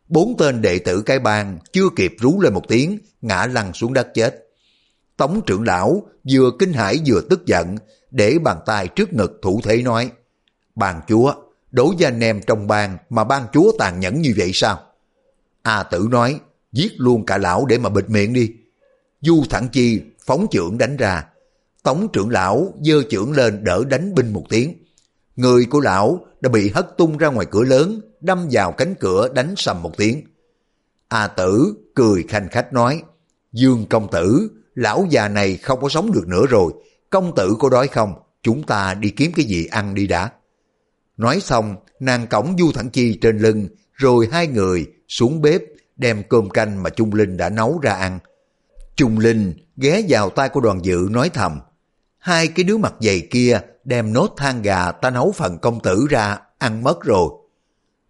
Bốn 0.08 0.36
tên 0.38 0.62
đệ 0.62 0.78
tử 0.78 1.02
cái 1.02 1.18
bang 1.18 1.58
chưa 1.72 1.88
kịp 1.96 2.14
rú 2.18 2.40
lên 2.40 2.54
một 2.54 2.62
tiếng, 2.68 2.98
ngã 3.22 3.46
lăn 3.46 3.72
xuống 3.72 3.92
đất 3.92 4.08
chết. 4.14 4.48
Tống 5.16 5.40
trưởng 5.46 5.62
lão 5.62 6.02
vừa 6.30 6.50
kinh 6.58 6.72
hãi 6.72 7.00
vừa 7.06 7.20
tức 7.30 7.46
giận, 7.46 7.76
để 8.10 8.38
bàn 8.38 8.58
tay 8.66 8.88
trước 8.88 9.12
ngực 9.12 9.38
thủ 9.42 9.60
thế 9.64 9.82
nói, 9.82 10.10
Bàn 10.74 11.00
chúa, 11.08 11.34
đối 11.70 11.94
với 11.96 12.04
anh 12.04 12.20
em 12.20 12.40
trong 12.46 12.66
bang 12.66 12.98
mà 13.10 13.24
ban 13.24 13.46
chúa 13.52 13.72
tàn 13.78 14.00
nhẫn 14.00 14.22
như 14.22 14.34
vậy 14.36 14.50
sao? 14.54 14.80
A 15.62 15.82
tử 15.82 16.08
nói, 16.10 16.40
giết 16.74 16.92
luôn 16.96 17.26
cả 17.26 17.38
lão 17.38 17.66
để 17.66 17.78
mà 17.78 17.88
bịt 17.88 18.10
miệng 18.10 18.32
đi. 18.32 18.52
Du 19.20 19.44
thẳng 19.50 19.68
chi 19.72 20.00
phóng 20.26 20.46
trưởng 20.50 20.78
đánh 20.78 20.96
ra. 20.96 21.24
Tống 21.82 22.08
trưởng 22.12 22.30
lão 22.30 22.74
dơ 22.82 23.02
trưởng 23.10 23.32
lên 23.32 23.64
đỡ 23.64 23.84
đánh 23.88 24.14
binh 24.14 24.32
một 24.32 24.44
tiếng. 24.48 24.74
Người 25.36 25.64
của 25.64 25.80
lão 25.80 26.26
đã 26.40 26.48
bị 26.48 26.68
hất 26.68 26.98
tung 26.98 27.18
ra 27.18 27.28
ngoài 27.28 27.46
cửa 27.50 27.64
lớn, 27.64 28.00
đâm 28.20 28.48
vào 28.50 28.72
cánh 28.72 28.94
cửa 28.94 29.28
đánh 29.34 29.54
sầm 29.56 29.82
một 29.82 29.96
tiếng. 29.96 30.22
A 31.08 31.26
tử 31.26 31.74
cười 31.94 32.24
khanh 32.28 32.48
khách 32.48 32.72
nói, 32.72 33.02
Dương 33.52 33.86
công 33.90 34.10
tử, 34.10 34.50
lão 34.74 35.06
già 35.10 35.28
này 35.28 35.56
không 35.56 35.80
có 35.80 35.88
sống 35.88 36.12
được 36.12 36.28
nữa 36.28 36.46
rồi, 36.46 36.72
công 37.10 37.34
tử 37.34 37.56
có 37.58 37.68
đói 37.68 37.88
không? 37.88 38.14
Chúng 38.42 38.62
ta 38.62 38.94
đi 38.94 39.10
kiếm 39.10 39.32
cái 39.36 39.44
gì 39.44 39.66
ăn 39.66 39.94
đi 39.94 40.06
đã. 40.06 40.30
Nói 41.16 41.40
xong, 41.40 41.76
nàng 42.00 42.26
cổng 42.26 42.56
Du 42.58 42.72
Thẳng 42.72 42.90
Chi 42.90 43.18
trên 43.20 43.38
lưng, 43.38 43.68
rồi 43.92 44.28
hai 44.32 44.46
người 44.46 44.86
xuống 45.08 45.42
bếp 45.42 45.62
đem 45.96 46.22
cơm 46.28 46.50
canh 46.50 46.82
mà 46.82 46.90
Trung 46.90 47.14
Linh 47.14 47.36
đã 47.36 47.48
nấu 47.48 47.78
ra 47.78 47.92
ăn. 47.92 48.18
Trung 48.96 49.18
Linh 49.18 49.54
ghé 49.76 50.02
vào 50.08 50.30
tay 50.30 50.48
của 50.48 50.60
đoàn 50.60 50.84
dự 50.84 51.08
nói 51.10 51.30
thầm, 51.34 51.60
hai 52.18 52.48
cái 52.48 52.64
đứa 52.64 52.76
mặt 52.76 52.94
dày 53.00 53.28
kia 53.30 53.60
đem 53.84 54.12
nốt 54.12 54.34
than 54.36 54.62
gà 54.62 54.92
ta 54.92 55.10
nấu 55.10 55.32
phần 55.32 55.58
công 55.58 55.80
tử 55.80 56.06
ra, 56.10 56.38
ăn 56.58 56.82
mất 56.82 57.02
rồi. 57.02 57.28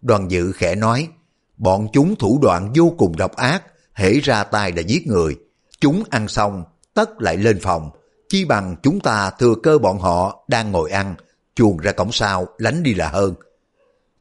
Đoàn 0.01 0.31
dự 0.31 0.51
khẽ 0.51 0.75
nói, 0.75 1.07
bọn 1.57 1.87
chúng 1.93 2.15
thủ 2.15 2.39
đoạn 2.41 2.71
vô 2.75 2.95
cùng 2.97 3.17
độc 3.17 3.35
ác, 3.35 3.63
hễ 3.93 4.19
ra 4.19 4.43
tay 4.43 4.71
đã 4.71 4.81
giết 4.81 5.07
người. 5.07 5.37
Chúng 5.79 6.03
ăn 6.09 6.27
xong, 6.27 6.63
tất 6.93 7.21
lại 7.21 7.37
lên 7.37 7.59
phòng, 7.61 7.89
chi 8.29 8.45
bằng 8.45 8.75
chúng 8.83 8.99
ta 8.99 9.31
thừa 9.39 9.55
cơ 9.63 9.77
bọn 9.77 9.99
họ 9.99 10.45
đang 10.47 10.71
ngồi 10.71 10.91
ăn, 10.91 11.15
chuồn 11.55 11.77
ra 11.77 11.91
cổng 11.91 12.11
sau, 12.11 12.47
lánh 12.57 12.83
đi 12.83 12.93
là 12.93 13.09
hơn. 13.09 13.33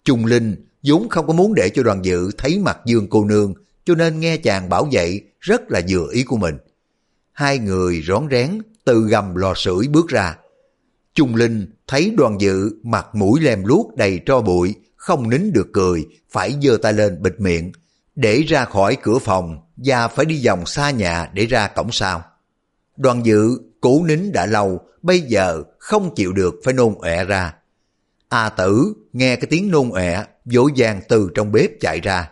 Trung 0.05 0.27
Linh 0.27 0.67
vốn 0.85 1.09
không 1.09 1.27
có 1.27 1.33
muốn 1.33 1.55
để 1.55 1.71
cho 1.75 1.83
đoàn 1.83 2.05
dự 2.05 2.31
thấy 2.39 2.59
mặt 2.59 2.79
Dương 2.85 3.07
cô 3.11 3.25
nương, 3.25 3.55
cho 3.85 3.95
nên 3.95 4.21
nghe 4.21 4.37
chàng 4.37 4.69
bảo 4.69 4.89
vậy 4.93 5.23
rất 5.41 5.71
là 5.71 5.81
vừa 5.89 6.07
ý 6.13 6.23
của 6.25 6.37
mình. 6.37 6.57
Hai 7.33 7.59
người 7.59 8.03
rón 8.09 8.29
rén 8.31 8.59
từ 8.85 9.01
gầm 9.01 9.35
lò 9.35 9.53
sưởi 9.57 9.89
bước 9.89 10.09
ra. 10.09 10.37
Trung 11.15 11.35
Linh 11.35 11.67
thấy 11.87 12.13
đoàn 12.17 12.41
dự 12.41 12.71
mặt 12.83 13.15
mũi 13.15 13.41
lem 13.41 13.65
luốc 13.65 13.97
đầy 13.97 14.21
tro 14.27 14.41
bụi, 14.41 14.75
không 14.97 15.31
nín 15.31 15.53
được 15.53 15.69
cười, 15.73 16.07
phải 16.31 16.57
giơ 16.63 16.77
tay 16.83 16.93
lên 16.93 17.23
bịt 17.23 17.35
miệng, 17.39 17.73
để 18.15 18.43
ra 18.43 18.65
khỏi 18.65 18.97
cửa 19.03 19.19
phòng 19.19 19.59
và 19.77 20.09
phải 20.09 20.25
đi 20.25 20.47
vòng 20.47 20.67
xa 20.67 20.91
nhà 20.91 21.31
để 21.33 21.47
ra 21.47 21.69
cổng 21.69 21.93
sau. 21.93 22.23
Đoàn 22.97 23.27
dự 23.27 23.59
cố 23.81 24.05
nín 24.07 24.33
đã 24.33 24.47
lâu, 24.47 24.81
bây 25.03 25.21
giờ 25.21 25.63
không 25.79 26.15
chịu 26.15 26.33
được 26.33 26.55
phải 26.65 26.75
nôn 26.75 26.95
ọe 27.01 27.25
ra. 27.25 27.55
A 28.29 28.49
tử 28.49 28.95
nghe 29.13 29.37
cái 29.37 29.47
tiếng 29.51 29.71
nôn 29.71 29.91
ọe, 29.91 30.25
vỗ 30.45 30.69
vàng 30.77 31.01
từ 31.09 31.31
trong 31.35 31.53
bếp 31.53 31.71
chạy 31.81 32.01
ra. 32.01 32.31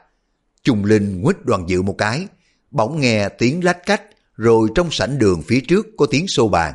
Trung 0.65 0.85
Linh 0.85 1.23
quýt 1.25 1.37
đoàn 1.45 1.69
dự 1.69 1.83
một 1.83 1.95
cái, 1.99 2.27
bỗng 2.71 3.01
nghe 3.01 3.29
tiếng 3.29 3.65
lách 3.65 3.87
cách, 3.87 4.03
rồi 4.37 4.69
trong 4.75 4.91
sảnh 4.91 5.19
đường 5.19 5.43
phía 5.43 5.61
trước 5.61 5.87
có 5.97 6.07
tiếng 6.11 6.29
xô 6.29 6.49
bàn. 6.49 6.75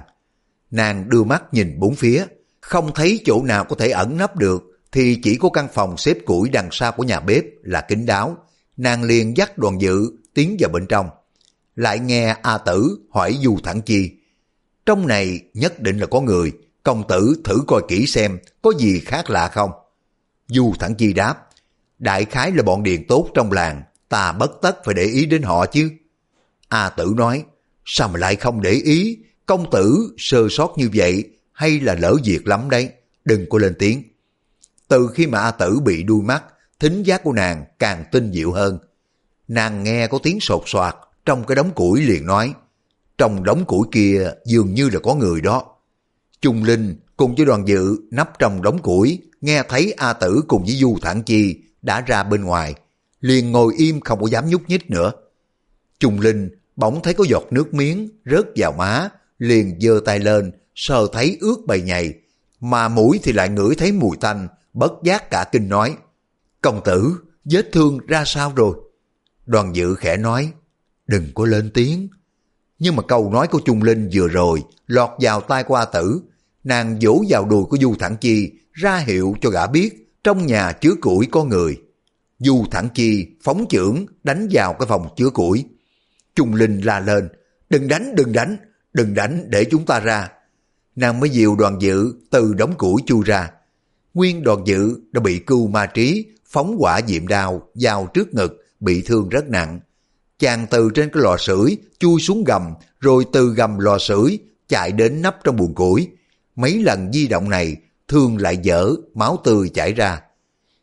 Nàng 0.71 1.09
đưa 1.09 1.23
mắt 1.23 1.43
nhìn 1.53 1.79
bốn 1.79 1.95
phía, 1.95 2.25
không 2.61 2.91
thấy 2.95 3.19
chỗ 3.25 3.43
nào 3.43 3.65
có 3.65 3.75
thể 3.75 3.89
ẩn 3.89 4.17
nấp 4.17 4.35
được, 4.35 4.63
thì 4.91 5.19
chỉ 5.23 5.35
có 5.35 5.49
căn 5.49 5.67
phòng 5.73 5.97
xếp 5.97 6.17
củi 6.25 6.49
đằng 6.49 6.69
sau 6.71 6.91
của 6.91 7.03
nhà 7.03 7.19
bếp 7.19 7.43
là 7.63 7.81
kín 7.81 8.05
đáo. 8.05 8.37
Nàng 8.77 9.03
liền 9.03 9.37
dắt 9.37 9.57
đoàn 9.57 9.81
dự 9.81 10.11
tiến 10.33 10.57
vào 10.59 10.69
bên 10.69 10.85
trong. 10.85 11.09
Lại 11.75 11.99
nghe 11.99 12.35
A 12.41 12.57
Tử 12.57 12.97
hỏi 13.09 13.37
Du 13.43 13.57
Thẳng 13.63 13.81
Chi. 13.81 14.11
Trong 14.85 15.07
này 15.07 15.39
nhất 15.53 15.79
định 15.79 15.99
là 15.99 16.05
có 16.05 16.21
người, 16.21 16.51
công 16.83 17.07
tử 17.07 17.41
thử 17.43 17.57
coi 17.67 17.81
kỹ 17.87 18.07
xem 18.07 18.37
có 18.61 18.73
gì 18.79 18.99
khác 18.99 19.29
lạ 19.29 19.47
không. 19.47 19.71
Du 20.47 20.73
Thẳng 20.79 20.95
Chi 20.95 21.13
đáp, 21.13 21.47
đại 21.99 22.25
khái 22.25 22.51
là 22.51 22.63
bọn 22.63 22.83
điền 22.83 23.07
tốt 23.07 23.29
trong 23.33 23.51
làng, 23.51 23.83
ta 24.09 24.31
bất 24.31 24.51
tất 24.61 24.85
phải 24.85 24.93
để 24.93 25.03
ý 25.03 25.25
đến 25.25 25.41
họ 25.41 25.65
chứ. 25.65 25.89
A 26.67 26.89
Tử 26.89 27.13
nói, 27.17 27.43
sao 27.85 28.07
mà 28.07 28.19
lại 28.19 28.35
không 28.35 28.61
để 28.61 28.71
ý, 28.71 29.17
công 29.45 29.71
tử 29.71 30.15
sơ 30.17 30.47
sót 30.49 30.73
như 30.77 30.89
vậy 30.93 31.29
hay 31.51 31.79
là 31.79 31.95
lỡ 31.95 32.15
việc 32.23 32.47
lắm 32.47 32.69
đấy, 32.69 32.89
đừng 33.25 33.45
có 33.49 33.57
lên 33.57 33.75
tiếng. 33.79 34.03
Từ 34.87 35.09
khi 35.13 35.27
mà 35.27 35.39
A 35.39 35.51
Tử 35.51 35.79
bị 35.79 36.03
đuôi 36.03 36.21
mắt, 36.21 36.43
thính 36.79 37.03
giác 37.03 37.23
của 37.23 37.31
nàng 37.31 37.65
càng 37.79 38.03
tinh 38.11 38.31
diệu 38.33 38.51
hơn. 38.51 38.79
Nàng 39.47 39.83
nghe 39.83 40.07
có 40.07 40.19
tiếng 40.23 40.39
sột 40.39 40.63
soạt 40.65 40.95
trong 41.25 41.43
cái 41.43 41.55
đống 41.55 41.71
củi 41.75 42.01
liền 42.01 42.25
nói, 42.25 42.53
trong 43.17 43.43
đống 43.43 43.65
củi 43.65 43.87
kia 43.91 44.31
dường 44.45 44.73
như 44.73 44.89
là 44.89 44.99
có 44.99 45.15
người 45.15 45.41
đó. 45.41 45.63
Trung 46.41 46.63
Linh 46.63 46.95
cùng 47.17 47.35
với 47.35 47.45
đoàn 47.45 47.67
dự 47.67 47.97
nắp 48.11 48.39
trong 48.39 48.61
đống 48.61 48.81
củi, 48.81 49.21
nghe 49.41 49.63
thấy 49.69 49.93
A 49.97 50.13
Tử 50.13 50.43
cùng 50.47 50.63
với 50.63 50.75
Du 50.75 50.97
Thản 51.01 51.23
Chi 51.23 51.55
đã 51.81 52.01
ra 52.01 52.23
bên 52.23 52.43
ngoài, 52.43 52.75
liền 53.21 53.51
ngồi 53.51 53.73
im 53.77 54.01
không 54.01 54.21
có 54.21 54.27
dám 54.27 54.49
nhúc 54.49 54.61
nhích 54.67 54.89
nữa. 54.89 55.11
Trung 55.99 56.19
Linh 56.19 56.49
bỗng 56.75 57.01
thấy 57.03 57.13
có 57.13 57.25
giọt 57.29 57.43
nước 57.51 57.73
miếng 57.73 58.09
rớt 58.25 58.45
vào 58.55 58.71
má, 58.71 59.09
liền 59.39 59.79
giơ 59.81 59.99
tay 60.05 60.19
lên, 60.19 60.51
sờ 60.75 61.07
thấy 61.13 61.37
ướt 61.41 61.57
bầy 61.65 61.81
nhầy, 61.81 62.13
mà 62.59 62.87
mũi 62.87 63.19
thì 63.23 63.31
lại 63.31 63.49
ngửi 63.49 63.75
thấy 63.75 63.91
mùi 63.91 64.17
tanh, 64.17 64.47
bất 64.73 64.91
giác 65.03 65.29
cả 65.29 65.45
kinh 65.51 65.69
nói, 65.69 65.97
công 66.61 66.81
tử, 66.85 67.15
vết 67.45 67.69
thương 67.71 67.99
ra 68.07 68.23
sao 68.25 68.53
rồi? 68.55 68.75
Đoàn 69.45 69.75
dự 69.75 69.95
khẽ 69.95 70.17
nói, 70.17 70.51
đừng 71.07 71.25
có 71.33 71.45
lên 71.45 71.71
tiếng. 71.73 72.07
Nhưng 72.79 72.95
mà 72.95 73.03
câu 73.03 73.31
nói 73.31 73.47
của 73.47 73.59
Trung 73.65 73.83
Linh 73.83 74.09
vừa 74.13 74.27
rồi 74.27 74.63
lọt 74.87 75.09
vào 75.19 75.41
tai 75.41 75.63
qua 75.63 75.85
Tử, 75.85 76.21
nàng 76.67 76.97
vỗ 77.01 77.23
vào 77.29 77.45
đùi 77.45 77.63
của 77.63 77.77
Du 77.81 77.95
Thẳng 77.99 78.17
Chi, 78.21 78.51
ra 78.73 78.97
hiệu 78.97 79.35
cho 79.41 79.49
gã 79.49 79.67
biết 79.67 80.19
trong 80.23 80.45
nhà 80.45 80.71
chứa 80.71 80.93
củi 81.01 81.27
có 81.31 81.43
người. 81.43 81.77
Du 82.39 82.65
Thẳng 82.71 82.89
Chi 82.93 83.25
phóng 83.43 83.65
chưởng 83.69 84.05
đánh 84.23 84.47
vào 84.51 84.73
cái 84.73 84.87
phòng 84.87 85.07
chứa 85.17 85.29
củi. 85.29 85.65
Trung 86.35 86.53
Linh 86.53 86.81
la 86.81 86.99
lên, 86.99 87.29
đừng 87.69 87.87
đánh, 87.87 88.15
đừng 88.15 88.31
đánh, 88.33 88.57
đừng 88.93 89.13
đánh 89.13 89.45
để 89.49 89.65
chúng 89.71 89.85
ta 89.85 89.99
ra. 89.99 90.29
Nàng 90.95 91.19
mới 91.19 91.29
dìu 91.29 91.55
đoàn 91.55 91.81
dự 91.81 92.13
từ 92.29 92.53
đống 92.53 92.73
củi 92.77 93.01
chui 93.05 93.21
ra. 93.25 93.51
Nguyên 94.13 94.43
đoàn 94.43 94.63
dự 94.65 94.99
đã 95.11 95.21
bị 95.21 95.39
cưu 95.39 95.67
ma 95.67 95.85
trí, 95.85 96.25
phóng 96.45 96.75
quả 96.79 97.01
diệm 97.07 97.27
đao 97.27 97.61
vào 97.73 98.07
trước 98.13 98.33
ngực, 98.33 98.65
bị 98.79 99.01
thương 99.01 99.29
rất 99.29 99.49
nặng. 99.49 99.79
Chàng 100.39 100.67
từ 100.69 100.89
trên 100.93 101.09
cái 101.09 101.23
lò 101.23 101.37
sưởi 101.37 101.77
chui 101.99 102.21
xuống 102.21 102.43
gầm, 102.43 102.73
rồi 102.99 103.25
từ 103.33 103.53
gầm 103.53 103.79
lò 103.79 103.97
sưởi 103.97 104.39
chạy 104.67 104.91
đến 104.91 105.21
nắp 105.21 105.43
trong 105.43 105.55
buồng 105.55 105.75
củi. 105.75 106.07
Mấy 106.57 106.83
lần 106.83 107.11
di 107.13 107.27
động 107.27 107.49
này, 107.49 107.75
thương 108.07 108.37
lại 108.37 108.57
dở, 108.57 108.89
máu 109.13 109.37
tươi 109.43 109.69
chảy 109.69 109.93
ra. 109.93 110.21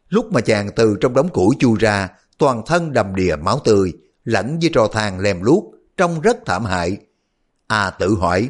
Lúc 0.09 0.33
mà 0.33 0.41
chàng 0.41 0.71
từ 0.77 0.97
trong 1.01 1.15
đống 1.15 1.29
củi 1.29 1.57
chui 1.59 1.79
ra, 1.79 2.09
toàn 2.39 2.63
thân 2.67 2.93
đầm 2.93 3.15
đìa 3.15 3.37
máu 3.37 3.59
tươi, 3.65 3.93
lẫn 4.25 4.59
với 4.59 4.71
trò 4.75 4.89
thang 4.93 5.21
lem 5.21 5.43
luốc, 5.43 5.65
trông 5.97 6.21
rất 6.21 6.37
thảm 6.47 6.65
hại. 6.65 6.97
A 7.67 7.91
tự 7.91 8.15
hỏi, 8.15 8.49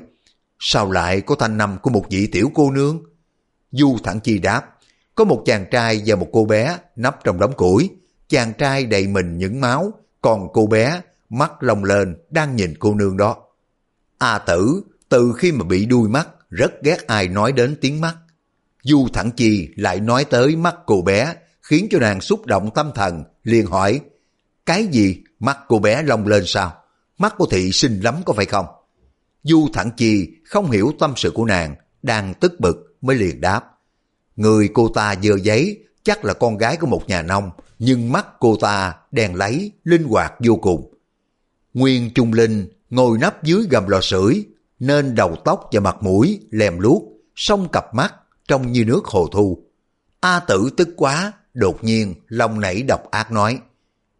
sao 0.58 0.90
lại 0.90 1.20
có 1.20 1.34
thanh 1.34 1.56
năm 1.56 1.78
của 1.82 1.90
một 1.90 2.04
vị 2.10 2.26
tiểu 2.26 2.50
cô 2.54 2.70
nương? 2.70 3.02
Du 3.70 3.96
thẳng 4.04 4.20
chi 4.20 4.38
đáp, 4.38 4.78
có 5.14 5.24
một 5.24 5.42
chàng 5.46 5.66
trai 5.70 6.02
và 6.06 6.16
một 6.16 6.28
cô 6.32 6.44
bé 6.44 6.78
nấp 6.96 7.24
trong 7.24 7.38
đống 7.38 7.52
củi. 7.56 7.90
Chàng 8.28 8.52
trai 8.58 8.86
đầy 8.86 9.06
mình 9.06 9.38
những 9.38 9.60
máu, 9.60 9.92
còn 10.22 10.48
cô 10.52 10.66
bé 10.66 11.00
mắt 11.28 11.52
lồng 11.62 11.84
lên 11.84 12.16
đang 12.30 12.56
nhìn 12.56 12.74
cô 12.78 12.94
nương 12.94 13.16
đó. 13.16 13.36
A 14.18 14.38
tử 14.38 14.82
từ 15.08 15.32
khi 15.36 15.52
mà 15.52 15.64
bị 15.64 15.86
đuôi 15.86 16.08
mắt 16.08 16.28
rất 16.58 16.82
ghét 16.82 17.06
ai 17.06 17.28
nói 17.28 17.52
đến 17.52 17.76
tiếng 17.80 18.00
mắt. 18.00 18.16
Du 18.82 19.08
thẳng 19.12 19.30
chi 19.36 19.68
lại 19.76 20.00
nói 20.00 20.24
tới 20.24 20.56
mắt 20.56 20.76
cô 20.86 21.02
bé 21.02 21.34
khiến 21.62 21.88
cho 21.90 21.98
nàng 21.98 22.20
xúc 22.20 22.46
động 22.46 22.70
tâm 22.74 22.90
thần 22.94 23.24
liền 23.42 23.66
hỏi 23.66 24.00
cái 24.66 24.86
gì 24.86 25.22
mắt 25.38 25.58
cô 25.68 25.78
bé 25.78 26.02
long 26.02 26.26
lên 26.26 26.42
sao? 26.46 26.74
Mắt 27.18 27.34
của 27.38 27.46
thị 27.46 27.70
xinh 27.72 28.00
lắm 28.00 28.14
có 28.26 28.32
phải 28.32 28.46
không? 28.46 28.66
Du 29.42 29.68
Thẳng 29.72 29.90
Chi 29.96 30.28
không 30.44 30.70
hiểu 30.70 30.92
tâm 30.98 31.12
sự 31.16 31.30
của 31.30 31.44
nàng, 31.44 31.74
đang 32.02 32.34
tức 32.34 32.60
bực 32.60 32.96
mới 33.00 33.16
liền 33.16 33.40
đáp. 33.40 33.64
Người 34.36 34.68
cô 34.74 34.88
ta 34.88 35.14
dơ 35.22 35.36
giấy, 35.42 35.78
chắc 36.02 36.24
là 36.24 36.34
con 36.34 36.56
gái 36.56 36.76
của 36.76 36.86
một 36.86 37.02
nhà 37.08 37.22
nông, 37.22 37.50
nhưng 37.78 38.12
mắt 38.12 38.26
cô 38.40 38.56
ta 38.60 38.94
đèn 39.10 39.34
lấy, 39.34 39.72
linh 39.84 40.04
hoạt 40.04 40.32
vô 40.38 40.56
cùng. 40.56 40.94
Nguyên 41.74 42.10
Trung 42.14 42.32
Linh 42.32 42.68
ngồi 42.90 43.18
nắp 43.18 43.42
dưới 43.42 43.66
gầm 43.70 43.88
lò 43.88 44.00
sưởi 44.00 44.44
nên 44.86 45.14
đầu 45.14 45.36
tóc 45.44 45.68
và 45.72 45.80
mặt 45.80 45.96
mũi 46.00 46.40
lèm 46.50 46.78
luốc, 46.78 47.02
song 47.36 47.68
cặp 47.72 47.94
mắt 47.94 48.14
trông 48.48 48.72
như 48.72 48.84
nước 48.84 49.04
hồ 49.04 49.28
thu. 49.32 49.58
A 50.20 50.40
tử 50.40 50.70
tức 50.76 50.88
quá, 50.96 51.32
đột 51.54 51.84
nhiên 51.84 52.14
lòng 52.28 52.60
nảy 52.60 52.82
độc 52.82 53.10
ác 53.10 53.32
nói. 53.32 53.58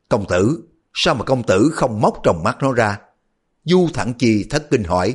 Công 0.09 0.27
tử, 0.29 0.63
sao 0.95 1.15
mà 1.15 1.25
công 1.25 1.43
tử 1.43 1.71
không 1.73 2.01
móc 2.01 2.21
trong 2.23 2.43
mắt 2.43 2.57
nó 2.61 2.73
ra? 2.73 2.99
Du 3.65 3.89
Thẳng 3.95 4.15
Chi 4.15 4.47
thất 4.51 4.71
kinh 4.71 4.85
hỏi, 4.85 5.15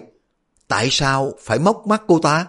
tại 0.67 0.87
sao 0.91 1.33
phải 1.41 1.59
móc 1.59 1.87
mắt 1.87 2.03
cô 2.07 2.19
ta? 2.19 2.45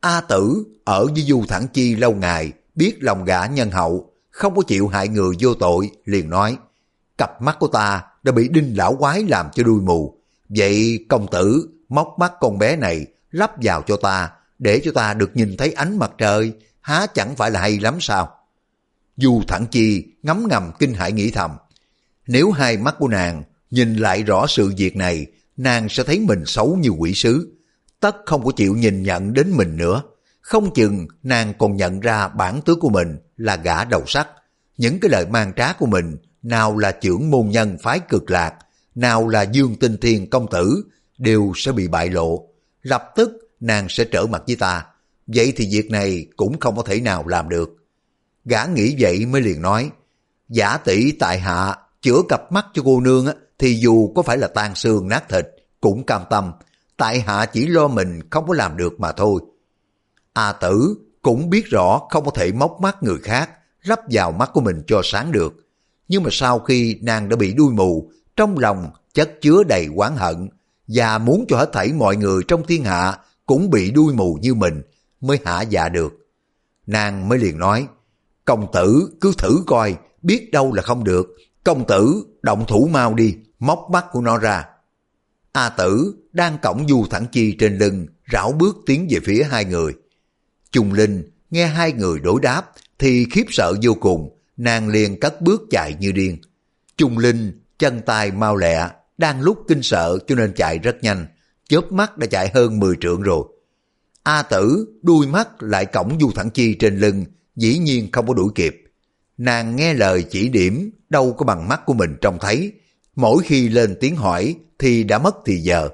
A 0.00 0.20
tử 0.20 0.64
ở 0.84 1.06
với 1.06 1.22
Du 1.22 1.44
Thẳng 1.48 1.66
Chi 1.72 1.96
lâu 1.96 2.14
ngày, 2.14 2.52
biết 2.74 2.96
lòng 3.00 3.24
gã 3.24 3.46
nhân 3.46 3.70
hậu, 3.70 4.12
không 4.30 4.56
có 4.56 4.62
chịu 4.62 4.88
hại 4.88 5.08
người 5.08 5.34
vô 5.40 5.54
tội, 5.54 5.90
liền 6.04 6.30
nói, 6.30 6.56
cặp 7.18 7.42
mắt 7.42 7.56
của 7.60 7.68
ta 7.68 8.02
đã 8.22 8.32
bị 8.32 8.48
đinh 8.48 8.76
lão 8.76 8.96
quái 8.96 9.22
làm 9.22 9.46
cho 9.54 9.62
đuôi 9.62 9.80
mù. 9.80 10.20
Vậy 10.48 11.04
công 11.08 11.26
tử 11.30 11.68
móc 11.88 12.14
mắt 12.18 12.32
con 12.40 12.58
bé 12.58 12.76
này 12.76 13.06
lắp 13.30 13.52
vào 13.62 13.82
cho 13.86 13.96
ta, 13.96 14.30
để 14.58 14.80
cho 14.84 14.92
ta 14.94 15.14
được 15.14 15.36
nhìn 15.36 15.56
thấy 15.56 15.72
ánh 15.72 15.98
mặt 15.98 16.12
trời, 16.18 16.52
há 16.80 17.06
chẳng 17.14 17.36
phải 17.36 17.50
là 17.50 17.60
hay 17.60 17.78
lắm 17.78 17.98
sao? 18.00 18.34
Dù 19.16 19.42
Thẳng 19.48 19.66
Chi 19.70 20.04
ngấm 20.22 20.46
ngầm 20.48 20.72
kinh 20.78 20.94
hãi 20.94 21.12
nghĩ 21.12 21.30
thầm, 21.30 21.50
nếu 22.26 22.50
hai 22.50 22.76
mắt 22.76 22.94
của 22.98 23.08
nàng 23.08 23.42
nhìn 23.70 23.96
lại 23.96 24.22
rõ 24.22 24.46
sự 24.48 24.72
việc 24.76 24.96
này, 24.96 25.26
nàng 25.56 25.88
sẽ 25.88 26.02
thấy 26.02 26.20
mình 26.20 26.46
xấu 26.46 26.76
như 26.76 26.88
quỷ 26.88 27.14
sứ, 27.14 27.56
tất 28.00 28.16
không 28.26 28.44
có 28.44 28.52
chịu 28.56 28.74
nhìn 28.74 29.02
nhận 29.02 29.32
đến 29.32 29.50
mình 29.50 29.76
nữa. 29.76 30.02
Không 30.40 30.74
chừng 30.74 31.06
nàng 31.22 31.54
còn 31.58 31.76
nhận 31.76 32.00
ra 32.00 32.28
bản 32.28 32.60
tướng 32.64 32.80
của 32.80 32.88
mình 32.88 33.18
là 33.36 33.56
gã 33.56 33.84
đầu 33.84 34.02
sắt. 34.06 34.28
Những 34.76 35.00
cái 35.00 35.10
lời 35.10 35.26
mang 35.26 35.52
trá 35.56 35.72
của 35.72 35.86
mình, 35.86 36.16
nào 36.42 36.78
là 36.78 36.92
trưởng 36.92 37.30
môn 37.30 37.48
nhân 37.48 37.76
phái 37.82 38.00
cực 38.00 38.30
lạc, 38.30 38.54
nào 38.94 39.28
là 39.28 39.42
dương 39.42 39.76
tinh 39.76 39.96
thiên 40.00 40.30
công 40.30 40.50
tử, 40.50 40.84
đều 41.18 41.52
sẽ 41.56 41.72
bị 41.72 41.88
bại 41.88 42.10
lộ. 42.10 42.48
Lập 42.82 43.12
tức 43.16 43.50
nàng 43.60 43.86
sẽ 43.88 44.04
trở 44.04 44.26
mặt 44.26 44.42
với 44.46 44.56
ta. 44.56 44.86
Vậy 45.26 45.52
thì 45.56 45.68
việc 45.70 45.90
này 45.90 46.26
cũng 46.36 46.60
không 46.60 46.76
có 46.76 46.82
thể 46.82 47.00
nào 47.00 47.26
làm 47.26 47.48
được. 47.48 47.76
Gã 48.44 48.66
nghĩ 48.66 48.96
vậy 48.98 49.26
mới 49.26 49.40
liền 49.40 49.62
nói, 49.62 49.90
giả 50.48 50.76
tỷ 50.76 51.12
tại 51.12 51.38
hạ 51.38 51.76
chữa 52.02 52.22
cặp 52.28 52.52
mắt 52.52 52.66
cho 52.74 52.82
cô 52.84 53.00
nương 53.00 53.26
á, 53.26 53.32
thì 53.58 53.74
dù 53.74 54.12
có 54.14 54.22
phải 54.22 54.38
là 54.38 54.48
tan 54.48 54.74
xương 54.74 55.08
nát 55.08 55.28
thịt, 55.28 55.46
cũng 55.80 56.06
cam 56.06 56.22
tâm, 56.30 56.52
tại 56.96 57.20
hạ 57.20 57.46
chỉ 57.46 57.66
lo 57.66 57.88
mình 57.88 58.20
không 58.30 58.46
có 58.48 58.54
làm 58.54 58.76
được 58.76 59.00
mà 59.00 59.12
thôi. 59.12 59.40
A 60.32 60.52
tử 60.52 60.96
cũng 61.22 61.50
biết 61.50 61.66
rõ 61.66 62.00
không 62.10 62.24
có 62.24 62.30
thể 62.30 62.52
móc 62.52 62.80
mắt 62.80 63.02
người 63.02 63.18
khác, 63.22 63.50
lắp 63.82 64.00
vào 64.10 64.32
mắt 64.32 64.50
của 64.52 64.60
mình 64.60 64.82
cho 64.86 65.00
sáng 65.04 65.32
được. 65.32 65.54
Nhưng 66.08 66.22
mà 66.22 66.28
sau 66.32 66.58
khi 66.58 66.98
nàng 67.02 67.28
đã 67.28 67.36
bị 67.36 67.54
đuôi 67.54 67.72
mù, 67.72 68.10
trong 68.36 68.58
lòng 68.58 68.90
chất 69.14 69.30
chứa 69.40 69.62
đầy 69.64 69.88
oán 69.96 70.16
hận, 70.16 70.48
và 70.88 71.18
muốn 71.18 71.44
cho 71.48 71.56
hết 71.56 71.70
thảy 71.72 71.92
mọi 71.92 72.16
người 72.16 72.42
trong 72.48 72.66
thiên 72.66 72.84
hạ 72.84 73.18
cũng 73.46 73.70
bị 73.70 73.90
đuôi 73.90 74.14
mù 74.14 74.38
như 74.42 74.54
mình, 74.54 74.82
mới 75.20 75.38
hạ 75.44 75.62
dạ 75.62 75.88
được. 75.88 76.12
Nàng 76.86 77.28
mới 77.28 77.38
liền 77.38 77.58
nói, 77.58 77.86
công 78.44 78.72
tử 78.72 79.16
cứ 79.20 79.32
thử 79.38 79.58
coi, 79.66 79.96
biết 80.22 80.50
đâu 80.52 80.72
là 80.72 80.82
không 80.82 81.04
được, 81.04 81.36
công 81.64 81.86
tử 81.86 82.24
động 82.42 82.64
thủ 82.68 82.88
mau 82.92 83.14
đi, 83.14 83.36
móc 83.58 83.88
mắt 83.92 84.04
của 84.12 84.20
nó 84.20 84.38
ra. 84.38 84.64
A 85.52 85.68
tử 85.68 86.14
đang 86.32 86.58
cổng 86.62 86.88
du 86.88 87.06
thẳng 87.10 87.26
chi 87.32 87.56
trên 87.58 87.78
lưng, 87.78 88.06
rảo 88.32 88.52
bước 88.52 88.76
tiến 88.86 89.06
về 89.10 89.18
phía 89.24 89.42
hai 89.50 89.64
người. 89.64 89.92
Trung 90.70 90.92
Linh 90.92 91.30
nghe 91.50 91.66
hai 91.66 91.92
người 91.92 92.20
đối 92.20 92.40
đáp 92.40 92.72
thì 92.98 93.26
khiếp 93.32 93.44
sợ 93.48 93.74
vô 93.82 93.94
cùng, 93.94 94.38
nàng 94.56 94.88
liền 94.88 95.20
cất 95.20 95.40
bước 95.40 95.62
chạy 95.70 95.94
như 96.00 96.12
điên. 96.12 96.38
Trung 96.96 97.18
Linh 97.18 97.60
chân 97.78 98.00
tay 98.06 98.30
mau 98.30 98.56
lẹ, 98.56 98.88
đang 99.18 99.40
lúc 99.40 99.64
kinh 99.68 99.82
sợ 99.82 100.18
cho 100.26 100.34
nên 100.34 100.52
chạy 100.56 100.78
rất 100.78 100.96
nhanh, 101.02 101.26
chớp 101.68 101.92
mắt 101.92 102.18
đã 102.18 102.26
chạy 102.26 102.50
hơn 102.54 102.78
10 102.78 102.96
trượng 103.00 103.22
rồi. 103.22 103.44
A 104.22 104.42
tử 104.42 104.86
đuôi 105.02 105.26
mắt 105.26 105.62
lại 105.62 105.86
cổng 105.86 106.20
du 106.20 106.30
thẳng 106.34 106.50
chi 106.50 106.74
trên 106.74 106.98
lưng, 106.98 107.24
dĩ 107.56 107.78
nhiên 107.78 108.08
không 108.12 108.26
có 108.26 108.34
đuổi 108.34 108.48
kịp. 108.54 108.82
Nàng 109.38 109.76
nghe 109.76 109.94
lời 109.94 110.24
chỉ 110.30 110.48
điểm 110.48 110.90
đâu 111.08 111.32
có 111.32 111.44
bằng 111.44 111.68
mắt 111.68 111.80
của 111.86 111.94
mình 111.94 112.16
trông 112.20 112.38
thấy, 112.40 112.72
mỗi 113.16 113.42
khi 113.42 113.68
lên 113.68 113.96
tiếng 114.00 114.16
hỏi 114.16 114.54
thì 114.78 115.04
đã 115.04 115.18
mất 115.18 115.36
thì 115.46 115.56
giờ. 115.56 115.88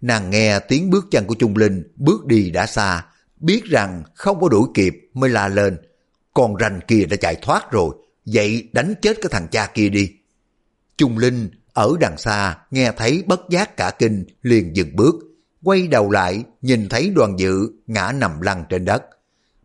Nàng 0.00 0.30
nghe 0.30 0.58
tiếng 0.58 0.90
bước 0.90 1.06
chân 1.10 1.26
của 1.26 1.34
Trung 1.34 1.56
Linh 1.56 1.92
bước 1.96 2.26
đi 2.26 2.50
đã 2.50 2.66
xa, 2.66 3.06
biết 3.40 3.64
rằng 3.64 4.02
không 4.14 4.40
có 4.40 4.48
đuổi 4.48 4.68
kịp 4.74 5.10
mới 5.14 5.30
la 5.30 5.48
lên. 5.48 5.76
còn 6.34 6.56
rành 6.56 6.80
kia 6.88 7.04
đã 7.04 7.16
chạy 7.16 7.36
thoát 7.42 7.70
rồi, 7.70 7.94
vậy 8.24 8.68
đánh 8.72 8.94
chết 9.02 9.16
cái 9.22 9.28
thằng 9.30 9.48
cha 9.50 9.66
kia 9.74 9.88
đi. 9.88 10.12
Trung 10.98 11.18
Linh 11.18 11.50
ở 11.76 11.96
đằng 12.00 12.18
xa 12.18 12.58
nghe 12.70 12.92
thấy 12.96 13.24
bất 13.26 13.40
giác 13.50 13.76
cả 13.76 13.90
kinh 13.98 14.24
liền 14.42 14.76
dừng 14.76 14.96
bước, 14.96 15.14
quay 15.62 15.88
đầu 15.88 16.10
lại 16.10 16.44
nhìn 16.62 16.88
thấy 16.88 17.10
đoàn 17.14 17.38
dự 17.38 17.68
ngã 17.86 18.12
nằm 18.14 18.40
lăn 18.40 18.64
trên 18.68 18.84
đất. 18.84 19.02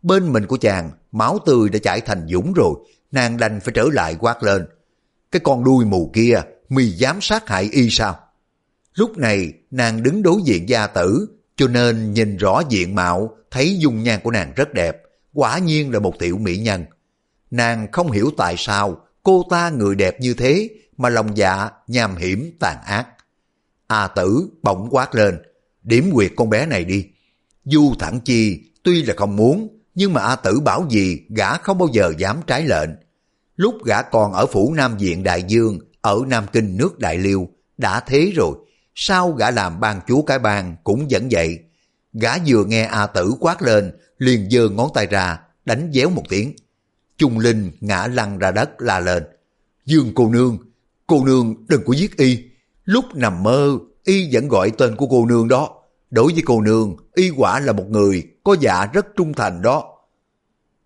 Bên 0.02 0.32
mình 0.32 0.46
của 0.46 0.56
chàng 0.56 0.90
máu 1.12 1.38
tươi 1.46 1.68
đã 1.68 1.78
chảy 1.78 2.00
thành 2.00 2.26
dũng 2.28 2.52
rồi, 2.52 2.74
nàng 3.12 3.36
đành 3.36 3.60
phải 3.60 3.72
trở 3.74 3.88
lại 3.92 4.16
quát 4.20 4.42
lên. 4.42 4.66
Cái 5.30 5.40
con 5.44 5.64
đuôi 5.64 5.84
mù 5.84 6.10
kia, 6.14 6.42
mì 6.68 6.84
dám 6.84 7.20
sát 7.20 7.48
hại 7.48 7.68
y 7.72 7.90
sao? 7.90 8.18
Lúc 8.94 9.18
này 9.18 9.52
nàng 9.70 10.02
đứng 10.02 10.22
đối 10.22 10.42
diện 10.44 10.68
gia 10.68 10.86
tử, 10.86 11.26
cho 11.56 11.68
nên 11.68 12.12
nhìn 12.12 12.36
rõ 12.36 12.62
diện 12.68 12.94
mạo, 12.94 13.36
thấy 13.50 13.78
dung 13.78 14.02
nhan 14.02 14.20
của 14.24 14.30
nàng 14.30 14.52
rất 14.56 14.74
đẹp, 14.74 15.02
quả 15.34 15.58
nhiên 15.58 15.90
là 15.90 15.98
một 15.98 16.18
tiểu 16.18 16.38
mỹ 16.38 16.56
nhân. 16.56 16.84
Nàng 17.50 17.92
không 17.92 18.10
hiểu 18.10 18.30
tại 18.36 18.54
sao 18.58 19.00
cô 19.22 19.46
ta 19.50 19.70
người 19.70 19.94
đẹp 19.94 20.20
như 20.20 20.34
thế 20.34 20.68
mà 20.96 21.08
lòng 21.08 21.36
dạ 21.36 21.70
nham 21.86 22.16
hiểm 22.16 22.56
tàn 22.60 22.78
ác. 22.84 23.06
A 23.86 24.08
tử 24.08 24.48
bỗng 24.62 24.88
quát 24.90 25.14
lên, 25.14 25.38
điểm 25.82 26.10
quyệt 26.14 26.32
con 26.36 26.50
bé 26.50 26.66
này 26.66 26.84
đi. 26.84 27.06
Du 27.64 27.94
thẳng 27.98 28.20
chi 28.20 28.60
tuy 28.82 29.02
là 29.02 29.14
không 29.16 29.36
muốn, 29.36 29.78
nhưng 29.94 30.12
mà 30.12 30.20
A 30.22 30.36
tử 30.36 30.60
bảo 30.60 30.86
gì 30.90 31.20
gã 31.28 31.56
không 31.56 31.78
bao 31.78 31.88
giờ 31.92 32.12
dám 32.18 32.40
trái 32.46 32.66
lệnh. 32.66 32.90
Lúc 33.56 33.84
gã 33.84 34.02
còn 34.02 34.32
ở 34.32 34.46
phủ 34.46 34.74
Nam 34.76 34.98
Diện 34.98 35.22
Đại 35.22 35.42
Dương, 35.42 35.78
ở 36.00 36.18
Nam 36.26 36.46
Kinh 36.52 36.76
nước 36.76 36.98
Đại 36.98 37.18
Liêu, 37.18 37.48
đã 37.78 38.00
thế 38.00 38.32
rồi, 38.36 38.56
sao 38.94 39.32
gã 39.32 39.50
làm 39.50 39.80
ban 39.80 40.00
chúa 40.06 40.22
cái 40.22 40.38
bang 40.38 40.76
cũng 40.84 41.06
vẫn 41.10 41.28
vậy. 41.30 41.58
Gã 42.12 42.38
vừa 42.46 42.64
nghe 42.64 42.84
A 42.84 43.06
tử 43.06 43.34
quát 43.40 43.62
lên, 43.62 43.92
liền 44.18 44.50
giơ 44.50 44.68
ngón 44.68 44.90
tay 44.94 45.06
ra, 45.06 45.38
đánh 45.64 45.90
déo 45.94 46.10
một 46.10 46.22
tiếng. 46.28 46.52
Trung 47.18 47.38
Linh 47.38 47.70
ngã 47.80 48.06
lăn 48.06 48.38
ra 48.38 48.50
đất 48.50 48.70
la 48.78 49.00
lên. 49.00 49.24
Dương 49.86 50.12
cô 50.14 50.28
nương, 50.28 50.58
cô 51.06 51.24
nương 51.24 51.54
đừng 51.68 51.82
có 51.86 51.92
giết 51.92 52.16
y. 52.16 52.44
Lúc 52.84 53.04
nằm 53.14 53.42
mơ, 53.42 53.78
y 54.04 54.28
vẫn 54.32 54.48
gọi 54.48 54.70
tên 54.70 54.96
của 54.96 55.06
cô 55.06 55.26
nương 55.26 55.48
đó. 55.48 55.70
Đối 56.10 56.32
với 56.32 56.42
cô 56.46 56.60
nương, 56.60 56.96
y 57.14 57.30
quả 57.36 57.60
là 57.60 57.72
một 57.72 57.86
người 57.88 58.22
có 58.44 58.56
dạ 58.60 58.86
rất 58.92 59.06
trung 59.16 59.34
thành 59.34 59.62
đó. 59.62 59.98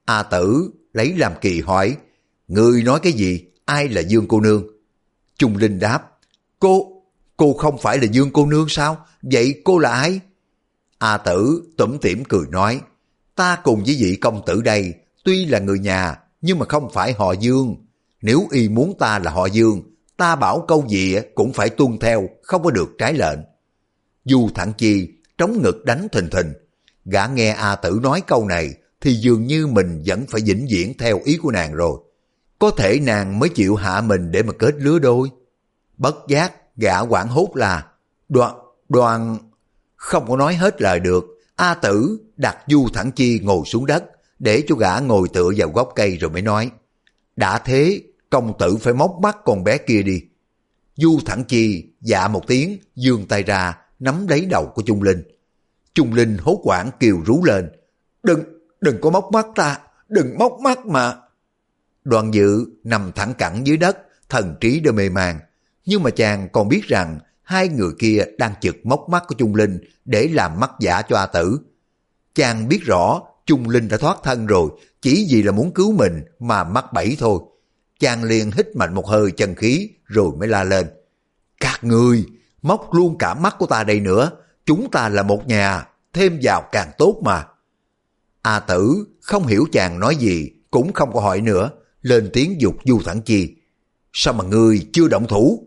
A 0.04 0.22
tử 0.22 0.70
lấy 0.92 1.14
làm 1.16 1.32
kỳ 1.40 1.60
hỏi, 1.60 1.96
Người 2.48 2.82
nói 2.82 3.00
cái 3.00 3.12
gì? 3.12 3.44
Ai 3.64 3.88
là 3.88 4.00
Dương 4.00 4.28
cô 4.28 4.40
nương? 4.40 4.66
Trung 5.38 5.56
Linh 5.56 5.78
đáp, 5.78 6.10
cô, 6.58 7.02
cô 7.36 7.52
không 7.52 7.78
phải 7.78 7.98
là 7.98 8.04
Dương 8.04 8.30
cô 8.32 8.46
nương 8.46 8.68
sao? 8.68 9.06
Vậy 9.22 9.60
cô 9.64 9.78
là 9.78 9.90
ai? 9.90 10.20
A 10.98 11.16
tử 11.16 11.62
tủm 11.76 11.98
tỉm 11.98 12.24
cười 12.24 12.46
nói, 12.50 12.80
ta 13.34 13.58
cùng 13.64 13.84
với 13.84 13.96
vị 14.00 14.16
công 14.16 14.42
tử 14.46 14.62
đây, 14.62 14.94
tuy 15.24 15.44
là 15.44 15.58
người 15.58 15.78
nhà, 15.78 16.18
nhưng 16.40 16.58
mà 16.58 16.66
không 16.68 16.90
phải 16.92 17.12
họ 17.12 17.32
Dương. 17.32 17.76
Nếu 18.22 18.46
y 18.50 18.68
muốn 18.68 18.98
ta 18.98 19.18
là 19.18 19.30
họ 19.30 19.46
Dương, 19.46 19.82
ta 20.16 20.36
bảo 20.36 20.64
câu 20.68 20.84
gì 20.88 21.16
cũng 21.34 21.52
phải 21.52 21.70
tuân 21.70 21.98
theo, 21.98 22.28
không 22.42 22.62
có 22.62 22.70
được 22.70 22.88
trái 22.98 23.14
lệnh. 23.14 23.38
Dù 24.24 24.48
thẳng 24.54 24.72
chi, 24.78 25.08
trống 25.38 25.62
ngực 25.62 25.84
đánh 25.84 26.08
thình 26.12 26.30
thình. 26.30 26.52
Gã 27.04 27.26
nghe 27.26 27.50
A 27.50 27.74
tử 27.74 27.98
nói 28.02 28.22
câu 28.26 28.46
này, 28.46 28.74
thì 29.00 29.14
dường 29.14 29.46
như 29.46 29.66
mình 29.66 30.02
vẫn 30.06 30.24
phải 30.28 30.40
vĩnh 30.44 30.66
viễn 30.70 30.98
theo 30.98 31.20
ý 31.24 31.36
của 31.36 31.50
nàng 31.50 31.74
rồi. 31.74 31.98
Có 32.58 32.70
thể 32.70 33.00
nàng 33.02 33.38
mới 33.38 33.48
chịu 33.48 33.74
hạ 33.74 34.00
mình 34.00 34.30
để 34.30 34.42
mà 34.42 34.52
kết 34.52 34.74
lứa 34.78 34.98
đôi. 34.98 35.30
Bất 35.96 36.16
giác, 36.28 36.52
gã 36.76 37.00
quảng 37.00 37.28
hốt 37.28 37.50
là, 37.54 37.86
đoàn, 38.28 38.58
đoàn, 38.88 39.38
không 39.96 40.28
có 40.28 40.36
nói 40.36 40.54
hết 40.54 40.82
lời 40.82 41.00
được. 41.00 41.24
A 41.56 41.74
tử 41.74 42.18
đặt 42.36 42.56
du 42.66 42.88
thẳng 42.94 43.10
chi 43.12 43.40
ngồi 43.42 43.60
xuống 43.66 43.86
đất, 43.86 44.04
để 44.38 44.62
cho 44.68 44.74
gã 44.74 44.98
ngồi 44.98 45.28
tựa 45.28 45.50
vào 45.56 45.68
gốc 45.68 45.92
cây 45.94 46.16
rồi 46.16 46.30
mới 46.30 46.42
nói. 46.42 46.70
Đã 47.36 47.58
thế, 47.58 48.02
công 48.36 48.58
tử 48.58 48.76
phải 48.76 48.94
móc 48.94 49.18
mắt 49.22 49.36
con 49.44 49.64
bé 49.64 49.78
kia 49.78 50.02
đi. 50.02 50.22
Du 50.96 51.18
thẳng 51.26 51.44
chi 51.44 51.92
dạ 52.00 52.28
một 52.28 52.46
tiếng, 52.46 52.78
dương 52.96 53.26
tay 53.28 53.42
ra, 53.42 53.78
nắm 53.98 54.28
lấy 54.28 54.46
đầu 54.50 54.72
của 54.74 54.82
Trung 54.82 55.02
Linh. 55.02 55.22
Trung 55.94 56.14
Linh 56.14 56.36
hốt 56.40 56.60
quảng 56.62 56.90
kêu 57.00 57.22
rú 57.26 57.44
lên. 57.44 57.70
Đừng, 58.22 58.42
đừng 58.80 59.00
có 59.00 59.10
móc 59.10 59.32
mắt 59.32 59.46
ta, 59.54 59.78
đừng 60.08 60.38
móc 60.38 60.52
mắt 60.60 60.86
mà. 60.86 61.16
Đoàn 62.04 62.34
dự 62.34 62.64
nằm 62.84 63.12
thẳng 63.14 63.34
cẳng 63.38 63.66
dưới 63.66 63.76
đất, 63.76 63.98
thần 64.28 64.54
trí 64.60 64.80
đã 64.80 64.92
mê 64.92 65.08
màng. 65.08 65.40
Nhưng 65.84 66.02
mà 66.02 66.10
chàng 66.10 66.48
còn 66.52 66.68
biết 66.68 66.82
rằng 66.84 67.18
hai 67.42 67.68
người 67.68 67.90
kia 67.98 68.24
đang 68.38 68.54
chực 68.60 68.86
móc 68.86 69.08
mắt 69.08 69.24
của 69.28 69.34
Trung 69.38 69.54
Linh 69.54 69.80
để 70.04 70.28
làm 70.32 70.60
mắt 70.60 70.70
giả 70.80 71.02
cho 71.02 71.16
A 71.16 71.26
Tử. 71.26 71.58
Chàng 72.34 72.68
biết 72.68 72.80
rõ 72.82 73.22
Trung 73.46 73.68
Linh 73.68 73.88
đã 73.88 73.96
thoát 73.96 74.18
thân 74.22 74.46
rồi, 74.46 74.70
chỉ 75.02 75.26
vì 75.30 75.42
là 75.42 75.52
muốn 75.52 75.72
cứu 75.72 75.92
mình 75.92 76.24
mà 76.38 76.64
mắc 76.64 76.84
bẫy 76.92 77.16
thôi. 77.18 77.40
Chàng 78.00 78.24
liền 78.24 78.50
hít 78.50 78.76
mạnh 78.76 78.94
một 78.94 79.06
hơi 79.06 79.30
chân 79.30 79.54
khí 79.54 79.90
rồi 80.04 80.32
mới 80.38 80.48
la 80.48 80.64
lên. 80.64 80.86
Các 81.60 81.84
ngươi, 81.84 82.24
móc 82.62 82.94
luôn 82.94 83.18
cả 83.18 83.34
mắt 83.34 83.54
của 83.58 83.66
ta 83.66 83.84
đây 83.84 84.00
nữa, 84.00 84.30
chúng 84.66 84.90
ta 84.90 85.08
là 85.08 85.22
một 85.22 85.46
nhà, 85.46 85.86
thêm 86.12 86.38
vào 86.42 86.62
càng 86.72 86.90
tốt 86.98 87.20
mà. 87.24 87.44
A 88.42 88.60
tử 88.60 89.06
không 89.20 89.46
hiểu 89.46 89.66
chàng 89.72 90.00
nói 90.00 90.16
gì, 90.16 90.50
cũng 90.70 90.92
không 90.92 91.12
có 91.12 91.20
hỏi 91.20 91.40
nữa, 91.40 91.70
lên 92.02 92.30
tiếng 92.32 92.60
dục 92.60 92.76
Du 92.84 93.00
Thẳng 93.04 93.22
Chi. 93.22 93.54
Sao 94.12 94.34
mà 94.34 94.44
ngươi 94.44 94.86
chưa 94.92 95.08
động 95.08 95.26
thủ? 95.28 95.66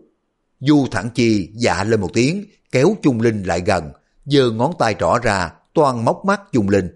Du 0.59 0.87
Thẳng 0.91 1.09
Chi 1.15 1.49
dạ 1.53 1.83
lên 1.83 2.01
một 2.01 2.09
tiếng, 2.13 2.45
kéo 2.71 2.95
Trung 3.01 3.21
Linh 3.21 3.43
lại 3.43 3.61
gần, 3.65 3.91
giơ 4.25 4.51
ngón 4.51 4.73
tay 4.79 4.95
trỏ 4.99 5.17
ra, 5.23 5.51
toan 5.73 6.05
móc 6.05 6.25
mắt 6.25 6.41
Trung 6.51 6.69
Linh. 6.69 6.89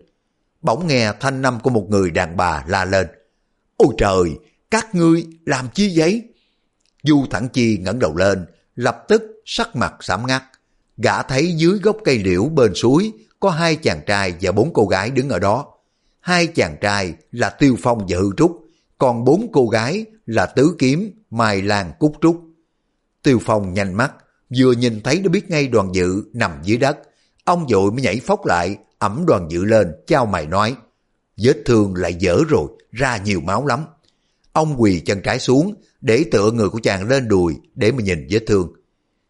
Bỗng 0.61 0.87
nghe 0.87 1.13
thanh 1.19 1.41
năm 1.41 1.59
của 1.63 1.69
một 1.69 1.85
người 1.89 2.11
đàn 2.11 2.37
bà 2.37 2.63
la 2.67 2.85
lên. 2.85 3.07
Ôi 3.77 3.95
trời, 3.97 4.29
các 4.73 4.95
ngươi 4.95 5.27
làm 5.45 5.67
chi 5.73 5.93
vậy? 5.95 6.23
Du 7.03 7.25
Thẳng 7.29 7.49
Chi 7.53 7.77
ngẩng 7.77 7.99
đầu 7.99 8.15
lên, 8.15 8.45
lập 8.75 9.03
tức 9.07 9.41
sắc 9.45 9.75
mặt 9.75 9.93
sám 9.99 10.27
ngắt. 10.27 10.43
Gã 10.97 11.23
thấy 11.23 11.53
dưới 11.57 11.79
gốc 11.79 11.97
cây 12.03 12.17
liễu 12.19 12.45
bên 12.45 12.73
suối 12.75 13.11
có 13.39 13.49
hai 13.49 13.75
chàng 13.75 14.01
trai 14.07 14.33
và 14.41 14.51
bốn 14.51 14.73
cô 14.73 14.85
gái 14.85 15.11
đứng 15.11 15.29
ở 15.29 15.39
đó. 15.39 15.65
Hai 16.19 16.47
chàng 16.47 16.77
trai 16.81 17.13
là 17.31 17.49
Tiêu 17.49 17.75
Phong 17.81 18.05
và 18.09 18.17
Hư 18.17 18.29
Trúc, 18.37 18.61
còn 18.97 19.23
bốn 19.23 19.49
cô 19.53 19.67
gái 19.67 20.05
là 20.25 20.45
Tứ 20.45 20.75
Kiếm, 20.79 21.11
Mai 21.29 21.61
Lan, 21.61 21.91
Cúc 21.99 22.15
Trúc. 22.21 22.41
Tiêu 23.23 23.39
Phong 23.45 23.73
nhanh 23.73 23.93
mắt, 23.93 24.13
vừa 24.57 24.71
nhìn 24.71 25.01
thấy 25.01 25.19
đã 25.19 25.29
biết 25.29 25.49
ngay 25.49 25.67
đoàn 25.67 25.95
dự 25.95 26.23
nằm 26.33 26.51
dưới 26.63 26.77
đất. 26.77 26.97
Ông 27.43 27.65
dội 27.69 27.91
mới 27.91 28.01
nhảy 28.01 28.19
phóc 28.19 28.45
lại, 28.45 28.77
ẩm 28.99 29.23
đoàn 29.27 29.47
dự 29.51 29.65
lên, 29.65 29.91
trao 30.07 30.25
mày 30.25 30.47
nói. 30.47 30.75
Vết 31.37 31.57
thương 31.65 31.95
lại 31.95 32.13
dở 32.13 32.37
rồi, 32.49 32.67
ra 32.91 33.17
nhiều 33.17 33.41
máu 33.41 33.65
lắm. 33.65 33.85
Ông 34.53 34.81
quỳ 34.81 34.99
chân 34.99 35.21
trái 35.21 35.39
xuống, 35.39 35.73
để 36.01 36.25
tựa 36.31 36.51
người 36.51 36.69
của 36.69 36.79
chàng 36.83 37.07
lên 37.07 37.27
đùi 37.27 37.55
để 37.75 37.91
mà 37.91 38.03
nhìn 38.03 38.27
vết 38.29 38.43
thương. 38.47 38.73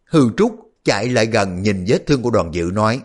Hư 0.06 0.30
Trúc 0.38 0.56
chạy 0.84 1.10
lại 1.10 1.26
gần 1.26 1.62
nhìn 1.62 1.86
vết 1.88 2.08
thương 2.08 2.22
của 2.22 2.30
đoàn 2.30 2.54
dự 2.54 2.72
nói. 2.74 3.02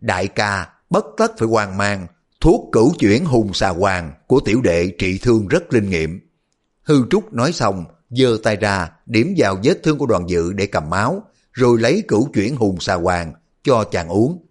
Đại 0.00 0.26
ca, 0.26 0.68
bất 0.90 1.04
tất 1.16 1.32
phải 1.38 1.48
hoang 1.48 1.76
mang, 1.76 2.06
thuốc 2.40 2.68
cửu 2.72 2.94
chuyển 2.98 3.24
hùng 3.24 3.54
xà 3.54 3.68
hoàng 3.68 4.12
của 4.26 4.40
tiểu 4.40 4.60
đệ 4.60 4.92
trị 4.98 5.18
thương 5.22 5.48
rất 5.48 5.72
linh 5.72 5.90
nghiệm. 5.90 6.20
Hư 6.82 7.06
Trúc 7.10 7.32
nói 7.32 7.52
xong, 7.52 7.84
giơ 8.10 8.38
tay 8.42 8.56
ra, 8.56 8.90
điểm 9.06 9.34
vào 9.36 9.58
vết 9.62 9.82
thương 9.82 9.98
của 9.98 10.06
đoàn 10.06 10.28
dự 10.28 10.52
để 10.52 10.66
cầm 10.66 10.90
máu, 10.90 11.22
rồi 11.52 11.80
lấy 11.80 12.02
cửu 12.08 12.28
chuyển 12.34 12.56
hùng 12.56 12.80
xà 12.80 12.94
hoàng 12.94 13.32
cho 13.64 13.84
chàng 13.84 14.08
uống. 14.08 14.46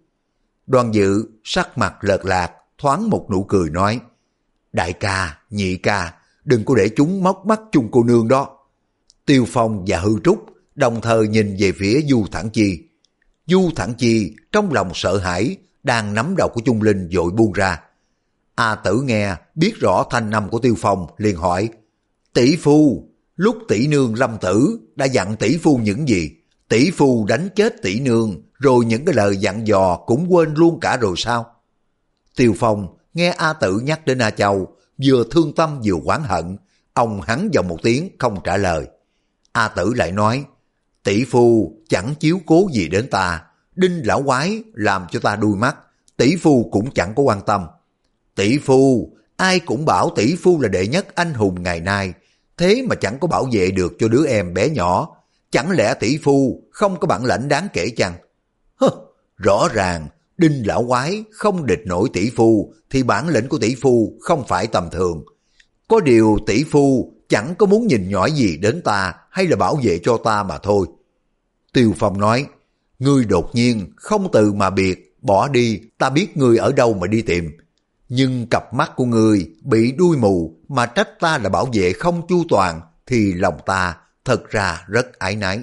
Đoàn 0.66 0.94
dự 0.94 1.24
sắc 1.44 1.78
mặt 1.78 1.94
lợt 2.00 2.24
lạc, 2.24 2.52
thoáng 2.78 3.10
một 3.10 3.26
nụ 3.30 3.44
cười 3.44 3.70
nói, 3.70 4.00
Đại 4.72 4.92
ca, 4.92 5.38
nhị 5.50 5.76
ca, 5.76 6.12
đừng 6.44 6.64
có 6.64 6.74
để 6.74 6.90
chúng 6.96 7.22
móc 7.22 7.46
mắt 7.46 7.60
chung 7.72 7.88
cô 7.92 8.04
nương 8.04 8.28
đó. 8.28 8.58
Tiêu 9.26 9.44
Phong 9.48 9.84
và 9.86 9.98
Hư 9.98 10.20
Trúc 10.24 10.46
đồng 10.74 11.00
thời 11.00 11.28
nhìn 11.28 11.56
về 11.58 11.72
phía 11.72 12.00
Du 12.08 12.24
Thẳng 12.32 12.50
Chi. 12.50 12.78
Du 13.46 13.70
Thẳng 13.76 13.94
Chi 13.98 14.36
trong 14.52 14.72
lòng 14.72 14.90
sợ 14.94 15.18
hãi, 15.18 15.56
đang 15.82 16.14
nắm 16.14 16.34
đầu 16.38 16.48
của 16.54 16.60
Trung 16.60 16.82
Linh 16.82 17.08
dội 17.12 17.30
buông 17.30 17.52
ra. 17.52 17.80
A 18.54 18.74
tử 18.74 19.02
nghe, 19.04 19.36
biết 19.54 19.72
rõ 19.80 20.04
thanh 20.10 20.30
năm 20.30 20.48
của 20.48 20.58
Tiêu 20.58 20.74
Phong, 20.78 21.06
liền 21.16 21.36
hỏi, 21.36 21.68
tỷ 22.34 22.56
phu, 22.56 23.08
lúc 23.36 23.56
tỷ 23.68 23.86
nương 23.86 24.14
lâm 24.14 24.38
tử 24.40 24.78
đã 24.96 25.04
dặn 25.04 25.36
tỷ 25.36 25.58
phu 25.58 25.76
những 25.76 26.08
gì? 26.08 26.30
Tỷ 26.68 26.90
phu 26.90 27.26
đánh 27.26 27.48
chết 27.54 27.82
tỷ 27.82 28.00
nương, 28.00 28.42
rồi 28.58 28.84
những 28.84 29.04
cái 29.04 29.14
lời 29.14 29.36
dặn 29.36 29.66
dò 29.66 29.96
cũng 30.06 30.34
quên 30.34 30.54
luôn 30.54 30.80
cả 30.80 30.96
rồi 30.96 31.14
sao? 31.16 31.46
Tiêu 32.36 32.54
Phong 32.58 32.96
nghe 33.14 33.30
A 33.30 33.52
tử 33.52 33.80
nhắc 33.80 34.06
đến 34.06 34.18
A 34.18 34.30
Châu, 34.30 34.73
vừa 35.02 35.24
thương 35.30 35.54
tâm 35.54 35.80
vừa 35.84 35.98
oán 36.04 36.22
hận, 36.24 36.56
ông 36.92 37.20
hắn 37.20 37.50
vào 37.52 37.62
một 37.62 37.76
tiếng 37.82 38.10
không 38.18 38.40
trả 38.44 38.56
lời. 38.56 38.86
A 39.52 39.68
tử 39.68 39.94
lại 39.96 40.12
nói, 40.12 40.44
tỷ 41.02 41.24
phu 41.24 41.72
chẳng 41.88 42.14
chiếu 42.20 42.40
cố 42.46 42.68
gì 42.72 42.88
đến 42.88 43.10
ta, 43.10 43.42
đinh 43.74 44.06
lão 44.06 44.22
quái 44.22 44.62
làm 44.74 45.06
cho 45.10 45.20
ta 45.20 45.36
đuôi 45.36 45.56
mắt, 45.56 45.76
tỷ 46.16 46.36
phu 46.36 46.68
cũng 46.72 46.90
chẳng 46.94 47.14
có 47.14 47.22
quan 47.22 47.40
tâm. 47.46 47.66
Tỷ 48.34 48.58
phu, 48.58 49.12
ai 49.36 49.60
cũng 49.60 49.84
bảo 49.84 50.10
tỷ 50.16 50.36
phu 50.36 50.60
là 50.60 50.68
đệ 50.68 50.86
nhất 50.86 51.14
anh 51.14 51.34
hùng 51.34 51.62
ngày 51.62 51.80
nay, 51.80 52.12
thế 52.56 52.84
mà 52.88 52.94
chẳng 52.94 53.18
có 53.18 53.28
bảo 53.28 53.48
vệ 53.52 53.70
được 53.70 53.92
cho 53.98 54.08
đứa 54.08 54.26
em 54.26 54.54
bé 54.54 54.68
nhỏ. 54.68 55.16
Chẳng 55.50 55.70
lẽ 55.70 55.94
tỷ 55.94 56.18
phu 56.18 56.62
không 56.70 57.00
có 57.00 57.06
bản 57.06 57.24
lãnh 57.24 57.48
đáng 57.48 57.68
kể 57.72 57.90
chăng? 57.96 58.14
Hơ, 58.76 58.88
rõ 59.36 59.68
ràng, 59.72 60.08
đinh 60.48 60.66
lão 60.66 60.84
quái 60.86 61.24
không 61.30 61.66
địch 61.66 61.82
nổi 61.84 62.08
tỷ 62.12 62.30
phu 62.30 62.74
thì 62.90 63.02
bản 63.02 63.28
lĩnh 63.28 63.48
của 63.48 63.58
tỷ 63.58 63.74
phu 63.74 64.18
không 64.20 64.44
phải 64.48 64.66
tầm 64.66 64.90
thường. 64.90 65.24
Có 65.88 66.00
điều 66.00 66.38
tỷ 66.46 66.64
phu 66.64 67.12
chẳng 67.28 67.54
có 67.58 67.66
muốn 67.66 67.86
nhìn 67.86 68.08
nhỏ 68.08 68.26
gì 68.26 68.56
đến 68.56 68.82
ta 68.82 69.14
hay 69.30 69.46
là 69.46 69.56
bảo 69.56 69.78
vệ 69.82 70.00
cho 70.04 70.16
ta 70.16 70.42
mà 70.42 70.58
thôi. 70.58 70.86
Tiêu 71.72 71.94
Phong 71.96 72.20
nói, 72.20 72.46
ngươi 72.98 73.24
đột 73.24 73.54
nhiên 73.54 73.92
không 73.96 74.28
từ 74.32 74.52
mà 74.52 74.70
biệt, 74.70 75.16
bỏ 75.22 75.48
đi, 75.48 75.80
ta 75.98 76.10
biết 76.10 76.36
ngươi 76.36 76.56
ở 76.56 76.72
đâu 76.72 76.94
mà 76.94 77.06
đi 77.06 77.22
tìm. 77.22 77.50
Nhưng 78.08 78.46
cặp 78.46 78.74
mắt 78.74 78.92
của 78.96 79.04
ngươi 79.04 79.50
bị 79.62 79.92
đuôi 79.92 80.16
mù 80.16 80.56
mà 80.68 80.86
trách 80.86 81.08
ta 81.20 81.38
là 81.38 81.48
bảo 81.48 81.68
vệ 81.72 81.92
không 81.92 82.26
chu 82.28 82.44
toàn 82.48 82.80
thì 83.06 83.32
lòng 83.32 83.58
ta 83.66 83.96
thật 84.24 84.50
ra 84.50 84.84
rất 84.88 85.18
ái 85.18 85.36
nái. 85.36 85.60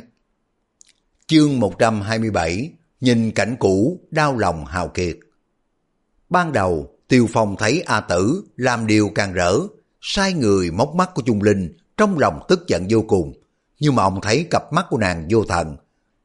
Chương 1.27 1.59
127 1.59 2.71
Nhìn 3.01 3.31
cảnh 3.31 3.55
cũ, 3.59 3.99
đau 4.11 4.37
lòng 4.37 4.65
hào 4.65 4.87
kiệt. 4.87 5.17
Ban 6.29 6.51
đầu, 6.51 6.95
Tiêu 7.07 7.27
Phong 7.33 7.55
thấy 7.59 7.81
A 7.81 8.01
Tử 8.01 8.43
làm 8.55 8.87
điều 8.87 9.09
càng 9.15 9.33
rỡ, 9.33 9.53
sai 10.01 10.33
người 10.33 10.71
móc 10.71 10.95
mắt 10.95 11.09
của 11.13 11.21
Trung 11.21 11.41
Linh, 11.41 11.77
trong 11.97 12.19
lòng 12.19 12.39
tức 12.47 12.67
giận 12.67 12.87
vô 12.89 13.03
cùng. 13.07 13.33
Nhưng 13.79 13.95
mà 13.95 14.03
ông 14.03 14.19
thấy 14.21 14.47
cặp 14.49 14.73
mắt 14.73 14.85
của 14.89 14.97
nàng 14.97 15.27
vô 15.29 15.43
thần, 15.43 15.77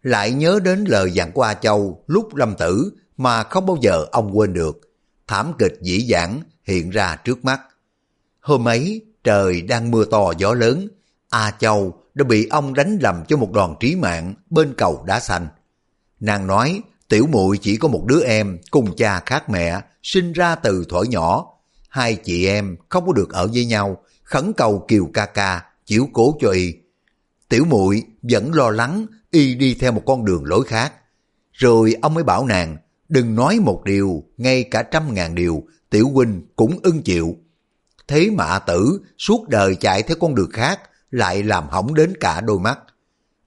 lại 0.02 0.32
nhớ 0.32 0.58
đến 0.64 0.84
lời 0.88 1.10
dặn 1.10 1.32
của 1.32 1.42
A 1.42 1.54
Châu 1.54 2.04
lúc 2.06 2.34
lâm 2.34 2.54
tử 2.54 2.92
mà 3.16 3.42
không 3.42 3.66
bao 3.66 3.76
giờ 3.80 4.06
ông 4.12 4.38
quên 4.38 4.52
được. 4.52 4.80
Thảm 5.26 5.52
kịch 5.58 5.78
dĩ 5.80 6.06
dãn 6.10 6.40
hiện 6.64 6.90
ra 6.90 7.16
trước 7.24 7.44
mắt. 7.44 7.60
Hôm 8.40 8.68
ấy, 8.68 9.04
trời 9.24 9.62
đang 9.62 9.90
mưa 9.90 10.04
to 10.04 10.32
gió 10.38 10.54
lớn, 10.54 10.88
A 11.30 11.50
Châu 11.58 12.02
đã 12.14 12.24
bị 12.24 12.46
ông 12.46 12.74
đánh 12.74 12.98
lầm 13.02 13.24
cho 13.28 13.36
một 13.36 13.52
đòn 13.52 13.74
trí 13.80 13.96
mạng 13.96 14.34
bên 14.50 14.74
cầu 14.76 15.04
đá 15.06 15.20
xanh. 15.20 15.46
Nàng 16.20 16.46
nói 16.46 16.82
tiểu 17.08 17.26
muội 17.26 17.58
chỉ 17.58 17.76
có 17.76 17.88
một 17.88 18.04
đứa 18.06 18.22
em 18.24 18.58
cùng 18.70 18.96
cha 18.96 19.20
khác 19.26 19.50
mẹ, 19.50 19.80
sinh 20.02 20.32
ra 20.32 20.54
từ 20.54 20.84
thuở 20.88 21.02
nhỏ. 21.02 21.46
Hai 21.88 22.14
chị 22.14 22.46
em 22.46 22.76
không 22.88 23.06
có 23.06 23.12
được 23.12 23.32
ở 23.32 23.48
với 23.54 23.66
nhau, 23.66 24.02
khẩn 24.22 24.52
cầu 24.52 24.84
Kiều 24.88 25.10
ca 25.14 25.26
ca 25.26 25.62
chiếu 25.86 26.08
cố 26.12 26.36
cho 26.40 26.50
y. 26.50 26.74
Tiểu 27.48 27.64
muội 27.64 28.02
vẫn 28.22 28.54
lo 28.54 28.70
lắng 28.70 29.06
y 29.30 29.54
đi 29.54 29.74
theo 29.74 29.92
một 29.92 30.02
con 30.06 30.24
đường 30.24 30.44
lối 30.44 30.64
khác. 30.64 30.92
Rồi 31.52 31.94
ông 32.02 32.14
mới 32.14 32.24
bảo 32.24 32.46
nàng, 32.46 32.76
đừng 33.08 33.34
nói 33.34 33.60
một 33.60 33.84
điều, 33.84 34.24
ngay 34.36 34.62
cả 34.62 34.82
trăm 34.82 35.14
ngàn 35.14 35.34
điều, 35.34 35.62
tiểu 35.90 36.08
huynh 36.08 36.42
cũng 36.56 36.78
ưng 36.82 37.02
chịu. 37.02 37.36
Thế 38.08 38.30
mà 38.30 38.58
tử 38.58 39.00
suốt 39.18 39.48
đời 39.48 39.76
chạy 39.76 40.02
theo 40.02 40.16
con 40.20 40.34
đường 40.34 40.50
khác, 40.52 40.80
lại 41.10 41.42
làm 41.42 41.68
hỏng 41.68 41.94
đến 41.94 42.12
cả 42.20 42.40
đôi 42.40 42.58
mắt. 42.58 42.78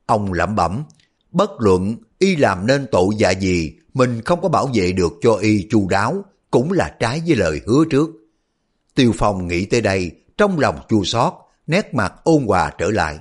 Ông 0.06 0.34
lẩm 0.34 0.56
bẩm, 0.56 0.84
bất 1.32 1.52
luận 1.60 1.96
y 2.20 2.36
làm 2.36 2.68
nên 2.68 2.88
tội 2.92 3.08
dạ 3.18 3.32
gì, 3.32 3.74
mình 3.94 4.22
không 4.22 4.42
có 4.42 4.50
bảo 4.50 4.70
vệ 4.74 4.92
được 4.92 5.14
cho 5.22 5.34
y 5.34 5.68
chu 5.70 5.88
đáo, 5.90 6.26
cũng 6.52 6.72
là 6.72 6.96
trái 7.00 7.22
với 7.28 7.36
lời 7.36 7.62
hứa 7.68 7.84
trước. 7.90 8.10
Tiêu 8.96 9.12
Phong 9.18 9.48
nghĩ 9.48 9.66
tới 9.66 9.82
đây, 9.82 10.12
trong 10.38 10.60
lòng 10.60 10.80
chua 10.90 11.04
xót, 11.04 11.34
nét 11.68 11.94
mặt 11.94 12.14
ôn 12.24 12.46
hòa 12.48 12.72
trở 12.78 12.92
lại. 12.92 13.20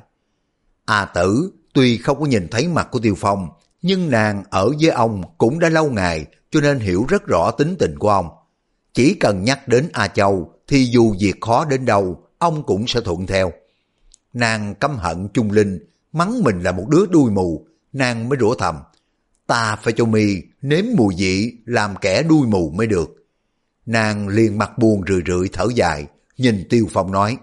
A 0.84 1.04
tử 1.04 1.52
tuy 1.74 1.98
không 1.98 2.20
có 2.20 2.26
nhìn 2.26 2.48
thấy 2.48 2.68
mặt 2.68 2.88
của 2.90 2.98
Tiêu 2.98 3.14
Phong, 3.18 3.48
nhưng 3.82 4.10
nàng 4.10 4.42
ở 4.50 4.70
với 4.80 4.90
ông 4.90 5.22
cũng 5.38 5.58
đã 5.58 5.68
lâu 5.68 5.90
ngày 5.90 6.26
cho 6.50 6.60
nên 6.60 6.78
hiểu 6.78 7.04
rất 7.08 7.26
rõ 7.26 7.50
tính 7.50 7.76
tình 7.78 7.98
của 7.98 8.10
ông. 8.10 8.28
Chỉ 8.94 9.14
cần 9.14 9.44
nhắc 9.44 9.68
đến 9.68 9.88
A 9.92 10.08
Châu 10.08 10.52
thì 10.66 10.84
dù 10.84 11.14
việc 11.20 11.40
khó 11.40 11.64
đến 11.64 11.84
đâu, 11.84 12.22
ông 12.38 12.62
cũng 12.66 12.86
sẽ 12.86 13.00
thuận 13.00 13.26
theo. 13.26 13.52
Nàng 14.32 14.74
căm 14.74 14.96
hận 14.96 15.28
Trung 15.28 15.50
Linh, 15.50 15.78
mắng 16.12 16.42
mình 16.42 16.60
là 16.60 16.72
một 16.72 16.88
đứa 16.88 17.06
đuôi 17.06 17.30
mù, 17.30 17.66
nàng 17.92 18.28
mới 18.28 18.38
rủa 18.40 18.54
thầm. 18.54 18.76
Ta 19.46 19.76
phải 19.76 19.92
cho 19.96 20.04
mi 20.04 20.36
nếm 20.62 20.84
mùi 20.96 21.14
vị 21.18 21.52
làm 21.64 21.96
kẻ 21.96 22.22
đuôi 22.22 22.46
mù 22.46 22.70
mới 22.70 22.86
được. 22.86 23.26
Nàng 23.86 24.28
liền 24.28 24.58
mặt 24.58 24.78
buồn 24.78 25.02
rười 25.08 25.22
rượi 25.26 25.48
thở 25.52 25.66
dài, 25.74 26.06
nhìn 26.38 26.66
Tiêu 26.70 26.86
Phong 26.90 27.12
nói. 27.12 27.36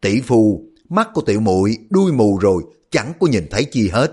Tỷ 0.00 0.20
phu, 0.20 0.64
mắt 0.88 1.08
của 1.14 1.22
tiểu 1.22 1.40
muội 1.40 1.78
đuôi 1.90 2.12
mù 2.12 2.38
rồi, 2.38 2.62
chẳng 2.90 3.12
có 3.20 3.26
nhìn 3.26 3.46
thấy 3.50 3.64
chi 3.64 3.88
hết. 3.88 4.12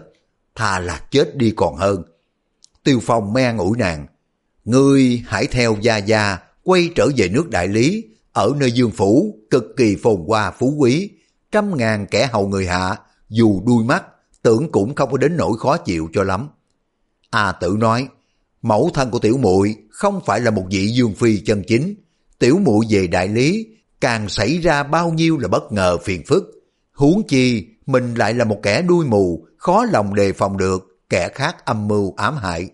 Thà 0.56 0.80
là 0.80 1.02
chết 1.12 1.38
đi 1.38 1.54
còn 1.56 1.76
hơn. 1.76 2.04
Tiêu 2.84 3.00
Phong 3.04 3.34
mới 3.34 3.44
an 3.44 3.58
ủi 3.58 3.78
nàng. 3.78 4.08
Ngươi 4.66 5.24
hãy 5.26 5.48
theo 5.48 5.78
Gia 5.82 5.98
Gia 5.98 6.38
quay 6.64 6.90
trở 6.96 7.10
về 7.18 7.30
nước 7.30 7.50
đại 7.50 7.68
lý, 7.68 8.04
ở 8.32 8.54
nơi 8.60 8.72
dương 8.72 8.92
phủ, 8.92 9.40
cực 9.50 9.64
kỳ 9.78 9.96
phồn 10.04 10.24
hoa 10.28 10.52
phú 10.52 10.76
quý, 10.78 11.10
trăm 11.52 11.78
ngàn 11.78 12.06
kẻ 12.12 12.30
hầu 12.32 12.48
người 12.48 12.68
hạ, 12.68 12.96
dù 13.30 13.62
đuôi 13.66 13.84
mắt 13.84 14.04
tưởng 14.42 14.72
cũng 14.72 14.96
không 14.96 15.12
có 15.12 15.18
đến 15.18 15.38
nỗi 15.38 15.58
khó 15.60 15.78
chịu 15.78 16.10
cho 16.14 16.24
lắm. 16.24 16.50
A 17.30 17.52
tử 17.52 17.76
nói, 17.80 18.08
mẫu 18.62 18.90
thân 18.94 19.12
của 19.12 19.20
tiểu 19.20 19.38
muội 19.38 19.76
không 19.90 20.22
phải 20.26 20.40
là 20.40 20.52
một 20.52 20.66
vị 20.72 20.88
dương 20.88 21.14
phi 21.14 21.38
chân 21.38 21.64
chính, 21.68 21.96
tiểu 22.40 22.60
muội 22.60 22.86
về 22.90 23.08
đại 23.08 23.28
lý 23.28 23.68
càng 24.02 24.30
xảy 24.30 24.58
ra 24.58 24.84
bao 24.84 25.10
nhiêu 25.10 25.38
là 25.38 25.48
bất 25.48 25.72
ngờ 25.72 25.98
phiền 26.04 26.24
phức. 26.28 26.44
Huống 26.94 27.28
chi 27.28 27.68
mình 27.86 28.14
lại 28.14 28.34
là 28.34 28.46
một 28.46 28.60
kẻ 28.64 28.82
đuôi 28.82 29.06
mù, 29.06 29.48
khó 29.58 29.86
lòng 29.86 30.16
đề 30.16 30.34
phòng 30.34 30.58
được, 30.58 31.00
kẻ 31.10 31.30
khác 31.30 31.66
âm 31.66 31.88
mưu 31.88 32.14
ám 32.18 32.38
hại. 32.38 32.70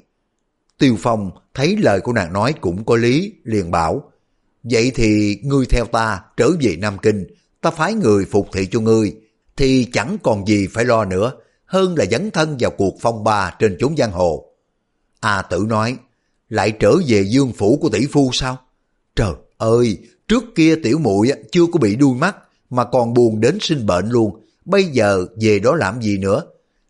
Tiêu 0.77 0.95
Phong 0.99 1.31
thấy 1.53 1.77
lời 1.77 2.01
của 2.01 2.13
nàng 2.13 2.33
nói 2.33 2.53
cũng 2.61 2.85
có 2.85 2.95
lý, 2.95 3.33
liền 3.43 3.71
bảo, 3.71 4.13
Vậy 4.63 4.91
thì 4.95 5.39
ngươi 5.43 5.65
theo 5.65 5.85
ta 5.85 6.21
trở 6.37 6.49
về 6.61 6.75
Nam 6.75 6.97
Kinh, 7.01 7.27
ta 7.61 7.71
phái 7.71 7.93
người 7.93 8.25
phục 8.25 8.47
thị 8.53 8.67
cho 8.71 8.79
ngươi, 8.79 9.15
thì 9.57 9.87
chẳng 9.93 10.17
còn 10.23 10.47
gì 10.47 10.67
phải 10.67 10.85
lo 10.85 11.05
nữa, 11.05 11.31
hơn 11.73 11.95
là 11.97 12.05
dấn 12.05 12.31
thân 12.31 12.57
vào 12.59 12.71
cuộc 12.71 12.95
phong 13.01 13.23
ba 13.23 13.55
trên 13.59 13.77
chốn 13.79 13.97
giang 13.97 14.11
hồ. 14.11 14.45
A 15.19 15.41
tử 15.41 15.65
nói, 15.69 15.97
lại 16.49 16.73
trở 16.79 16.95
về 17.07 17.21
dương 17.21 17.53
phủ 17.53 17.77
của 17.81 17.89
tỷ 17.89 18.05
phu 18.11 18.29
sao? 18.33 18.57
Trời 19.15 19.33
ơi, 19.57 19.97
trước 20.27 20.43
kia 20.55 20.75
tiểu 20.83 20.99
muội 20.99 21.31
chưa 21.51 21.65
có 21.71 21.79
bị 21.79 21.95
đuôi 21.95 22.13
mắt, 22.15 22.35
mà 22.69 22.83
còn 22.83 23.13
buồn 23.13 23.39
đến 23.39 23.57
sinh 23.61 23.85
bệnh 23.85 24.09
luôn, 24.09 24.45
bây 24.65 24.83
giờ 24.83 25.25
về 25.41 25.59
đó 25.59 25.75
làm 25.75 26.01
gì 26.01 26.17
nữa? 26.17 26.43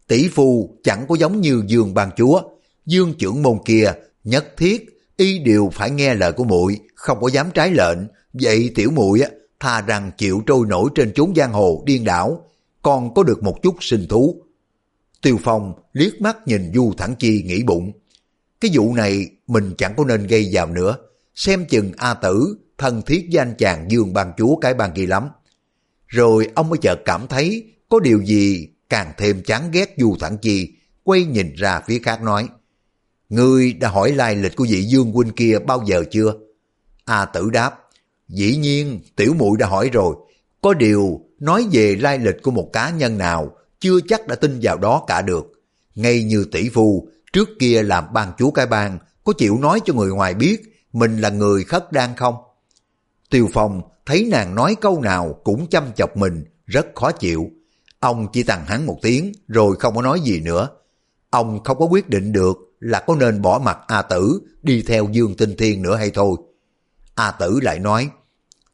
Tỷ 0.08 0.28
phu 0.28 0.78
chẳng 0.84 1.06
có 1.10 1.16
giống 1.16 1.42
như 1.42 1.64
dương 1.68 1.94
ban 1.94 2.10
chúa, 2.18 2.42
dương 2.86 3.14
trưởng 3.20 3.44
môn 3.44 3.58
kia 3.66 3.94
nhất 4.24 4.46
thiết 4.58 5.02
y 5.18 5.40
đều 5.40 5.70
phải 5.74 5.92
nghe 5.92 6.16
lời 6.16 6.32
của 6.32 6.44
muội 6.44 6.80
không 6.96 7.18
có 7.22 7.28
dám 7.28 7.48
trái 7.54 7.72
lệnh 7.72 7.98
vậy 8.34 8.72
tiểu 8.76 8.92
muội 8.92 9.22
á 9.22 9.30
thà 9.60 9.82
rằng 9.82 10.12
chịu 10.18 10.42
trôi 10.46 10.66
nổi 10.68 10.90
trên 10.96 11.14
chốn 11.14 11.34
giang 11.36 11.54
hồ 11.54 11.84
điên 11.86 12.04
đảo 12.04 12.46
còn 12.82 13.14
có 13.14 13.24
được 13.24 13.44
một 13.44 13.62
chút 13.64 13.76
sinh 13.80 14.08
thú 14.10 14.44
tiêu 15.24 15.40
phong 15.44 15.74
liếc 15.94 16.22
mắt 16.22 16.38
nhìn 16.48 16.72
du 16.74 16.94
thẳng 16.98 17.16
chi 17.20 17.44
nghĩ 17.44 17.64
bụng 17.64 17.92
cái 18.62 18.72
vụ 18.74 18.96
này 18.96 19.28
mình 19.48 19.74
chẳng 19.78 19.94
có 19.98 20.06
nên 20.06 20.28
gây 20.28 20.50
vào 20.52 20.68
nữa 20.68 20.98
xem 21.36 21.66
chừng 21.70 21.92
a 21.98 22.14
tử 22.14 22.58
thân 22.78 23.02
thiết 23.02 23.28
với 23.32 23.42
anh 23.42 23.56
chàng 23.58 23.92
dương 23.92 24.14
ban 24.14 24.32
chúa 24.38 24.56
cái 24.56 24.74
ban 24.74 24.94
kia 24.94 25.08
lắm 25.08 25.30
rồi 26.08 26.48
ông 26.56 26.70
mới 26.70 26.80
chợt 26.82 27.00
cảm 27.06 27.28
thấy 27.28 27.74
có 27.90 28.00
điều 28.00 28.24
gì 28.24 28.68
càng 28.90 29.14
thêm 29.18 29.44
chán 29.44 29.72
ghét 29.72 29.96
du 29.98 30.16
thẳng 30.20 30.38
chi 30.38 30.74
quay 31.04 31.26
nhìn 31.26 31.54
ra 31.56 31.82
phía 31.88 32.00
khác 32.00 32.22
nói 32.22 32.50
Ngươi 33.34 33.74
đã 33.74 33.90
hỏi 33.90 34.12
lai 34.12 34.36
lịch 34.36 34.56
của 34.56 34.66
vị 34.70 34.84
Dương 34.84 35.12
huynh 35.12 35.32
kia 35.32 35.60
bao 35.60 35.84
giờ 35.86 36.04
chưa? 36.12 36.34
A 37.06 37.26
tử 37.26 37.50
đáp, 37.50 37.80
dĩ 38.28 38.56
nhiên 38.56 39.02
tiểu 39.16 39.34
muội 39.34 39.58
đã 39.60 39.68
hỏi 39.68 39.90
rồi. 39.94 40.16
Có 40.62 40.74
điều 40.74 41.22
nói 41.40 41.68
về 41.72 41.96
lai 41.96 42.20
lịch 42.20 42.42
của 42.44 42.52
một 42.52 42.70
cá 42.74 42.90
nhân 42.90 43.18
nào 43.18 43.52
chưa 43.84 44.00
chắc 44.08 44.28
đã 44.28 44.36
tin 44.36 44.60
vào 44.62 44.78
đó 44.78 45.04
cả 45.08 45.22
được. 45.22 45.52
Ngay 45.96 46.24
như 46.24 46.46
tỷ 46.52 46.70
phu 46.70 47.08
trước 47.34 47.50
kia 47.60 47.84
làm 47.84 48.14
ban 48.14 48.32
chúa 48.38 48.52
cái 48.52 48.66
bang 48.66 49.00
có 49.24 49.34
chịu 49.34 49.58
nói 49.58 49.80
cho 49.86 49.94
người 49.94 50.10
ngoài 50.12 50.34
biết 50.34 50.62
mình 50.94 51.18
là 51.18 51.30
người 51.30 51.64
khất 51.64 51.92
đan 51.92 52.16
không? 52.16 52.36
Tiêu 53.30 53.50
Phong 53.54 53.82
thấy 54.06 54.28
nàng 54.32 54.56
nói 54.56 54.76
câu 54.82 55.02
nào 55.02 55.40
cũng 55.44 55.68
chăm 55.68 55.84
chọc 55.96 56.18
mình, 56.18 56.44
rất 56.66 56.86
khó 56.96 57.12
chịu. 57.12 57.50
Ông 58.00 58.28
chỉ 58.34 58.44
tặng 58.44 58.66
hắn 58.66 58.86
một 58.86 59.00
tiếng 59.02 59.32
rồi 59.48 59.76
không 59.80 59.96
có 59.96 60.02
nói 60.02 60.20
gì 60.20 60.40
nữa. 60.40 60.70
Ông 61.30 61.64
không 61.64 61.80
có 61.80 61.86
quyết 61.86 62.10
định 62.10 62.32
được 62.32 62.58
là 62.80 63.00
có 63.00 63.16
nên 63.16 63.42
bỏ 63.42 63.62
mặt 63.64 63.78
A 63.88 64.02
Tử 64.02 64.42
đi 64.62 64.84
theo 64.88 65.08
Dương 65.12 65.36
Tinh 65.38 65.56
Thiên 65.58 65.82
nữa 65.82 65.96
hay 65.96 66.12
thôi. 66.12 66.38
A 67.16 67.32
Tử 67.32 67.60
lại 67.62 67.80
nói, 67.80 68.10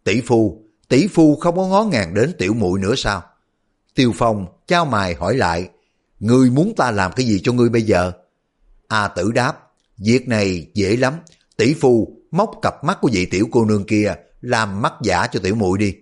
tỷ 0.04 0.22
phu, 0.22 0.64
tỷ 0.88 1.08
phu 1.08 1.36
không 1.36 1.56
có 1.56 1.68
ngó 1.68 1.84
ngàng 1.84 2.14
đến 2.14 2.32
tiểu 2.38 2.54
muội 2.54 2.80
nữa 2.80 2.94
sao? 2.98 3.24
Tiêu 3.96 4.14
Phong 4.16 4.46
trao 4.68 4.86
mài 4.86 5.14
hỏi 5.14 5.36
lại, 5.36 5.70
ngươi 6.20 6.50
muốn 6.50 6.74
ta 6.78 6.92
làm 6.92 7.12
cái 7.16 7.26
gì 7.26 7.40
cho 7.44 7.54
ngươi 7.54 7.70
bây 7.70 7.82
giờ? 7.82 8.12
A 8.88 9.08
Tử 9.08 9.32
đáp, 9.32 9.54
việc 9.98 10.28
này 10.28 10.68
dễ 10.74 10.96
lắm, 10.96 11.14
tỷ 11.58 11.74
phu 11.74 12.18
móc 12.32 12.52
cặp 12.62 12.84
mắt 12.84 12.98
của 13.02 13.10
vị 13.14 13.26
tiểu 13.26 13.48
cô 13.52 13.66
nương 13.66 13.84
kia 13.84 14.16
làm 14.42 14.82
mắt 14.82 14.94
giả 15.02 15.28
cho 15.28 15.40
tiểu 15.44 15.56
muội 15.56 15.78
đi. 15.78 15.96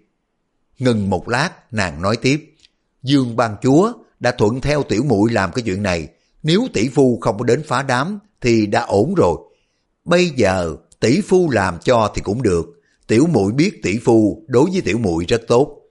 Ngừng 0.80 1.10
một 1.10 1.30
lát, 1.30 1.74
nàng 1.74 2.02
nói 2.02 2.18
tiếp, 2.18 2.56
Dương 3.04 3.36
ban 3.36 3.56
chúa 3.62 3.94
đã 4.20 4.32
thuận 4.32 4.62
theo 4.62 4.84
tiểu 4.84 5.04
muội 5.04 5.32
làm 5.32 5.52
cái 5.52 5.64
chuyện 5.64 5.84
này, 5.84 6.08
nếu 6.44 6.68
tỷ 6.74 6.90
phu 6.90 7.20
không 7.22 7.38
có 7.38 7.46
đến 7.46 7.64
phá 7.68 7.84
đám 7.84 8.20
thì 8.42 8.66
đã 8.66 8.82
ổn 8.82 9.14
rồi. 9.14 9.38
Bây 10.06 10.30
giờ 10.30 10.76
tỷ 11.00 11.22
phu 11.22 11.50
làm 11.50 11.80
cho 11.80 12.12
thì 12.16 12.22
cũng 12.22 12.42
được. 12.42 12.66
Tiểu 13.08 13.28
muội 13.28 13.52
biết 13.52 13.84
tỷ 13.84 14.00
phu 14.00 14.46
đối 14.48 14.70
với 14.72 14.82
tiểu 14.82 14.98
muội 14.98 15.26
rất 15.28 15.42
tốt. 15.48 15.82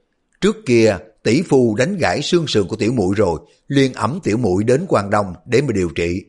Trước 0.40 0.57
kia 0.66 0.99
tỷ 1.27 1.43
phu 1.43 1.74
đánh 1.74 1.97
gãy 1.97 2.22
xương 2.22 2.47
sườn 2.47 2.68
của 2.68 2.77
tiểu 2.77 2.93
muội 2.93 3.14
rồi, 3.16 3.41
liền 3.68 3.93
ẩm 3.93 4.18
tiểu 4.22 4.37
muội 4.37 4.64
đến 4.64 4.85
quan 4.89 5.11
Đông 5.11 5.35
để 5.47 5.62
mà 5.62 5.72
điều 5.72 5.89
trị. 5.95 6.24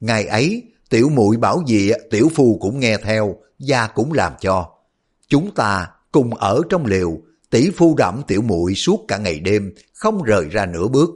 Ngày 0.00 0.26
ấy, 0.26 0.62
tiểu 0.90 1.08
muội 1.08 1.36
bảo 1.36 1.62
gì 1.66 1.90
tiểu 2.10 2.30
phu 2.34 2.58
cũng 2.60 2.80
nghe 2.80 2.96
theo, 2.96 3.36
gia 3.58 3.86
cũng 3.86 4.12
làm 4.12 4.32
cho. 4.40 4.68
Chúng 5.28 5.54
ta 5.54 5.88
cùng 6.12 6.34
ở 6.34 6.60
trong 6.68 6.86
liều, 6.86 7.18
tỷ 7.50 7.70
phu 7.70 7.94
đậm 7.96 8.22
tiểu 8.26 8.42
muội 8.42 8.74
suốt 8.74 9.04
cả 9.08 9.18
ngày 9.18 9.40
đêm, 9.40 9.74
không 9.94 10.22
rời 10.22 10.48
ra 10.50 10.66
nửa 10.66 10.88
bước. 10.88 11.10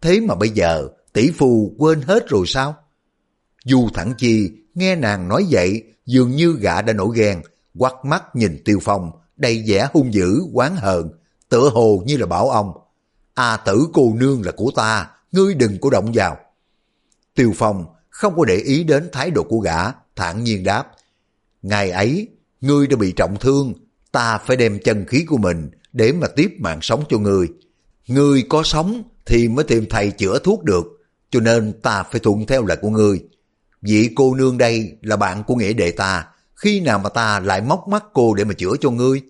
Thế 0.00 0.20
mà 0.20 0.34
bây 0.34 0.48
giờ 0.48 0.88
tỷ 1.12 1.30
phu 1.30 1.74
quên 1.78 2.02
hết 2.02 2.28
rồi 2.28 2.46
sao? 2.46 2.76
Du 3.64 3.88
thẳng 3.94 4.14
chi 4.18 4.50
nghe 4.74 4.96
nàng 4.96 5.28
nói 5.28 5.46
vậy 5.50 5.82
dường 6.06 6.30
như 6.30 6.56
gã 6.60 6.82
đã 6.82 6.92
nổi 6.92 7.16
ghen, 7.16 7.42
quắt 7.78 7.92
mắt 8.04 8.36
nhìn 8.36 8.62
tiêu 8.64 8.78
phong, 8.82 9.10
đầy 9.36 9.64
vẻ 9.66 9.88
hung 9.92 10.14
dữ, 10.14 10.40
quán 10.52 10.76
hờn, 10.76 11.08
tựa 11.52 11.70
hồ 11.74 12.02
như 12.06 12.16
là 12.16 12.26
bảo 12.26 12.50
ông. 12.50 12.72
À 13.34 13.56
tử 13.56 13.86
cô 13.92 14.12
nương 14.16 14.42
là 14.44 14.52
của 14.52 14.70
ta, 14.76 15.10
ngươi 15.32 15.54
đừng 15.54 15.78
có 15.80 15.90
động 15.90 16.10
vào. 16.14 16.36
Tiêu 17.34 17.52
phong 17.56 17.84
không 18.10 18.36
có 18.36 18.44
để 18.44 18.56
ý 18.56 18.84
đến 18.84 19.08
thái 19.12 19.30
độ 19.30 19.42
của 19.42 19.58
gã, 19.58 19.78
thản 20.16 20.44
nhiên 20.44 20.64
đáp. 20.64 20.84
Ngày 21.62 21.90
ấy, 21.90 22.28
ngươi 22.60 22.86
đã 22.86 22.96
bị 22.96 23.12
trọng 23.12 23.36
thương, 23.40 23.74
ta 24.12 24.38
phải 24.38 24.56
đem 24.56 24.78
chân 24.84 25.04
khí 25.06 25.24
của 25.24 25.36
mình 25.36 25.70
để 25.92 26.12
mà 26.12 26.26
tiếp 26.36 26.56
mạng 26.58 26.78
sống 26.82 27.04
cho 27.08 27.18
ngươi. 27.18 27.48
Ngươi 28.06 28.42
có 28.48 28.62
sống 28.62 29.02
thì 29.26 29.48
mới 29.48 29.64
tìm 29.64 29.86
thầy 29.90 30.10
chữa 30.10 30.38
thuốc 30.38 30.62
được, 30.62 30.84
cho 31.30 31.40
nên 31.40 31.80
ta 31.82 32.02
phải 32.02 32.20
thuận 32.20 32.46
theo 32.46 32.66
lời 32.66 32.76
của 32.80 32.90
ngươi. 32.90 33.22
Vị 33.82 34.10
cô 34.14 34.34
nương 34.34 34.58
đây 34.58 34.92
là 35.02 35.16
bạn 35.16 35.44
của 35.44 35.54
nghĩa 35.54 35.72
đệ 35.72 35.90
ta, 35.90 36.26
khi 36.54 36.80
nào 36.80 36.98
mà 36.98 37.08
ta 37.08 37.40
lại 37.40 37.60
móc 37.60 37.88
mắt 37.88 38.04
cô 38.12 38.34
để 38.34 38.44
mà 38.44 38.54
chữa 38.54 38.72
cho 38.80 38.90
ngươi? 38.90 39.22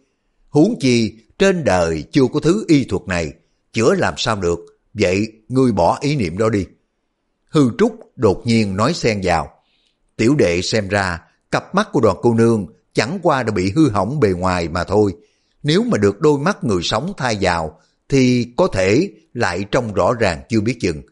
Huống 0.49 0.75
chi, 0.81 1.14
trên 1.43 1.64
đời 1.64 2.05
chưa 2.12 2.22
có 2.32 2.40
thứ 2.40 2.64
y 2.68 2.84
thuật 2.84 3.03
này, 3.07 3.32
chữa 3.72 3.95
làm 3.95 4.14
sao 4.16 4.36
được, 4.36 4.59
vậy 4.95 5.32
ngươi 5.49 5.72
bỏ 5.72 5.99
ý 6.01 6.16
niệm 6.16 6.38
đó 6.38 6.49
đi. 6.49 6.66
Hư 7.49 7.70
Trúc 7.78 7.99
đột 8.16 8.43
nhiên 8.47 8.76
nói 8.76 8.95
xen 8.95 9.20
vào. 9.24 9.51
Tiểu 10.16 10.34
đệ 10.34 10.62
xem 10.62 10.88
ra, 10.88 11.20
cặp 11.51 11.74
mắt 11.74 11.88
của 11.93 12.01
đoàn 12.01 12.16
cô 12.22 12.34
nương 12.34 12.66
chẳng 12.93 13.18
qua 13.22 13.43
đã 13.43 13.53
bị 13.53 13.72
hư 13.76 13.90
hỏng 13.90 14.20
bề 14.20 14.28
ngoài 14.28 14.68
mà 14.68 14.84
thôi. 14.84 15.14
Nếu 15.62 15.82
mà 15.82 15.99
được 15.99 16.20
đôi 16.20 16.38
mắt 16.38 16.64
người 16.64 16.82
sống 16.82 17.12
thay 17.16 17.38
vào, 17.40 17.80
thì 18.09 18.53
có 18.57 18.68
thể 18.72 19.11
lại 19.34 19.64
trông 19.70 19.95
rõ 19.95 20.14
ràng 20.14 20.43
chưa 20.49 20.61
biết 20.61 20.76
chừng. 20.80 21.03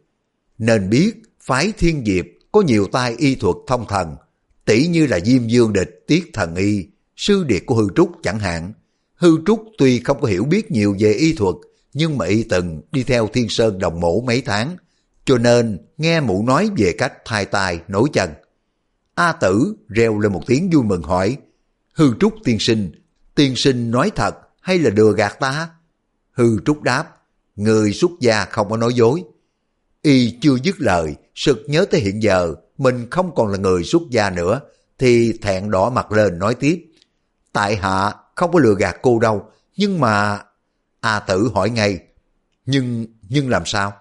Nên 0.58 0.90
biết 0.90 1.12
phái 1.40 1.72
thiên 1.78 2.04
diệp 2.04 2.24
có 2.52 2.62
nhiều 2.62 2.86
tai 2.92 3.14
y 3.18 3.34
thuật 3.34 3.56
thông 3.66 3.86
thần, 3.88 4.16
tỷ 4.64 4.86
như 4.86 5.06
là 5.06 5.20
Diêm 5.20 5.46
Dương 5.46 5.72
Địch, 5.72 6.04
Tiết 6.06 6.30
Thần 6.32 6.54
Y, 6.54 6.86
sư 7.16 7.44
điệt 7.44 7.62
của 7.66 7.74
Hư 7.74 7.86
Trúc 7.96 8.10
chẳng 8.22 8.38
hạn. 8.38 8.72
Hư 9.20 9.38
Trúc 9.46 9.64
tuy 9.78 10.00
không 10.00 10.20
có 10.20 10.28
hiểu 10.28 10.44
biết 10.44 10.70
nhiều 10.70 10.96
về 10.98 11.12
y 11.12 11.32
thuật, 11.32 11.54
nhưng 11.94 12.18
mà 12.18 12.26
y 12.26 12.42
từng 12.42 12.80
đi 12.92 13.02
theo 13.02 13.28
Thiên 13.32 13.48
Sơn 13.48 13.78
Đồng 13.78 14.00
Mổ 14.00 14.20
mấy 14.20 14.40
tháng, 14.40 14.76
cho 15.24 15.38
nên 15.38 15.78
nghe 15.98 16.20
mụ 16.20 16.42
nói 16.42 16.70
về 16.76 16.94
cách 16.98 17.12
thai 17.24 17.44
tai 17.44 17.80
nổi 17.88 18.08
chân. 18.12 18.30
A 19.14 19.32
tử 19.32 19.74
reo 19.88 20.18
lên 20.18 20.32
một 20.32 20.42
tiếng 20.46 20.70
vui 20.70 20.82
mừng 20.82 21.02
hỏi, 21.02 21.36
Hư 21.94 22.12
Trúc 22.20 22.34
tiên 22.44 22.58
sinh, 22.60 22.92
tiên 23.34 23.56
sinh 23.56 23.90
nói 23.90 24.10
thật 24.16 24.34
hay 24.60 24.78
là 24.78 24.90
đừa 24.90 25.12
gạt 25.12 25.40
ta? 25.40 25.70
Hư 26.32 26.60
Trúc 26.64 26.82
đáp, 26.82 27.04
người 27.56 27.92
xuất 27.92 28.10
gia 28.20 28.44
không 28.44 28.70
có 28.70 28.76
nói 28.76 28.94
dối. 28.94 29.22
Y 30.02 30.38
chưa 30.40 30.56
dứt 30.62 30.76
lời, 30.78 31.14
sực 31.34 31.62
nhớ 31.66 31.84
tới 31.90 32.00
hiện 32.00 32.22
giờ 32.22 32.54
mình 32.78 33.10
không 33.10 33.34
còn 33.34 33.48
là 33.48 33.58
người 33.58 33.84
xuất 33.84 34.02
gia 34.10 34.30
nữa, 34.30 34.60
thì 34.98 35.32
thẹn 35.42 35.70
đỏ 35.70 35.90
mặt 35.90 36.12
lên 36.12 36.38
nói 36.38 36.54
tiếp. 36.54 36.86
Tại 37.52 37.76
hạ 37.76 38.14
không 38.40 38.52
có 38.52 38.58
lừa 38.58 38.74
gạt 38.74 38.96
cô 39.02 39.18
đâu, 39.18 39.46
nhưng 39.76 40.00
mà... 40.00 40.42
A 41.00 41.20
tử 41.20 41.50
hỏi 41.54 41.70
ngay, 41.70 41.98
nhưng, 42.66 43.06
nhưng 43.28 43.48
làm 43.48 43.62
sao? 43.66 43.92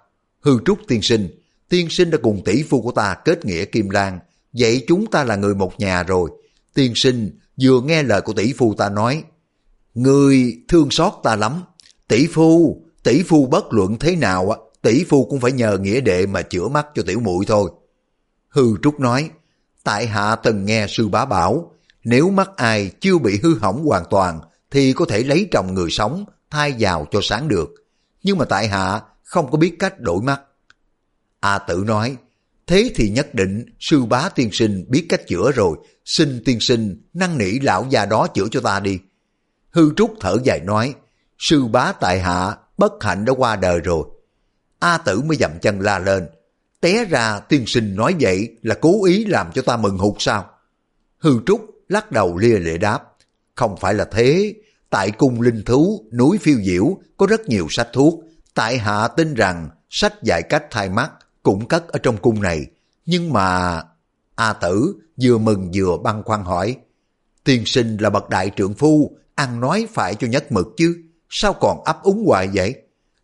Hư 0.42 0.60
trúc 0.66 0.80
tiên 0.88 1.02
sinh, 1.02 1.30
tiên 1.70 1.90
sinh 1.90 2.12
đã 2.12 2.18
cùng 2.24 2.42
tỷ 2.46 2.64
phu 2.64 2.82
của 2.82 2.92
ta 2.92 3.16
kết 3.26 3.46
nghĩa 3.46 3.66
Kim 3.66 3.90
Lan, 3.90 4.20
vậy 4.54 4.86
chúng 4.88 5.06
ta 5.12 5.24
là 5.24 5.36
người 5.36 5.56
một 5.56 5.80
nhà 5.80 6.04
rồi. 6.04 6.30
Tiên 6.74 6.92
sinh 6.96 7.40
vừa 7.62 7.82
nghe 7.82 8.04
lời 8.04 8.22
của 8.22 8.34
tỷ 8.34 8.54
phu 8.54 8.74
ta 8.74 8.90
nói, 8.90 9.24
Người 9.94 10.58
thương 10.68 10.92
xót 10.92 11.14
ta 11.24 11.36
lắm, 11.36 11.64
tỷ 12.08 12.28
phu, 12.28 12.82
tỷ 13.04 13.24
phu 13.24 13.46
bất 13.46 13.74
luận 13.74 14.00
thế 14.00 14.16
nào 14.16 14.50
á 14.50 14.58
tỷ 14.82 15.04
phu 15.04 15.26
cũng 15.26 15.40
phải 15.40 15.52
nhờ 15.52 15.78
nghĩa 15.78 16.02
đệ 16.02 16.26
mà 16.26 16.42
chữa 16.42 16.68
mắt 16.68 16.88
cho 16.96 17.04
tiểu 17.08 17.20
muội 17.20 17.46
thôi. 17.46 17.72
Hư 18.50 18.78
Trúc 18.84 19.00
nói, 19.00 19.30
tại 19.84 20.08
hạ 20.08 20.36
từng 20.36 20.66
nghe 20.66 20.86
sư 20.90 21.08
bá 21.08 21.26
bảo, 21.26 21.72
nếu 22.04 22.30
mắt 22.30 22.52
ai 22.56 22.92
chưa 23.00 23.18
bị 23.18 23.40
hư 23.44 23.60
hỏng 23.60 23.86
hoàn 23.86 24.04
toàn 24.10 24.40
thì 24.72 24.94
có 24.94 25.06
thể 25.10 25.24
lấy 25.24 25.48
chồng 25.52 25.74
người 25.74 25.90
sống 25.90 26.26
thay 26.50 26.76
vào 26.80 27.08
cho 27.12 27.20
sáng 27.24 27.48
được. 27.48 27.70
Nhưng 28.24 28.38
mà 28.38 28.46
tại 28.46 28.68
hạ 28.68 29.02
không 29.24 29.52
có 29.52 29.58
biết 29.58 29.76
cách 29.80 30.00
đổi 30.00 30.22
mắt. 30.22 30.42
A 31.40 31.58
tử 31.58 31.84
nói, 31.88 32.18
thế 32.68 32.92
thì 32.96 33.10
nhất 33.10 33.34
định 33.34 33.66
sư 33.80 34.06
bá 34.06 34.30
tiên 34.30 34.50
sinh 34.52 34.86
biết 34.90 35.06
cách 35.10 35.28
chữa 35.28 35.52
rồi, 35.52 35.78
xin 36.06 36.44
tiên 36.46 36.60
sinh 36.60 37.02
năn 37.14 37.38
nỉ 37.38 37.60
lão 37.60 37.86
già 37.90 38.06
đó 38.06 38.28
chữa 38.28 38.48
cho 38.52 38.62
ta 38.62 38.80
đi. 38.80 39.00
Hư 39.70 39.94
Trúc 39.96 40.14
thở 40.20 40.38
dài 40.44 40.60
nói, 40.60 40.96
sư 41.38 41.66
bá 41.66 41.92
tại 41.92 42.20
hạ 42.20 42.58
bất 42.78 43.04
hạnh 43.04 43.26
đã 43.26 43.34
qua 43.38 43.56
đời 43.56 43.80
rồi. 43.80 44.04
A 44.80 44.98
tử 44.98 45.22
mới 45.22 45.38
dậm 45.38 45.52
chân 45.62 45.80
la 45.80 46.00
lên, 46.00 46.28
té 46.82 47.06
ra 47.06 47.40
tiên 47.40 47.64
sinh 47.68 47.96
nói 47.96 48.16
vậy 48.20 48.58
là 48.62 48.76
cố 48.82 49.06
ý 49.06 49.26
làm 49.26 49.52
cho 49.52 49.62
ta 49.62 49.78
mừng 49.78 49.98
hụt 49.98 50.16
sao? 50.20 50.50
Hư 51.18 51.40
Trúc 51.46 51.79
lắc 51.90 52.12
đầu 52.12 52.38
lia 52.38 52.60
lệ 52.60 52.78
đáp, 52.78 53.00
không 53.56 53.78
phải 53.78 53.94
là 53.94 54.06
thế, 54.06 54.56
tại 54.90 55.12
cung 55.12 55.42
linh 55.42 55.64
thú, 55.66 56.06
núi 56.14 56.38
phiêu 56.38 56.58
diễu 56.64 56.98
có 57.18 57.26
rất 57.26 57.42
nhiều 57.48 57.68
sách 57.70 57.88
thuốc, 57.94 58.24
tại 58.54 58.78
hạ 58.78 59.08
tin 59.08 59.34
rằng 59.34 59.70
sách 59.90 60.14
dạy 60.24 60.42
cách 60.44 60.64
thay 60.72 60.90
mắt 60.90 61.12
cũng 61.44 61.68
cất 61.68 61.88
ở 61.88 62.00
trong 62.00 62.18
cung 62.18 62.42
này, 62.42 62.66
nhưng 63.06 63.34
mà... 63.34 63.82
A 64.36 64.54
tử 64.54 64.96
vừa 65.22 65.38
mừng 65.38 65.72
vừa 65.74 65.98
băn 65.98 66.24
khoăn 66.24 66.44
hỏi, 66.44 66.78
tiên 67.44 67.64
sinh 67.66 67.98
là 67.98 68.10
bậc 68.10 68.30
đại 68.30 68.52
trượng 68.56 68.74
phu, 68.74 69.18
ăn 69.36 69.60
nói 69.60 69.88
phải 69.94 70.16
cho 70.16 70.28
nhất 70.28 70.52
mực 70.52 70.68
chứ, 70.78 71.04
sao 71.30 71.54
còn 71.54 71.84
ấp 71.84 72.04
úng 72.04 72.26
hoài 72.28 72.50
vậy? 72.54 72.76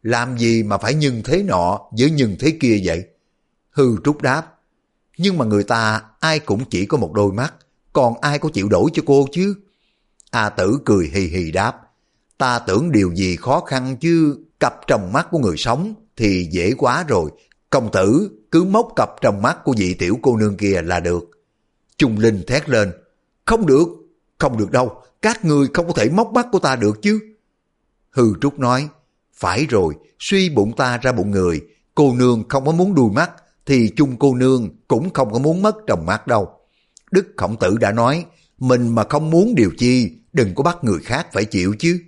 Làm 0.01 0.37
gì 0.37 0.63
mà 0.63 0.77
phải 0.77 0.93
nhân 0.93 1.21
thế 1.25 1.43
nọ 1.43 1.79
với 1.99 2.11
nhân 2.11 2.35
thế 2.39 2.57
kia 2.59 2.81
vậy? 2.83 3.03
Hư 3.69 3.97
trúc 4.03 4.21
đáp, 4.21 4.53
nhưng 5.17 5.37
mà 5.37 5.45
người 5.45 5.63
ta 5.63 6.01
ai 6.19 6.39
cũng 6.39 6.65
chỉ 6.69 6.85
có 6.85 6.97
một 6.97 7.13
đôi 7.13 7.33
mắt, 7.33 7.53
còn 7.95 8.13
ai 8.21 8.39
có 8.39 8.49
chịu 8.53 8.69
đổi 8.69 8.89
cho 8.93 9.03
cô 9.05 9.27
chứ? 9.31 9.55
A 10.31 10.49
tử 10.49 10.79
cười 10.85 11.11
hì 11.13 11.21
hì 11.21 11.51
đáp, 11.51 11.75
ta 12.37 12.59
tưởng 12.59 12.91
điều 12.91 13.13
gì 13.15 13.35
khó 13.35 13.59
khăn 13.59 13.97
chứ, 13.97 14.37
cặp 14.59 14.73
trong 14.87 15.13
mắt 15.13 15.27
của 15.31 15.39
người 15.39 15.57
sống 15.57 15.93
thì 16.15 16.47
dễ 16.51 16.73
quá 16.77 17.05
rồi, 17.07 17.31
công 17.69 17.91
tử 17.91 18.29
cứ 18.51 18.63
móc 18.63 18.87
cặp 18.95 19.09
trong 19.21 19.41
mắt 19.41 19.57
của 19.63 19.73
vị 19.77 19.93
tiểu 19.93 20.19
cô 20.21 20.37
nương 20.37 20.57
kia 20.57 20.81
là 20.81 20.99
được. 20.99 21.23
Trung 21.97 22.17
Linh 22.19 22.43
thét 22.47 22.69
lên, 22.69 22.91
không 23.45 23.65
được, 23.65 23.87
không 24.37 24.57
được 24.57 24.71
đâu, 24.71 25.01
các 25.21 25.45
người 25.45 25.67
không 25.73 25.87
có 25.87 25.93
thể 25.93 26.09
móc 26.09 26.33
mắt 26.33 26.47
của 26.51 26.59
ta 26.59 26.75
được 26.75 27.01
chứ. 27.01 27.19
Hư 28.09 28.33
Trúc 28.41 28.59
nói, 28.59 28.89
phải 29.33 29.65
rồi, 29.65 29.93
suy 30.19 30.49
bụng 30.49 30.73
ta 30.77 30.97
ra 30.97 31.11
bụng 31.11 31.31
người, 31.31 31.61
cô 31.95 32.15
nương 32.15 32.43
không 32.49 32.65
có 32.65 32.71
muốn 32.71 32.95
đuôi 32.95 33.11
mắt, 33.11 33.31
thì 33.65 33.91
chung 33.95 34.15
cô 34.19 34.35
nương 34.35 34.69
cũng 34.87 35.13
không 35.13 35.33
có 35.33 35.39
muốn 35.39 35.61
mất 35.61 35.75
trong 35.87 36.05
mắt 36.05 36.27
đâu. 36.27 36.54
Đức 37.15 37.27
Khổng 37.37 37.55
Tử 37.59 37.77
đã 37.77 37.91
nói, 37.91 38.25
mình 38.57 38.95
mà 38.95 39.03
không 39.09 39.29
muốn 39.29 39.55
điều 39.55 39.71
chi, 39.77 40.11
đừng 40.33 40.55
có 40.55 40.63
bắt 40.63 40.77
người 40.81 40.99
khác 40.99 41.27
phải 41.33 41.45
chịu 41.45 41.75
chứ. 41.79 41.99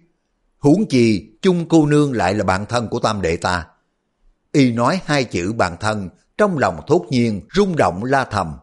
Huống 0.57 0.87
chi, 0.89 1.31
chung 1.41 1.65
cô 1.69 1.85
nương 1.85 2.13
lại 2.13 2.33
là 2.33 2.43
bạn 2.43 2.65
thân 2.69 2.87
của 2.87 2.99
tam 2.99 3.21
đệ 3.21 3.37
ta. 3.37 3.65
Y 4.51 4.71
nói 4.71 4.99
hai 5.05 5.23
chữ 5.23 5.53
bạn 5.53 5.77
thân, 5.79 6.09
trong 6.37 6.57
lòng 6.57 6.79
thốt 6.87 7.05
nhiên, 7.09 7.41
rung 7.55 7.75
động 7.75 8.03
la 8.03 8.25
thầm. 8.25 8.53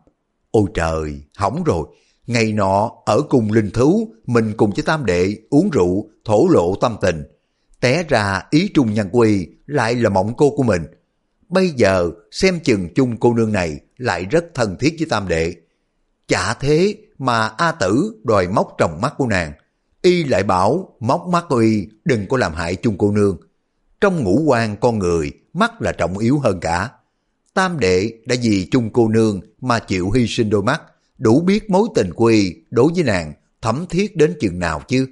Ôi 0.50 0.64
trời, 0.74 1.20
hỏng 1.36 1.64
rồi, 1.64 1.86
ngày 2.26 2.52
nọ 2.52 2.92
ở 3.06 3.20
cùng 3.28 3.52
linh 3.52 3.70
thú, 3.70 4.14
mình 4.26 4.54
cùng 4.56 4.70
với 4.70 4.82
tam 4.82 5.06
đệ 5.06 5.36
uống 5.50 5.70
rượu, 5.70 6.10
thổ 6.24 6.48
lộ 6.48 6.74
tâm 6.80 6.96
tình. 7.00 7.22
Té 7.80 8.04
ra 8.08 8.42
ý 8.50 8.70
trung 8.74 8.94
nhân 8.94 9.08
quy 9.12 9.48
lại 9.66 9.94
là 9.94 10.10
mộng 10.10 10.34
cô 10.36 10.50
của 10.50 10.62
mình. 10.62 10.82
Bây 11.48 11.70
giờ 11.70 12.10
xem 12.30 12.60
chừng 12.60 12.88
chung 12.94 13.16
cô 13.16 13.34
nương 13.34 13.52
này 13.52 13.80
lại 13.96 14.24
rất 14.24 14.44
thân 14.54 14.76
thiết 14.80 14.94
với 14.98 15.06
tam 15.10 15.28
đệ. 15.28 15.54
Chả 16.28 16.54
thế 16.54 16.96
mà 17.18 17.46
A 17.46 17.72
Tử 17.72 18.20
đòi 18.24 18.48
móc 18.48 18.74
trong 18.78 19.00
mắt 19.00 19.14
của 19.18 19.26
nàng. 19.26 19.52
Y 20.02 20.24
lại 20.24 20.42
bảo 20.42 20.96
móc 21.00 21.26
mắt 21.26 21.44
của 21.48 21.56
Y 21.56 21.86
đừng 22.04 22.26
có 22.28 22.36
làm 22.36 22.54
hại 22.54 22.76
chung 22.76 22.98
cô 22.98 23.10
nương. 23.10 23.38
Trong 24.00 24.24
ngũ 24.24 24.42
quan 24.46 24.76
con 24.76 24.98
người, 24.98 25.32
mắt 25.52 25.82
là 25.82 25.92
trọng 25.92 26.18
yếu 26.18 26.38
hơn 26.38 26.60
cả. 26.60 26.90
Tam 27.54 27.78
đệ 27.78 28.12
đã 28.26 28.36
vì 28.42 28.68
chung 28.70 28.90
cô 28.92 29.08
nương 29.08 29.40
mà 29.60 29.78
chịu 29.78 30.10
hy 30.10 30.26
sinh 30.26 30.50
đôi 30.50 30.62
mắt, 30.62 30.82
đủ 31.18 31.40
biết 31.40 31.70
mối 31.70 31.88
tình 31.94 32.14
của 32.14 32.26
Y 32.26 32.54
đối 32.70 32.92
với 32.94 33.04
nàng 33.04 33.32
thấm 33.62 33.86
thiết 33.90 34.16
đến 34.16 34.36
chừng 34.40 34.58
nào 34.58 34.82
chứ. 34.88 35.06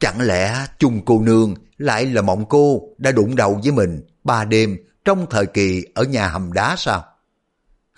Chẳng 0.00 0.20
lẽ 0.20 0.66
chung 0.78 1.00
cô 1.04 1.20
nương 1.20 1.54
lại 1.78 2.06
là 2.06 2.22
mộng 2.22 2.44
cô 2.48 2.82
đã 2.98 3.12
đụng 3.12 3.36
đầu 3.36 3.60
với 3.62 3.72
mình 3.72 4.00
ba 4.24 4.44
đêm 4.44 4.76
trong 5.04 5.26
thời 5.30 5.46
kỳ 5.46 5.84
ở 5.94 6.04
nhà 6.04 6.28
hầm 6.28 6.52
đá 6.52 6.74
sao? 6.78 7.04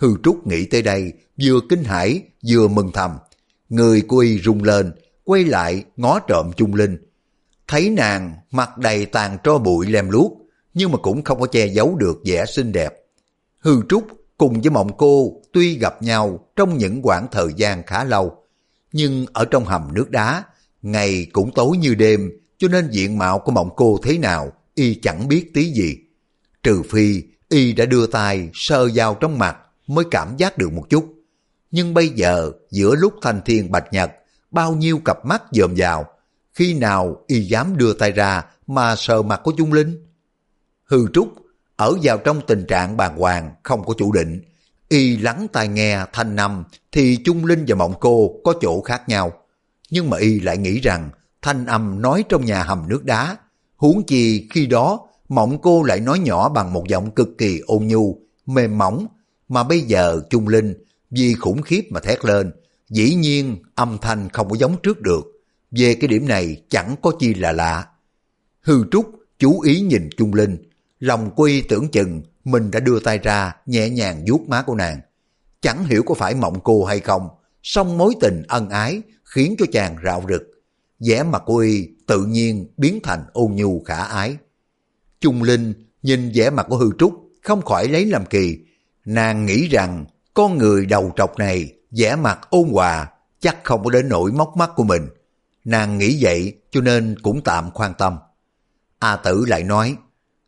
Hư 0.03 0.15
Trúc 0.23 0.47
nghĩ 0.47 0.65
tới 0.65 0.81
đây, 0.81 1.13
vừa 1.43 1.59
kinh 1.69 1.83
hãi 1.83 2.21
vừa 2.49 2.67
mừng 2.67 2.91
thầm. 2.93 3.11
Người 3.69 4.01
của 4.01 4.17
y 4.17 4.39
rung 4.39 4.63
lên, 4.63 4.91
quay 5.23 5.43
lại 5.43 5.83
ngó 5.97 6.19
trộm 6.19 6.51
Trung 6.57 6.75
Linh. 6.75 6.97
Thấy 7.67 7.89
nàng 7.89 8.33
mặt 8.51 8.77
đầy 8.77 9.05
tàn 9.05 9.37
tro 9.43 9.57
bụi 9.57 9.87
lem 9.87 10.09
luốc, 10.09 10.33
nhưng 10.73 10.91
mà 10.91 10.97
cũng 10.97 11.23
không 11.23 11.39
có 11.39 11.47
che 11.47 11.65
giấu 11.65 11.95
được 11.95 12.21
vẻ 12.25 12.45
xinh 12.45 12.71
đẹp. 12.71 12.93
Hư 13.59 13.81
Trúc 13.89 14.07
cùng 14.37 14.61
với 14.61 14.69
mộng 14.69 14.97
cô 14.97 15.41
tuy 15.53 15.77
gặp 15.77 16.01
nhau 16.01 16.47
trong 16.55 16.77
những 16.77 17.01
quãng 17.03 17.27
thời 17.31 17.53
gian 17.55 17.83
khá 17.83 18.03
lâu, 18.03 18.43
nhưng 18.91 19.25
ở 19.33 19.45
trong 19.45 19.65
hầm 19.65 19.93
nước 19.93 20.11
đá, 20.11 20.43
ngày 20.81 21.27
cũng 21.33 21.51
tối 21.55 21.77
như 21.77 21.95
đêm, 21.95 22.31
cho 22.57 22.67
nên 22.67 22.89
diện 22.91 23.17
mạo 23.17 23.39
của 23.39 23.51
mộng 23.51 23.69
cô 23.75 23.99
thế 24.03 24.17
nào, 24.17 24.51
y 24.75 24.95
chẳng 24.95 25.27
biết 25.27 25.53
tí 25.53 25.71
gì. 25.71 25.97
Trừ 26.63 26.81
phi, 26.89 27.23
y 27.49 27.73
đã 27.73 27.85
đưa 27.85 28.07
tay 28.07 28.49
sơ 28.53 28.89
vào 28.95 29.17
trong 29.19 29.39
mặt 29.39 29.57
mới 29.87 30.05
cảm 30.11 30.37
giác 30.37 30.57
được 30.57 30.73
một 30.73 30.89
chút. 30.89 31.13
Nhưng 31.71 31.93
bây 31.93 32.09
giờ, 32.09 32.51
giữa 32.71 32.95
lúc 32.95 33.13
thanh 33.21 33.41
thiên 33.45 33.71
bạch 33.71 33.93
nhật, 33.93 34.11
bao 34.51 34.75
nhiêu 34.75 34.99
cặp 35.05 35.25
mắt 35.25 35.43
dòm 35.51 35.73
vào, 35.77 36.05
khi 36.53 36.73
nào 36.73 37.17
y 37.27 37.41
dám 37.41 37.77
đưa 37.77 37.93
tay 37.93 38.11
ra 38.11 38.45
mà 38.67 38.95
sờ 38.95 39.21
mặt 39.21 39.41
của 39.43 39.51
Trung 39.57 39.73
Linh? 39.73 40.07
Hư 40.83 41.07
Trúc, 41.13 41.27
ở 41.75 41.97
vào 42.03 42.17
trong 42.17 42.41
tình 42.47 42.65
trạng 42.67 42.97
bàng 42.97 43.17
hoàng, 43.17 43.51
không 43.63 43.85
có 43.85 43.93
chủ 43.97 44.11
định, 44.11 44.41
y 44.89 45.17
lắng 45.17 45.47
tai 45.53 45.67
nghe 45.67 46.05
thanh 46.13 46.35
năm 46.35 46.63
thì 46.91 47.17
Trung 47.25 47.45
Linh 47.45 47.65
và 47.67 47.75
Mộng 47.75 47.93
Cô 47.99 48.31
có 48.43 48.53
chỗ 48.61 48.81
khác 48.81 49.09
nhau. 49.09 49.31
Nhưng 49.89 50.09
mà 50.09 50.17
y 50.17 50.39
lại 50.39 50.57
nghĩ 50.57 50.79
rằng 50.79 51.09
thanh 51.41 51.65
âm 51.65 52.01
nói 52.01 52.23
trong 52.29 52.45
nhà 52.45 52.63
hầm 52.63 52.85
nước 52.87 53.03
đá, 53.03 53.37
huống 53.75 54.05
chi 54.05 54.47
khi 54.51 54.65
đó 54.65 55.07
Mộng 55.29 55.61
Cô 55.61 55.83
lại 55.83 55.99
nói 55.99 56.19
nhỏ 56.19 56.49
bằng 56.49 56.73
một 56.73 56.87
giọng 56.87 57.11
cực 57.11 57.29
kỳ 57.37 57.59
ôn 57.65 57.87
nhu, 57.87 58.17
mềm 58.45 58.77
mỏng, 58.77 59.07
mà 59.47 59.63
bây 59.63 59.81
giờ 59.81 60.21
Trung 60.29 60.47
Linh 60.47 60.73
vì 61.09 61.33
khủng 61.33 61.61
khiếp 61.61 61.87
mà 61.89 61.99
thét 61.99 62.25
lên, 62.25 62.51
dĩ 62.89 63.15
nhiên 63.15 63.57
âm 63.75 63.97
thanh 64.01 64.29
không 64.29 64.49
có 64.49 64.55
giống 64.59 64.75
trước 64.83 65.01
được. 65.01 65.21
Về 65.71 65.95
cái 65.95 66.07
điểm 66.07 66.27
này 66.27 66.61
chẳng 66.69 66.95
có 67.01 67.11
chi 67.19 67.33
là 67.33 67.51
lạ. 67.51 67.87
Hư 68.61 68.83
Trúc 68.91 69.11
chú 69.39 69.61
ý 69.61 69.81
nhìn 69.81 70.09
Trung 70.17 70.33
Linh, 70.33 70.57
lòng 70.99 71.31
quy 71.35 71.61
tưởng 71.61 71.87
chừng 71.87 72.21
mình 72.43 72.71
đã 72.71 72.79
đưa 72.79 72.99
tay 72.99 73.17
ra 73.17 73.55
nhẹ 73.65 73.89
nhàng 73.89 74.23
vuốt 74.27 74.49
má 74.49 74.61
của 74.61 74.75
nàng. 74.75 74.99
Chẳng 75.61 75.85
hiểu 75.85 76.03
có 76.03 76.13
phải 76.13 76.35
mộng 76.35 76.59
cô 76.63 76.85
hay 76.85 76.99
không, 76.99 77.27
song 77.63 77.97
mối 77.97 78.13
tình 78.21 78.43
ân 78.47 78.69
ái 78.69 79.01
khiến 79.23 79.55
cho 79.59 79.65
chàng 79.71 79.95
rạo 80.05 80.23
rực. 80.29 80.41
vẻ 80.99 81.23
mặt 81.23 81.43
của 81.45 81.57
y 81.57 81.87
tự 82.07 82.25
nhiên 82.25 82.67
biến 82.77 82.99
thành 83.03 83.23
ôn 83.33 83.51
nhu 83.55 83.83
khả 83.83 83.95
ái. 83.95 84.37
Trung 85.21 85.43
Linh 85.43 85.73
nhìn 86.03 86.31
vẻ 86.35 86.49
mặt 86.49 86.65
của 86.69 86.77
Hư 86.77 86.89
Trúc 86.99 87.13
không 87.41 87.61
khỏi 87.61 87.87
lấy 87.87 88.05
làm 88.05 88.25
kỳ. 88.25 88.57
Nàng 89.05 89.45
nghĩ 89.45 89.67
rằng 89.67 90.05
con 90.33 90.57
người 90.57 90.85
đầu 90.85 91.11
trọc 91.15 91.37
này 91.37 91.73
vẻ 91.91 92.15
mặt 92.15 92.39
ôn 92.49 92.69
hòa 92.69 93.07
chắc 93.39 93.63
không 93.63 93.83
có 93.83 93.89
đến 93.89 94.09
nỗi 94.09 94.31
móc 94.31 94.57
mắt 94.57 94.69
của 94.75 94.83
mình. 94.83 95.01
Nàng 95.65 95.97
nghĩ 95.97 96.17
vậy 96.21 96.53
cho 96.71 96.81
nên 96.81 97.15
cũng 97.21 97.41
tạm 97.41 97.71
khoan 97.71 97.93
tâm. 97.97 98.17
A 98.99 99.15
tử 99.15 99.45
lại 99.47 99.63
nói, 99.63 99.95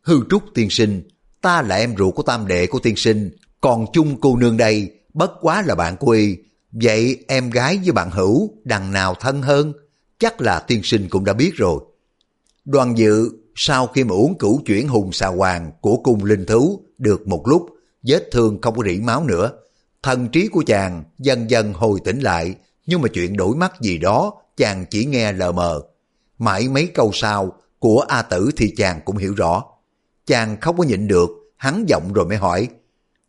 hư 0.02 0.20
trúc 0.30 0.44
tiên 0.54 0.70
sinh, 0.70 1.08
ta 1.42 1.62
là 1.62 1.76
em 1.76 1.96
ruột 1.98 2.16
của 2.16 2.24
tam 2.24 2.48
đệ 2.48 2.68
của 2.68 2.80
tiên 2.80 2.96
sinh, 2.96 3.32
còn 3.62 3.86
chung 3.94 4.22
cô 4.22 4.36
nương 4.36 4.58
đây 4.58 4.92
bất 5.14 5.32
quá 5.42 5.62
là 5.62 5.76
bạn 5.76 5.98
của 5.98 6.12
y. 6.12 6.38
Vậy 6.72 7.24
em 7.28 7.50
gái 7.50 7.80
với 7.84 7.92
bạn 7.92 8.12
hữu 8.12 8.50
đằng 8.64 8.92
nào 8.92 9.16
thân 9.20 9.42
hơn? 9.42 9.74
Chắc 10.20 10.42
là 10.42 10.60
tiên 10.60 10.82
sinh 10.84 11.10
cũng 11.10 11.26
đã 11.26 11.34
biết 11.34 11.52
rồi. 11.56 11.80
Đoàn 12.66 12.98
dự 12.98 13.30
sau 13.56 13.88
khi 13.88 14.04
mà 14.04 14.16
uống 14.16 14.38
cửu 14.38 14.62
chuyển 14.66 14.88
hùng 14.88 15.12
xà 15.12 15.28
hoàng 15.28 15.72
của 15.82 15.98
cung 15.98 16.26
linh 16.26 16.46
thú 16.46 16.82
được 16.98 17.28
một 17.28 17.48
lúc, 17.48 17.70
vết 18.08 18.30
thương 18.32 18.62
không 18.62 18.76
có 18.76 18.84
rỉ 18.86 19.00
máu 19.00 19.24
nữa, 19.24 19.52
thần 20.04 20.30
trí 20.30 20.48
của 20.48 20.64
chàng 20.68 21.04
dần 21.18 21.50
dần 21.50 21.74
hồi 21.74 22.00
tỉnh 22.06 22.20
lại, 22.20 22.56
nhưng 22.86 23.02
mà 23.02 23.08
chuyện 23.14 23.38
đổi 23.38 23.56
mắt 23.56 23.82
gì 23.82 23.98
đó 23.98 24.34
chàng 24.58 24.86
chỉ 24.90 25.06
nghe 25.06 25.32
lờ 25.32 25.52
mờ. 25.52 25.82
Mãi 26.38 26.68
mấy 26.68 26.88
câu 26.88 27.12
sau 27.14 27.54
của 27.80 28.06
A 28.08 28.22
Tử 28.22 28.50
thì 28.58 28.74
chàng 28.78 29.02
cũng 29.06 29.18
hiểu 29.18 29.34
rõ. 29.34 29.64
Chàng 30.26 30.58
không 30.62 30.78
có 30.78 30.84
nhịn 30.84 31.08
được, 31.08 31.30
hắn 31.58 31.86
giọng 31.88 32.14
rồi 32.14 32.26
mới 32.26 32.38
hỏi. 32.38 32.68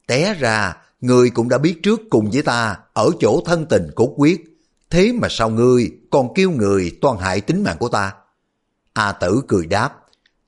Té 0.07 0.35
ra, 0.35 0.77
người 1.01 1.31
cũng 1.31 1.49
đã 1.49 1.59
biết 1.59 1.83
trước 1.83 2.01
cùng 2.11 2.31
với 2.31 2.43
ta 2.43 2.77
ở 2.93 3.11
chỗ 3.21 3.43
thân 3.47 3.67
tình 3.67 3.91
cốt 3.97 4.15
quyết. 4.17 4.45
Thế 4.91 5.13
mà 5.13 5.29
sao 5.31 5.51
ngươi 5.51 5.91
còn 6.11 6.35
kêu 6.35 6.51
người 6.51 6.99
toàn 7.01 7.19
hại 7.19 7.41
tính 7.41 7.63
mạng 7.65 7.77
của 7.79 7.89
ta? 7.89 8.15
A 8.93 9.13
Tử 9.13 9.43
cười 9.49 9.67
đáp. 9.67 9.93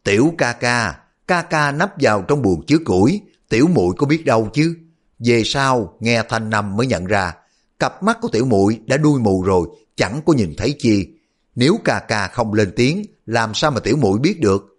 Tiểu 0.04 0.34
ca 0.38 0.52
ca, 0.52 0.98
ca 1.26 1.42
ca 1.42 1.72
nấp 1.72 1.90
vào 2.00 2.24
trong 2.28 2.42
buồng 2.42 2.66
chứa 2.66 2.78
củi, 2.84 3.20
tiểu 3.48 3.68
muội 3.68 3.94
có 3.98 4.06
biết 4.06 4.24
đâu 4.24 4.48
chứ. 4.52 4.76
Về 5.18 5.42
sau 5.44 5.96
nghe 6.00 6.22
thanh 6.28 6.50
năm 6.50 6.76
mới 6.76 6.86
nhận 6.86 7.04
ra, 7.04 7.34
cặp 7.78 8.02
mắt 8.02 8.18
của 8.20 8.28
tiểu 8.28 8.44
muội 8.44 8.80
đã 8.86 8.96
đuôi 8.96 9.20
mù 9.20 9.42
rồi, 9.42 9.68
chẳng 9.96 10.20
có 10.26 10.32
nhìn 10.32 10.54
thấy 10.58 10.76
chi. 10.78 11.08
Nếu 11.54 11.78
ca 11.84 11.98
ca 11.98 12.28
không 12.28 12.54
lên 12.54 12.72
tiếng, 12.76 13.04
làm 13.26 13.54
sao 13.54 13.70
mà 13.70 13.80
tiểu 13.80 13.96
muội 13.96 14.18
biết 14.18 14.40
được? 14.40 14.78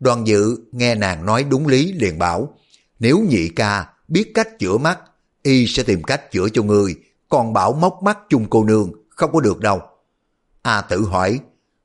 Đoàn 0.00 0.26
dự 0.26 0.56
nghe 0.72 0.94
nàng 0.94 1.26
nói 1.26 1.44
đúng 1.44 1.66
lý 1.66 1.92
liền 1.92 2.18
bảo, 2.18 2.54
Nếu 2.98 3.18
nhị 3.18 3.48
ca 3.48 3.86
biết 4.08 4.30
cách 4.34 4.58
chữa 4.58 4.76
mắt, 4.78 4.98
y 5.42 5.66
sẽ 5.66 5.82
tìm 5.82 6.02
cách 6.02 6.32
chữa 6.32 6.48
cho 6.48 6.62
người. 6.62 6.94
còn 7.28 7.52
bảo 7.52 7.72
móc 7.72 8.02
mắt 8.02 8.18
chung 8.28 8.46
cô 8.50 8.64
nương 8.64 8.92
không 9.08 9.32
có 9.32 9.40
được 9.40 9.60
đâu. 9.60 9.80
A 10.62 10.80
tử 10.80 11.00
hỏi, 11.00 11.40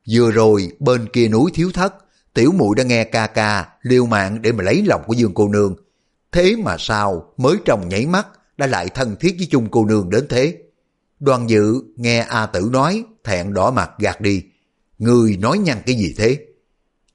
vừa 0.09 0.31
rồi 0.31 0.71
bên 0.79 1.07
kia 1.13 1.27
núi 1.27 1.51
thiếu 1.53 1.71
thất, 1.73 1.93
tiểu 2.33 2.51
muội 2.51 2.75
đã 2.75 2.83
nghe 2.83 3.03
ca 3.03 3.27
ca 3.27 3.69
liều 3.81 4.05
mạng 4.05 4.41
để 4.41 4.51
mà 4.51 4.63
lấy 4.63 4.83
lòng 4.85 5.03
của 5.07 5.13
dương 5.13 5.33
cô 5.33 5.47
nương. 5.47 5.75
Thế 6.33 6.55
mà 6.63 6.75
sao 6.79 7.33
mới 7.37 7.57
trong 7.65 7.89
nháy 7.89 8.05
mắt 8.05 8.27
đã 8.57 8.67
lại 8.67 8.89
thân 8.89 9.15
thiết 9.19 9.35
với 9.37 9.47
chung 9.51 9.67
cô 9.71 9.85
nương 9.85 10.09
đến 10.09 10.25
thế? 10.29 10.57
Đoàn 11.19 11.49
dự 11.49 11.81
nghe 11.95 12.19
A 12.19 12.45
tử 12.45 12.69
nói, 12.71 13.03
thẹn 13.23 13.53
đỏ 13.53 13.71
mặt 13.71 13.91
gạt 13.99 14.21
đi. 14.21 14.43
Người 14.97 15.37
nói 15.37 15.57
nhăn 15.57 15.77
cái 15.85 15.95
gì 15.95 16.13
thế? 16.17 16.37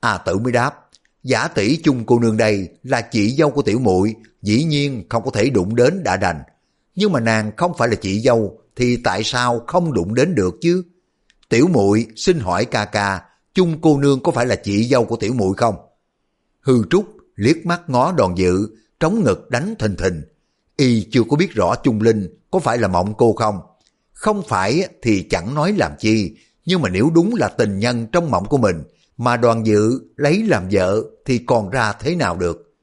A 0.00 0.18
tử 0.18 0.38
mới 0.38 0.52
đáp, 0.52 0.74
giả 1.22 1.48
tỷ 1.48 1.76
chung 1.76 2.04
cô 2.06 2.18
nương 2.18 2.36
đây 2.36 2.68
là 2.82 3.00
chị 3.00 3.30
dâu 3.30 3.50
của 3.50 3.62
tiểu 3.62 3.78
muội 3.78 4.14
dĩ 4.42 4.64
nhiên 4.64 5.04
không 5.08 5.24
có 5.24 5.30
thể 5.30 5.50
đụng 5.50 5.76
đến 5.76 6.02
đã 6.04 6.16
đành. 6.16 6.42
Nhưng 6.94 7.12
mà 7.12 7.20
nàng 7.20 7.52
không 7.56 7.72
phải 7.78 7.88
là 7.88 7.94
chị 7.94 8.20
dâu, 8.20 8.60
thì 8.76 8.96
tại 8.96 9.24
sao 9.24 9.64
không 9.66 9.92
đụng 9.92 10.14
đến 10.14 10.34
được 10.34 10.54
chứ? 10.60 10.82
Tiểu 11.48 11.68
muội 11.68 12.06
xin 12.16 12.38
hỏi 12.38 12.64
ca 12.64 12.84
ca, 12.84 13.22
chung 13.54 13.78
cô 13.80 13.98
nương 13.98 14.22
có 14.22 14.32
phải 14.32 14.46
là 14.46 14.56
chị 14.56 14.84
dâu 14.84 15.04
của 15.04 15.16
tiểu 15.16 15.34
muội 15.34 15.54
không? 15.56 15.74
Hư 16.60 16.82
Trúc 16.90 17.16
liếc 17.34 17.66
mắt 17.66 17.80
ngó 17.86 18.12
Đoàn 18.12 18.38
dự, 18.38 18.68
trống 19.00 19.24
ngực 19.24 19.50
đánh 19.50 19.74
thình 19.78 19.96
thình. 19.96 20.22
Y 20.76 21.08
chưa 21.10 21.22
có 21.30 21.36
biết 21.36 21.52
rõ 21.52 21.74
Trung 21.74 22.00
Linh 22.00 22.28
có 22.50 22.58
phải 22.58 22.78
là 22.78 22.88
mộng 22.88 23.14
cô 23.18 23.32
không? 23.32 23.60
Không 24.12 24.42
phải 24.48 24.88
thì 25.02 25.26
chẳng 25.30 25.54
nói 25.54 25.72
làm 25.72 25.92
chi, 25.98 26.36
nhưng 26.64 26.82
mà 26.82 26.88
nếu 26.88 27.10
đúng 27.14 27.34
là 27.34 27.48
tình 27.48 27.78
nhân 27.78 28.06
trong 28.12 28.30
mộng 28.30 28.44
của 28.44 28.58
mình, 28.58 28.82
mà 29.16 29.36
đoàn 29.36 29.66
dự 29.66 30.00
lấy 30.16 30.42
làm 30.42 30.68
vợ 30.72 31.02
thì 31.24 31.38
còn 31.38 31.70
ra 31.70 31.92
thế 31.92 32.14
nào 32.14 32.36
được? 32.36 32.74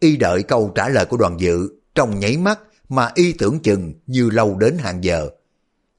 Y 0.00 0.16
đợi 0.16 0.42
câu 0.42 0.72
trả 0.74 0.88
lời 0.88 1.06
của 1.06 1.16
đoàn 1.16 1.40
dự, 1.40 1.68
trong 1.94 2.20
nháy 2.20 2.36
mắt 2.36 2.60
mà 2.88 3.10
y 3.14 3.32
tưởng 3.32 3.60
chừng 3.60 3.94
như 4.06 4.30
lâu 4.30 4.58
đến 4.58 4.78
hàng 4.78 5.04
giờ. 5.04 5.28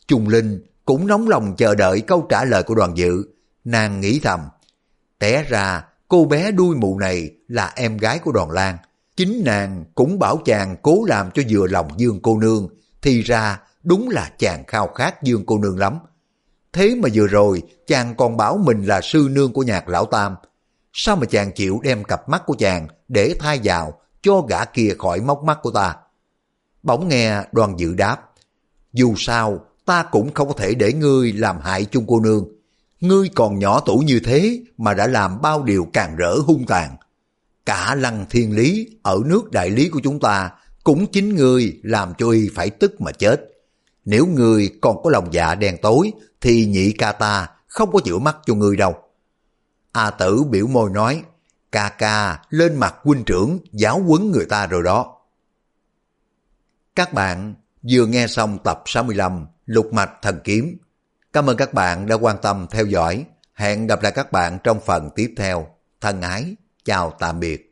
Trung 0.07 0.27
Linh 0.27 0.61
cũng 0.85 1.07
nóng 1.07 1.27
lòng 1.27 1.55
chờ 1.57 1.75
đợi 1.75 2.01
câu 2.01 2.25
trả 2.29 2.43
lời 2.43 2.63
của 2.63 2.75
đoàn 2.75 2.97
dự, 2.97 3.23
nàng 3.65 4.01
nghĩ 4.01 4.19
thầm. 4.23 4.39
Té 5.19 5.43
ra 5.43 5.83
cô 6.07 6.25
bé 6.25 6.51
đuôi 6.51 6.75
mù 6.75 6.99
này 6.99 7.31
là 7.47 7.73
em 7.75 7.97
gái 7.97 8.19
của 8.19 8.31
đoàn 8.31 8.51
lan. 8.51 8.77
Chính 9.17 9.41
nàng 9.45 9.85
cũng 9.95 10.19
bảo 10.19 10.37
chàng 10.45 10.75
cố 10.81 11.05
làm 11.07 11.31
cho 11.31 11.43
vừa 11.49 11.67
lòng 11.67 11.87
Dương 11.97 12.19
cô 12.21 12.39
nương, 12.39 12.67
thì 13.01 13.21
ra 13.21 13.59
đúng 13.83 14.09
là 14.09 14.31
chàng 14.39 14.63
khao 14.67 14.87
khát 14.87 15.23
Dương 15.23 15.43
cô 15.45 15.57
nương 15.57 15.79
lắm. 15.79 15.99
Thế 16.73 16.95
mà 16.95 17.09
vừa 17.13 17.27
rồi 17.27 17.61
chàng 17.87 18.15
còn 18.15 18.37
bảo 18.37 18.57
mình 18.57 18.83
là 18.83 19.01
sư 19.01 19.27
nương 19.31 19.53
của 19.53 19.63
nhạc 19.63 19.89
lão 19.89 20.05
tam. 20.05 20.35
Sao 20.93 21.15
mà 21.15 21.25
chàng 21.25 21.51
chịu 21.51 21.79
đem 21.83 22.03
cặp 22.03 22.29
mắt 22.29 22.43
của 22.45 22.55
chàng 22.59 22.87
để 23.07 23.35
thay 23.39 23.59
vào 23.63 23.99
cho 24.21 24.41
gã 24.41 24.65
kia 24.65 24.93
khỏi 24.99 25.21
móc 25.21 25.43
mắt 25.43 25.59
của 25.61 25.71
ta? 25.71 25.95
Bỗng 26.83 27.07
nghe 27.07 27.43
đoàn 27.51 27.79
dự 27.79 27.93
đáp. 27.93 28.17
Dù 28.93 29.13
sao 29.17 29.65
ta 29.85 30.03
cũng 30.03 30.33
không 30.33 30.47
có 30.47 30.53
thể 30.57 30.73
để 30.73 30.93
ngươi 30.93 31.33
làm 31.33 31.59
hại 31.61 31.85
chung 31.85 32.05
cô 32.07 32.19
nương. 32.19 32.47
Ngươi 32.99 33.29
còn 33.35 33.59
nhỏ 33.59 33.79
tuổi 33.85 34.05
như 34.05 34.19
thế 34.25 34.59
mà 34.77 34.93
đã 34.93 35.07
làm 35.07 35.41
bao 35.41 35.63
điều 35.63 35.87
càng 35.93 36.15
rỡ 36.15 36.35
hung 36.35 36.65
tàn. 36.65 36.95
Cả 37.67 37.95
lăng 37.95 38.25
thiên 38.29 38.55
lý 38.55 38.97
ở 39.03 39.19
nước 39.25 39.51
đại 39.51 39.69
lý 39.69 39.89
của 39.89 39.99
chúng 40.03 40.19
ta 40.19 40.51
cũng 40.83 41.05
chính 41.11 41.35
ngươi 41.35 41.79
làm 41.83 42.13
cho 42.17 42.29
y 42.29 42.49
phải 42.55 42.69
tức 42.69 43.01
mà 43.01 43.11
chết. 43.11 43.41
Nếu 44.05 44.25
ngươi 44.25 44.69
còn 44.81 45.03
có 45.03 45.09
lòng 45.09 45.33
dạ 45.33 45.55
đen 45.55 45.77
tối 45.81 46.11
thì 46.41 46.65
nhị 46.65 46.91
ca 46.91 47.11
ta 47.11 47.49
không 47.67 47.91
có 47.91 47.99
chữa 48.05 48.17
mắt 48.17 48.37
cho 48.45 48.53
ngươi 48.53 48.77
đâu. 48.77 48.95
A 49.91 50.09
tử 50.09 50.43
biểu 50.43 50.67
môi 50.67 50.89
nói, 50.89 51.21
ca 51.71 51.89
ca 51.89 52.39
lên 52.49 52.75
mặt 52.75 52.95
huynh 53.03 53.23
trưởng 53.23 53.59
giáo 53.71 53.99
huấn 53.99 54.31
người 54.31 54.45
ta 54.45 54.67
rồi 54.67 54.83
đó. 54.83 55.17
Các 56.95 57.13
bạn 57.13 57.55
vừa 57.91 58.05
nghe 58.05 58.27
xong 58.27 58.57
tập 58.63 58.83
65 58.85 59.45
Lục 59.65 59.93
Mạch 59.93 60.11
Thần 60.21 60.39
Kiếm. 60.43 60.77
Cảm 61.33 61.49
ơn 61.49 61.57
các 61.57 61.73
bạn 61.73 62.07
đã 62.07 62.15
quan 62.15 62.37
tâm 62.41 62.67
theo 62.71 62.85
dõi. 62.85 63.25
Hẹn 63.53 63.87
gặp 63.87 64.03
lại 64.03 64.11
các 64.11 64.31
bạn 64.31 64.57
trong 64.63 64.79
phần 64.85 65.09
tiếp 65.15 65.33
theo. 65.37 65.67
Thân 66.01 66.21
ái, 66.21 66.55
chào 66.87 67.11
tạm 67.19 67.39
biệt. 67.39 67.66